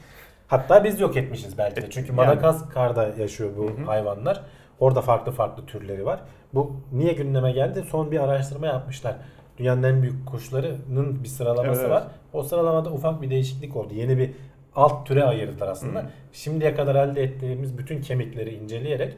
[0.47, 1.91] Hatta biz yok etmişiz belki de.
[1.91, 2.17] Çünkü Yani.
[2.17, 4.41] Madagaskar'da yaşıyor bu hayvanlar.
[4.81, 6.21] Orada farklı farklı türleri var.
[6.55, 7.85] Bu niye gündeme geldi?
[7.91, 9.17] Son bir araştırma yapmışlar.
[9.59, 12.05] Dünyanın en büyük kuşlarının bir sıralaması Evet, var.
[12.33, 13.95] O sıralamada ufak bir değişiklik oldu.
[13.95, 14.31] Yeni bir
[14.77, 16.11] alt türe ayırdılar aslında.
[16.33, 19.15] Şimdiye kadar elde ettiğimiz bütün kemikleri inceleyerek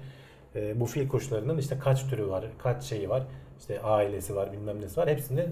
[0.55, 3.23] e, bu fil kuşlarının işte kaç türü var, kaç şeyi var,
[3.61, 5.09] işte ailesi var, bilmem nesi var.
[5.09, 5.47] Hepsini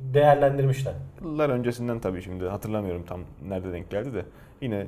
[0.00, 0.94] değerlendirmişler.
[1.22, 4.24] Yıllar öncesinden tabii şimdi hatırlamıyorum tam nerede denk geldi de
[4.60, 4.86] yine e,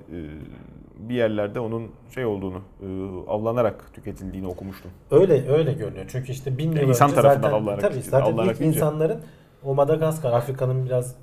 [1.09, 2.87] bir yerlerde onun şey olduğunu e,
[3.31, 4.91] avlanarak tüketildiğini okumuştum.
[5.11, 6.05] Öyle öyle görünüyor.
[6.09, 9.21] Çünkü işte bin yıl Yani insan önce tarafından zaten, avlanarak tabii, zaten avlanarak ilk insanların
[9.65, 11.17] o Madagaskar, Afrika'nın biraz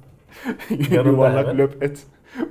[1.05, 1.57] Yuvarlak hemen.
[1.57, 2.03] löp et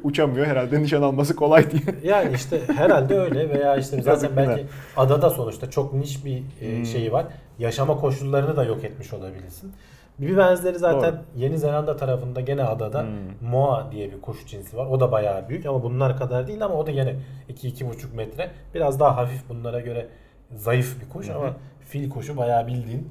[0.03, 1.83] uçamıyor herhalde nişan alması kolay diye.
[2.15, 4.67] yani işte herhalde öyle veya işte zaten belki
[4.97, 6.85] adada sonuçta çok niş bir e, Hmm.
[6.87, 7.27] şeyi var.
[7.59, 9.73] Yaşama koşullarını da yok etmiş olabilirsin.
[10.19, 11.21] Bir benzeri zaten Doğru.
[11.37, 13.49] Yeni Zelanda tarafında gene adada Hmm.
[13.51, 14.87] moa diye bir kuş cinsi var.
[14.87, 17.17] O da bayağı büyük ama bunlar kadar değil ama o da gene
[17.49, 18.51] 2-2,5 metre.
[18.75, 20.09] Biraz daha hafif bunlara göre
[20.57, 23.09] zayıf bir kuş ama fil kuşu bayağı bildiğin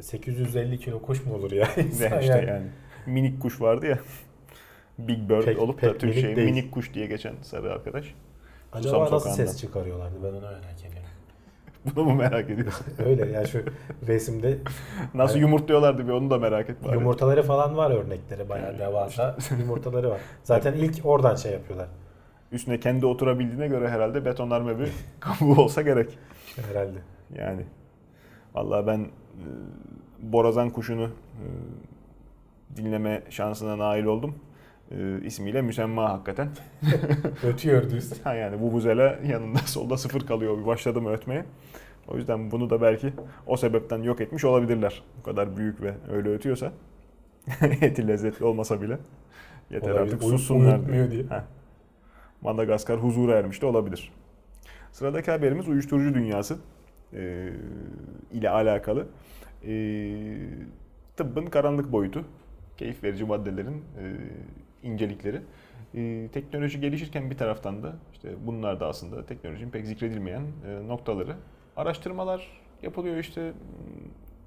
[0.00, 1.68] 850 kilo kuş mu olur ya?
[1.76, 2.48] İnsan işte yani.
[2.48, 2.66] yani.
[3.06, 3.98] minik kuş vardı ya.
[4.98, 6.50] Big Bird Pek- olup da pek Türkçe minik değil.
[6.50, 8.14] minik kuş diye geçen sarı arkadaş.
[8.72, 9.44] Acaba Susam nasıl Sokağı'ndan.
[9.44, 11.08] ses çıkarıyorlardı ben onu merak ediyorum.
[11.96, 12.86] Bunu mu merak ediyorsun?
[13.06, 13.62] Öyle yani şu
[14.06, 14.58] resimde
[15.14, 15.42] Nasıl Evet.
[15.42, 16.94] yumurtluyorlardı bir onu da merak et bari.
[16.94, 20.20] yumurtaları falan var örnekleri bayağı devasa yumurtaları var.
[20.42, 21.88] Zaten ilk oradan şey yapıyorlar
[22.52, 24.88] Üstüne kendi oturabildiğine göre herhalde betonarme bir
[25.20, 26.18] kabuğu olsa gerek.
[26.68, 26.98] herhalde.
[27.38, 27.62] Yani
[28.54, 29.08] vallahi ben e,
[30.18, 31.46] borazan kuşunu e,
[32.76, 34.34] dinleme şansına nail oldum.
[34.90, 36.48] E, ismiyle müsemma hakikaten.
[37.46, 38.24] Ötüyor düz.
[38.24, 41.44] Ha yani bu buzela yanında solda sıfır kalıyor bir başladım ötmeye.
[42.08, 43.12] O yüzden bunu da belki
[43.46, 45.02] o sebepten yok etmiş olabilirler.
[45.18, 46.72] Bu kadar büyük ve öyle ötüyorsa.
[47.80, 48.98] Eti lezzetli olmasa bile.
[49.70, 50.02] Yeter Olabilir.
[50.02, 51.22] artık sussunlar uyutmuyor diye.
[51.22, 51.42] Heh.
[52.42, 54.12] Madagaskar huzura ermiş de olabilir.
[54.92, 56.58] Sıradaki haberimiz uyuşturucu dünyası
[57.12, 57.50] e,
[58.32, 59.06] ile alakalı.
[59.66, 59.74] E,
[61.16, 62.24] tıbbın karanlık boyutu,
[62.76, 64.04] keyif verici maddelerin e,
[64.84, 65.40] incelikleri.
[65.94, 71.36] E, teknoloji gelişirken bir taraftan da işte bunlar da aslında teknolojinin pek zikredilmeyen e, noktaları.
[71.76, 73.52] Araştırmalar yapılıyor işte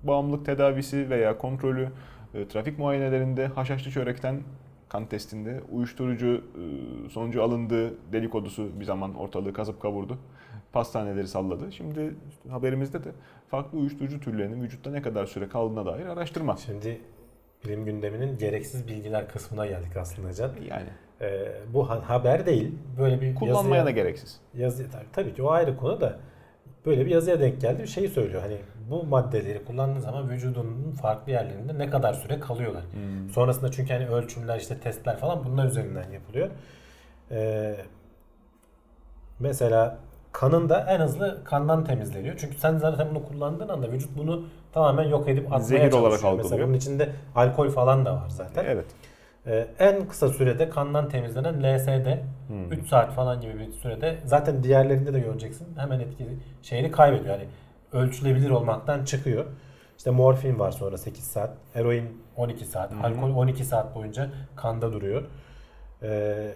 [0.04, 1.90] bağımlılık tedavisi veya kontrolü,
[2.34, 4.42] e, trafik muayenelerinde haşhaşlı çörekten
[4.90, 6.44] kan testinde uyuşturucu
[7.06, 10.18] e, sonucu alındığı delikodusu bir zaman ortalığı kasıp kavurdu.
[10.74, 11.72] Pastaneleri salladı.
[11.72, 12.16] Şimdi
[12.50, 13.10] haberimizde de
[13.48, 16.58] farklı uyuşturucu türlerinin vücutta ne kadar süre kaldığına dair araştırma.
[16.58, 17.02] Şimdi
[17.66, 20.52] bilim gündeminin gereksiz bilgiler kısmına geldik aslında Can.
[20.70, 20.90] Yani
[21.22, 22.76] Ee, bu ha- haber değil.
[23.00, 24.40] Böyle bir kullanmaya yazıya, da gereksiz.
[24.54, 26.20] yazı, tabii, tabii ki o ayrı konu da
[26.86, 27.82] böyle bir yazıya denk geldi.
[27.84, 28.42] Bir şeyi söylüyor.
[28.42, 28.58] Hani
[28.90, 32.84] bu maddeleri kullandığın zaman vücudunun farklı yerlerinde ne kadar süre kalıyorlar.
[32.94, 33.30] Hmm.
[33.30, 36.50] Sonrasında çünkü hani ölçümler işte testler falan bunlar üzerinden yapılıyor.
[37.32, 37.76] Ee,
[39.40, 39.98] mesela
[40.40, 42.36] kanın da en hızlı kandan temizleniyor.
[42.38, 46.02] Çünkü sen zaten bunu kullandığın anda vücut bunu tamamen yok edip atmaya Zehir çalışıyor.
[46.02, 46.68] olarak Mesela algılıyor.
[46.68, 48.66] bunun içinde alkol falan da var zaten.
[48.68, 48.86] Evet.
[49.48, 52.08] Ee, en kısa sürede kandan temizlenen LSD
[52.48, 52.72] Hmm.
[52.72, 57.36] 3 saat falan gibi bir sürede zaten diğerlerinde de göreceksin hemen etkili şeyini kaybediyor.
[57.40, 57.48] Yani
[57.94, 59.46] ölçülebilir olmaktan çıkıyor.
[59.98, 62.96] İşte morfin var sonra 8 saat, eroin 12 saat, hı.
[63.04, 65.24] alkol 12 saat boyunca kanda duruyor.
[66.04, 66.52] Ee,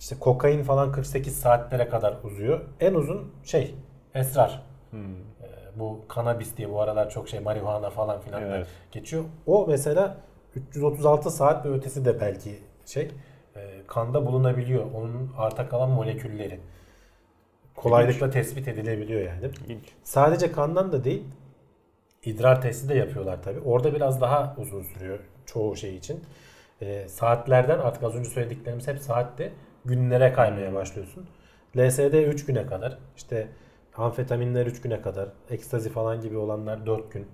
[0.00, 2.60] işte kokain falan 48 saatlere kadar uzuyor.
[2.80, 3.74] En uzun şey
[4.14, 4.62] esrar.
[4.90, 5.00] Hmm.
[5.00, 5.46] Ee,
[5.76, 8.66] bu kanabis diye bu aralar çok şey marihuana falan filan Evet.
[8.92, 9.24] geçiyor.
[9.46, 10.16] O mesela
[10.54, 13.10] 336 saat ve ötesi de belki şey
[13.56, 14.84] e, kanda bulunabiliyor.
[14.94, 16.60] Onun arta kalan molekülleri.
[17.76, 19.44] Kolaylıkla tespit edilebiliyor yani.
[19.44, 19.84] İlginç.
[20.04, 21.24] Sadece kandan da değil
[22.24, 23.60] idrar testi de yapıyorlar tabi.
[23.60, 26.24] Orada biraz daha uzun sürüyor çoğu şey için.
[26.82, 29.52] E, saatlerden artık az önce söylediklerimiz hep saatte
[29.84, 31.26] günlere kaymaya başlıyorsun.
[31.76, 32.98] LSD 3 güne kadar.
[33.16, 33.48] işte
[33.96, 35.28] amfetaminler 3 güne kadar.
[35.50, 37.26] Ekstazi falan gibi olanlar 4 gün.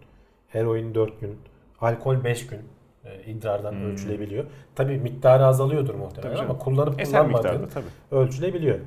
[0.49, 1.38] Heroin 4 gün.
[1.80, 2.61] Alkol 5 gün.
[3.05, 3.84] E, idrardan Hmm.
[3.90, 4.45] ölçülebiliyor.
[4.74, 7.84] Tabi miktarı azalıyordur muhtemelen Tabii ama kullanıp kullanmadığın tabii.
[8.11, 8.78] ölçülebiliyor.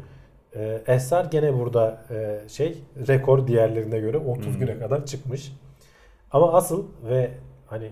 [0.55, 4.59] Ee, Esrar gene burada e, şey rekor diğerlerine göre 30 Hmm.
[4.59, 5.51] güne kadar çıkmış.
[6.31, 7.31] Ama asıl ve
[7.67, 7.91] hani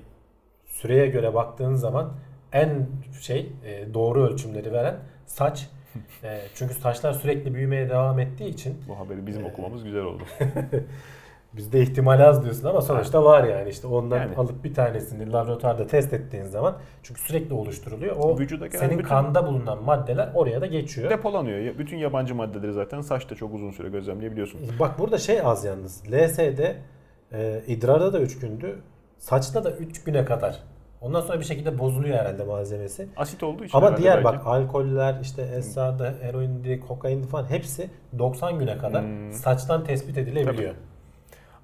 [0.65, 2.13] süreye göre baktığın zaman
[2.53, 2.87] en
[3.21, 4.95] şey e, doğru ölçümleri veren
[5.25, 5.69] saç.
[6.23, 10.23] E, çünkü saçlar sürekli büyümeye devam ettiği için Bu haberi bizim Ee, okumamız güzel oldu.
[11.53, 14.35] bizde ihtimal az diyorsun ama sonuçta var yani işte ondan Yani.
[14.35, 18.15] alıp bir tanesini laboratuvarda test ettiğin zaman çünkü sürekli oluşturuluyor.
[18.15, 21.09] O Vücuda gelen senin bütün- kanda bulunan maddeler oraya da geçiyor.
[21.09, 21.77] Depolanıyor.
[21.77, 24.61] Bütün yabancı maddeleri zaten saçta çok uzun süre gözlemleyebiliyorsun.
[24.79, 26.03] Bak burada şey az yalnız.
[26.11, 26.59] LSD
[27.33, 28.79] e, idrarda da 3 gündü.
[29.17, 30.59] Saçta da 3 güne kadar.
[31.05, 33.07] Ondan sonra bir şekilde bozuluyor herhalde malzemesi.
[33.17, 34.23] Asit olduğu için Ama diğer belki.
[34.37, 37.89] bak alkoller işte esrada, eroindi, kokaindi falan hepsi
[38.19, 39.31] 90 güne kadar Hmm.
[39.33, 40.73] saçtan tespit edilebiliyor.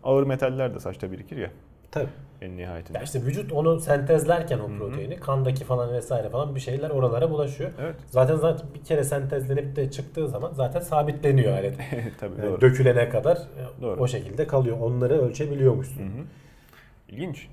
[0.04, 1.50] ağır metaller de saçta birikir ya
[1.92, 2.08] Tabii.
[2.42, 2.98] en nihayetinde.
[2.98, 7.72] Ya işte vücut onu sentezlerken o proteini kandaki falan vesaire falan bir şeyler oralara bulaşıyor.
[7.82, 7.96] Evet.
[8.10, 11.78] Zaten zaten bir kere sentezlenip de çıktığı zaman zaten sabitleniyor alet.
[12.20, 12.62] Tabii Yani doğru.
[12.62, 13.38] dökülene kadar
[13.82, 14.02] Doğru.
[14.02, 14.78] o şekilde kalıyor.
[14.82, 16.02] Onları ölçebiliyormuşsun.
[16.02, 16.24] Hı hı.
[17.10, 17.48] İlginç.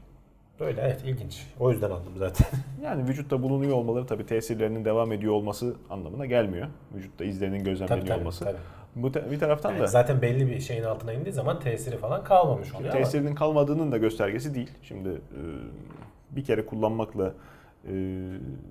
[0.61, 1.47] Böyle evet ilginç.
[1.61, 2.47] O yüzden aldım zaten.
[2.83, 6.67] Yani vücutta bulunuyor olmaları tabii tesirlerinin devam ediyor olması anlamına gelmiyor.
[6.95, 8.21] Vücutta izlerinin gözlemleniyor tabii tabii.
[8.21, 8.45] olması.
[8.45, 8.57] tabii.
[8.97, 12.25] Bu te- bir taraftan Yani da zaten belli bir şeyin altına indiği zaman tesiri falan
[12.25, 14.71] kalmamış oluyor ama tesirinin kalmadığının da göstergesi değil.
[14.83, 15.41] Şimdi e,
[16.31, 17.33] bir kere kullanmakla
[17.89, 17.93] e,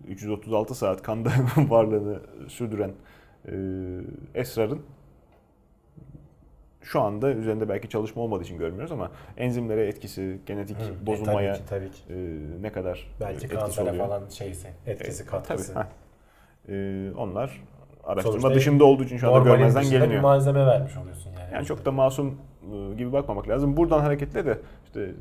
[0.07, 2.91] 336 saat kanda varlığını sürdüren
[3.45, 3.53] e,
[4.35, 4.81] esrarın
[6.87, 11.53] şu anda üzerinde belki çalışma olmadığı için görmüyoruz ama enzimlere etkisi, genetik Hı, e, bozulmaya
[11.53, 12.13] tabii ki, tabii ki.
[12.13, 12.17] e,
[12.61, 14.07] ne kadar Belki etkisi kansere oluyor.
[14.07, 15.73] falan şeysi, etkisi, E, katkısı.
[15.73, 15.85] Tabii.
[16.69, 17.61] E, onlar
[18.03, 20.21] araştırma Sonuçta dışında olduğu için şu anda görmezden dışında bir geliniyor.
[20.21, 21.53] malzeme vermiş oluyorsun yani.
[21.53, 22.37] Yani çok da masum
[22.73, 23.77] e, gibi bakmamak lazım.
[23.77, 25.11] Buradan hareketle de işte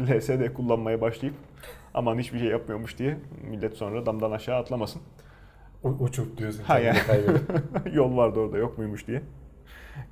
[0.00, 1.36] LSD kullanmaya başlayıp
[1.94, 3.16] aman hiçbir şey yapmıyormuş diye
[3.50, 5.02] millet sonra damdan aşağı atlamasın.
[5.84, 6.62] U- uçup diyorsun.
[6.62, 7.06] Ha kendini ya.
[7.06, 7.42] kaybedip.
[7.94, 9.22] Yol vardı orada yok muymuş diye.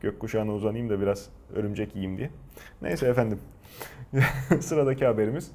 [0.00, 2.30] Gökkuşağına uzanayım da biraz örümcek yiyeyim diye.
[2.82, 3.38] Neyse efendim.
[4.60, 5.50] Sıradaki haberimiz.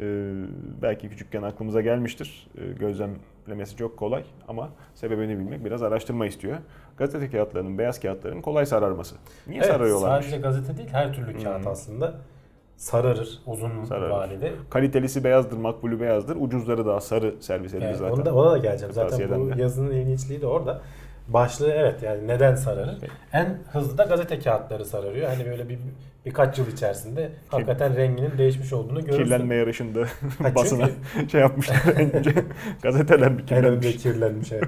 [0.00, 0.04] e,
[0.82, 2.46] belki küçükken aklımıza gelmiştir.
[2.58, 6.56] E, gözlemlemesi çok kolay ama sebebini bilmek biraz araştırma istiyor.
[6.96, 9.14] Gazete kağıtlarının, beyaz kağıtların kolay sararması.
[9.46, 10.26] Niye Evet, sararıyorlarmış?
[10.26, 11.70] sadece gazete değil her türlü kağıt Hı.
[11.70, 12.14] aslında
[12.76, 14.10] sararır uzun Sararır.
[14.10, 14.52] vadede.
[14.70, 16.36] Kalitelisi beyazdır, makbulü beyazdır.
[16.40, 18.14] Ucuzları daha sarı servis edilir Evet, zaten.
[18.14, 18.94] onu da, ona da geleceğim.
[18.94, 20.80] Zaten bu yazının ilginçliği de orada.
[21.32, 22.98] Başlığı evet yani neden sararır?
[23.32, 25.28] En hızlı da gazete kağıtları sararıyor.
[25.28, 25.78] Hani böyle bir
[26.26, 29.24] birkaç yıl içerisinde hakikaten renginin değişmiş olduğunu görürsün.
[29.24, 30.00] Kirlenme yarışında
[30.42, 31.76] Ha, basına çünkü- şey yapmışlar.
[31.98, 32.34] En önce
[32.82, 34.02] gazeteler bir En önce kirlenmiş.
[34.02, 34.64] kirlenmiş evet.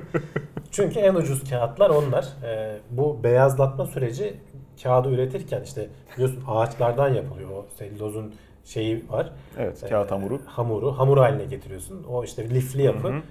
[0.71, 2.29] Çünkü en ucuz kağıtlar onlar.
[2.45, 4.35] Ee, bu beyazlatma süreci
[4.83, 7.51] kağıdı üretirken işte biliyorsun ağaçlardan yapılıyor.
[7.51, 8.35] O sellozun
[8.65, 9.33] şeyi var.
[9.59, 10.41] Evet, kağıt Ee, hamuru.
[10.47, 12.05] Hamuru hamur haline getiriyorsun.
[12.05, 13.09] O işte lifli yapı.
[13.09, 13.23] Hı hı.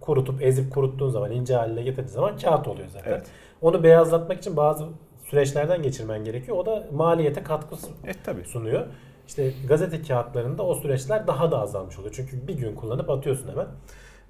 [0.00, 3.10] Kurutup ezip kuruttuğun zaman ince haline getirdiğin zaman kağıt oluyor zaten.
[3.10, 3.26] Evet.
[3.62, 4.84] Onu beyazlatmak için bazı
[5.24, 6.56] süreçlerden geçirmen gerekiyor.
[6.56, 7.74] O da maliyete katkı
[8.06, 8.44] E tabii.
[8.44, 8.86] sunuyor.
[9.28, 12.14] İşte gazete kağıtlarında o süreçler daha da azalmış oluyor.
[12.16, 13.66] Çünkü bir gün kullanıp atıyorsun hemen.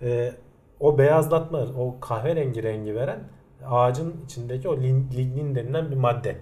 [0.03, 0.33] Ee,
[0.81, 3.19] o beyazlatma, o kahverengi rengi veren
[3.67, 6.37] ağacın içindeki o lignin denilen bir madde.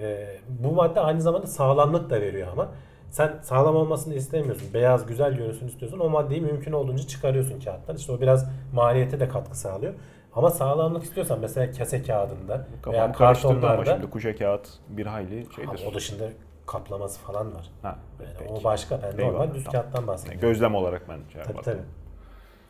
[0.00, 2.68] Ee, bu madde aynı zamanda sağlamlık da veriyor ama
[3.14, 4.74] sen sağlam olmasını istemiyorsun.
[4.74, 5.98] Beyaz güzel görünsün istiyorsun.
[5.98, 7.96] O maddeyi mümkün olduğunca çıkarıyorsun kağıttan.
[7.96, 9.94] İşte o biraz maliyete de katkı sağlıyor.
[10.34, 15.06] Ama sağlamlık istiyorsan mesela kese kağıdında veya Kafamı karıştırdı ama kartonlarda şimdi kuşa kağıt bir
[15.06, 15.70] hayli şeydir.
[15.70, 16.24] Abi o dışında
[16.66, 17.70] kaplaması falan var.
[17.82, 18.52] Ha, Yani peki.
[18.52, 19.00] o başka.
[19.02, 19.82] Ben normal düz tamam.
[19.82, 20.40] kağıttan bahsediyorum.
[20.40, 21.82] Gözlem olarak ben şey Tabii tabii.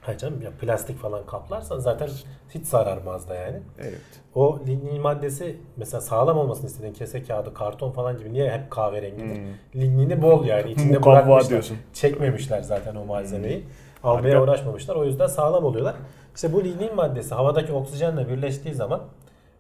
[0.07, 2.09] Hayır canım ya plastik falan kaplarsan zaten
[2.50, 3.61] hiç sararmaz da yani.
[3.78, 4.00] Evet.
[4.34, 9.40] O lignin maddesi mesela sağlam olmasını istediğin kese kağıdı, karton falan gibi niye hep kahverengidir?
[9.74, 11.50] Lignini bol yani içinde Mukavva bırakmışlar.
[11.50, 11.76] diyorsun.
[11.92, 13.64] Çekmemişler zaten o malzemeyi.
[14.02, 14.42] Almaya Harika.
[14.42, 14.96] uğraşmamışlar.
[14.96, 15.94] O yüzden sağlam oluyorlar.
[16.34, 19.00] İşte bu lignin maddesi havadaki oksijenle birleştiği zaman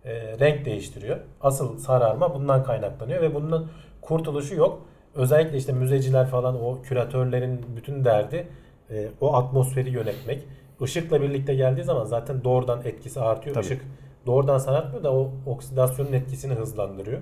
[0.04, 1.16] e, renk değiştiriyor.
[1.40, 3.70] Asıl sararma bundan kaynaklanıyor ve bunun
[4.00, 4.82] kurtuluşu yok.
[5.14, 8.46] Özellikle işte müzeciler falan o küratörlerin bütün derdi
[8.90, 10.42] e, o atmosferi yönetmek.
[10.80, 13.54] Işıkla birlikte geldiği zaman zaten doğrudan etkisi artıyor.
[13.54, 13.64] Tabii.
[13.64, 13.82] Işık
[14.26, 17.20] doğrudan sarartmıyor da o oksidasyonun etkisini hızlandırıyor.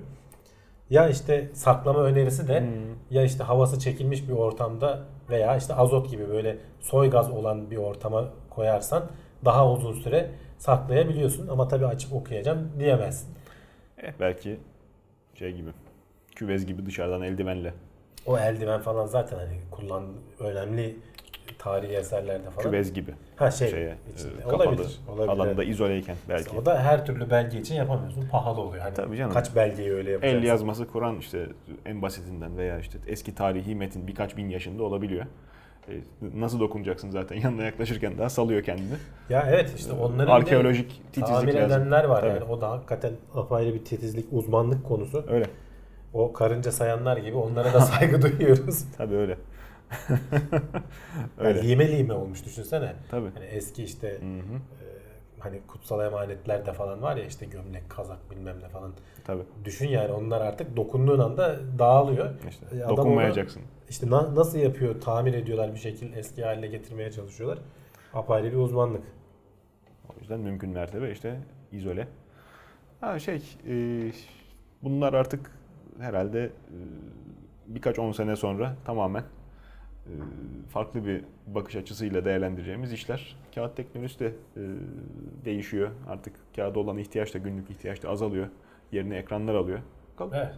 [0.91, 2.65] Ya işte saklama önerisi de
[3.11, 7.77] ya işte havası çekilmiş bir ortamda veya işte azot gibi böyle soy gaz olan bir
[7.77, 9.03] ortama koyarsan
[9.45, 13.35] daha uzun süre saklayabiliyorsun ama tabii açıp okuyacağım diyemezsin.
[13.99, 14.61] Eh, belki
[15.35, 15.71] şey gibi.
[16.35, 17.75] Küvez gibi dışarıdan eldivenle.
[18.27, 20.05] O eldiven falan zaten hani kullan
[20.41, 20.97] önemli
[21.63, 22.71] tarihi eserlerde falan.
[22.71, 23.15] Küvez gibi.
[23.37, 24.33] Ha şey Şeye, içinde.
[24.39, 25.01] e, kapalı olabilir.
[25.09, 25.29] olabilir.
[25.29, 26.43] alanda izoleyken belki.
[26.43, 28.29] İşte o da her türlü belge için yapamıyorsun.
[28.29, 28.83] Pahalı oluyor.
[28.83, 29.33] Hani Tabii canım.
[29.33, 30.39] Kaç belgeyi öyle yapacaksın?
[30.39, 31.47] El yazması Kur'an işte
[31.87, 35.27] en basitinden veya işte eski tarihi metin birkaç bin yaşında olabiliyor.
[35.89, 35.93] E,
[36.35, 38.95] nasıl dokunacaksın zaten yanına yaklaşırken daha salıyor kendini.
[39.31, 41.83] Ya evet işte onların bir de Arkeolojik titizlik tamir lazım.
[41.83, 42.31] edenler var Tabii.
[42.31, 42.45] yani.
[42.45, 45.25] O da hakikaten apayrı bir titizlik, uzmanlık konusu.
[45.29, 45.47] Öyle.
[46.15, 48.85] O karınca sayanlar gibi onlara da saygı duyuyoruz.
[48.99, 49.37] Tabii öyle.
[51.39, 51.69] Yani öyle.
[51.69, 52.93] lime lime olmuş düşünsene.
[53.11, 53.31] Tabii.
[53.35, 54.57] Hani eski işte Hı hı.
[54.57, 54.87] e,
[55.39, 58.93] hani kutsal emanetlerde falan var ya işte gömlek, kazak bilmem ne falan.
[59.25, 59.43] Tabii.
[59.65, 62.31] Düşün yani onlar artık dokunduğun anda dağılıyor.
[62.49, 63.61] İşte E, adam dokunmayacaksın.
[63.61, 67.59] onu işte na- nasıl yapıyor, tamir ediyorlar bir şekilde eski haline getirmeye çalışıyorlar.
[68.15, 69.03] Apayrı bir uzmanlık.
[70.09, 71.37] O yüzden mümkün mertebe işte
[71.73, 72.09] izole.
[73.01, 73.75] Ha şey, e,
[74.83, 75.51] bunlar artık
[76.01, 76.51] herhalde e,
[77.67, 79.25] birkaç on sene sonra tamamen
[80.69, 83.37] farklı bir bakış açısıyla değerlendireceğimiz işler.
[83.55, 84.61] Kağıt teknolojisi de e,
[85.45, 85.91] değişiyor.
[86.09, 88.49] Artık kağıda olan ihtiyaç da günlük ihtiyaç da azalıyor.
[88.93, 89.79] Yerine ekranlar alıyor.
[90.13, 90.33] Bakalım.
[90.35, 90.55] Evet.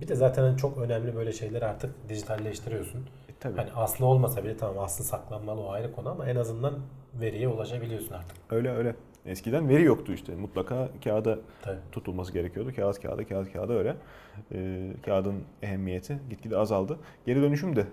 [0.00, 2.98] Bir de zaten çok önemli böyle şeyleri artık dijitalleştiriyorsun.
[3.00, 3.56] E, tabii.
[3.56, 6.74] Hani aslı olmasa bile tamam aslı saklanmalı o ayrı konu ama en azından
[7.20, 8.36] veriye ulaşabiliyorsun artık.
[8.50, 8.94] Öyle öyle.
[9.26, 10.34] Eskiden veri yoktu işte.
[10.34, 11.78] Mutlaka kağıda Tabii.
[11.92, 12.72] tutulması gerekiyordu.
[12.76, 13.96] Kağıt kağıda, kağıt kağıda öyle.
[14.52, 16.98] Ee, kağıdın ehemmiyeti gitgide azaldı.
[17.26, 17.84] Geri dönüşüm de e,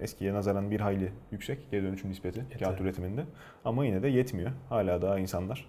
[0.00, 3.24] eskiye nazaran bir hayli yüksek geri dönüşüm nispeti Evet, kağıt üretiminde.
[3.64, 4.50] Ama yine de yetmiyor.
[4.68, 5.68] Hala daha insanlar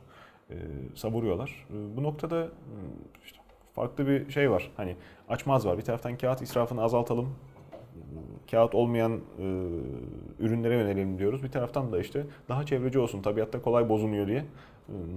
[0.50, 0.56] e,
[0.96, 1.68] savuruyorlar.
[1.70, 2.50] E, bu noktada e,
[3.26, 3.38] işte
[3.74, 4.72] farklı bir şey var.
[4.78, 4.96] Hani
[5.30, 5.78] açmaz var.
[5.78, 7.36] Bir taraftan kağıt israfını azaltalım.
[8.52, 9.44] Kağıt olmayan e,
[10.40, 11.44] ürünlere yönelelim diyoruz.
[11.44, 14.46] Bir taraftan da işte daha çevreci olsun, tabiatta kolay bozulmuyor diye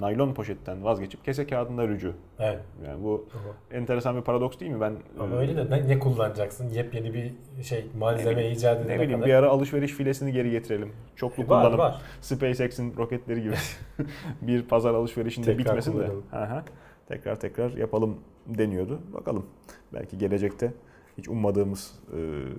[0.01, 2.13] naylon poşetten vazgeçip kese kağıdında rücu.
[2.39, 2.61] Evet.
[2.87, 3.29] Yani bu
[3.71, 4.81] enteresan bir paradoks değil mi?
[4.81, 6.69] Ben Ama e, öyle de ne, ne kullanacaksın?
[6.69, 7.33] Yepyeni bir
[7.63, 9.29] şey malzeme icat edene ne bileyim kadar.
[9.29, 10.93] bir ara alışveriş filesini geri getirelim.
[11.17, 11.79] Çoklu E, var, kullanım.
[11.79, 12.03] var.
[12.21, 13.55] SpaceX'in roketleri gibi
[14.43, 15.97] bir pazar alışverişinde Tekrar bitmesin de.
[15.97, 16.25] kullanalım.
[16.31, 16.63] Hı hı.
[17.09, 18.17] Tekrar tekrar yapalım
[18.47, 19.01] deniyordu.
[19.13, 19.47] Bakalım.
[19.93, 20.73] Belki gelecekte
[21.19, 21.99] hiç ummadığımız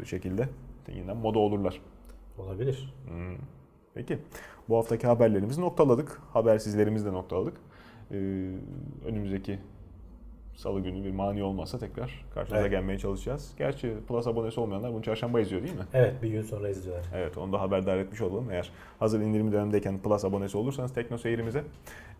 [0.01, 0.49] e, şekilde
[0.95, 1.81] yeniden moda olurlar.
[2.37, 2.93] Olabilir.
[3.07, 3.35] Hmm.
[3.95, 4.17] Peki.
[4.69, 6.21] Bu haftaki haberlerimizi noktaladık.
[6.33, 7.57] Habersizlerimizi de noktaladık.
[8.11, 8.15] Ee,
[9.05, 9.59] önümüzdeki
[10.55, 12.71] salı günü bir mani olmazsa tekrar karşınıza Evet.
[12.71, 13.53] gelmeye çalışacağız.
[13.57, 15.83] Gerçi Plus abonesi olmayanlar bunu çarşamba izliyor değil mi?
[15.93, 17.05] Evet bir gün sonra izliyorlar.
[17.15, 18.51] Evet onu da haberdar etmiş olalım.
[18.51, 21.63] Eğer hazır indirim dönemindeyken Plus abonesi olursanız Tekno Seyir'imize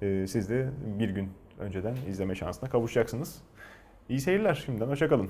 [0.02, 0.70] e, siz de
[1.00, 1.30] bir gün
[1.60, 3.42] önceden izleme şansına kavuşacaksınız.
[4.10, 5.30] İyi seyirler şimdiden hoşçakalın.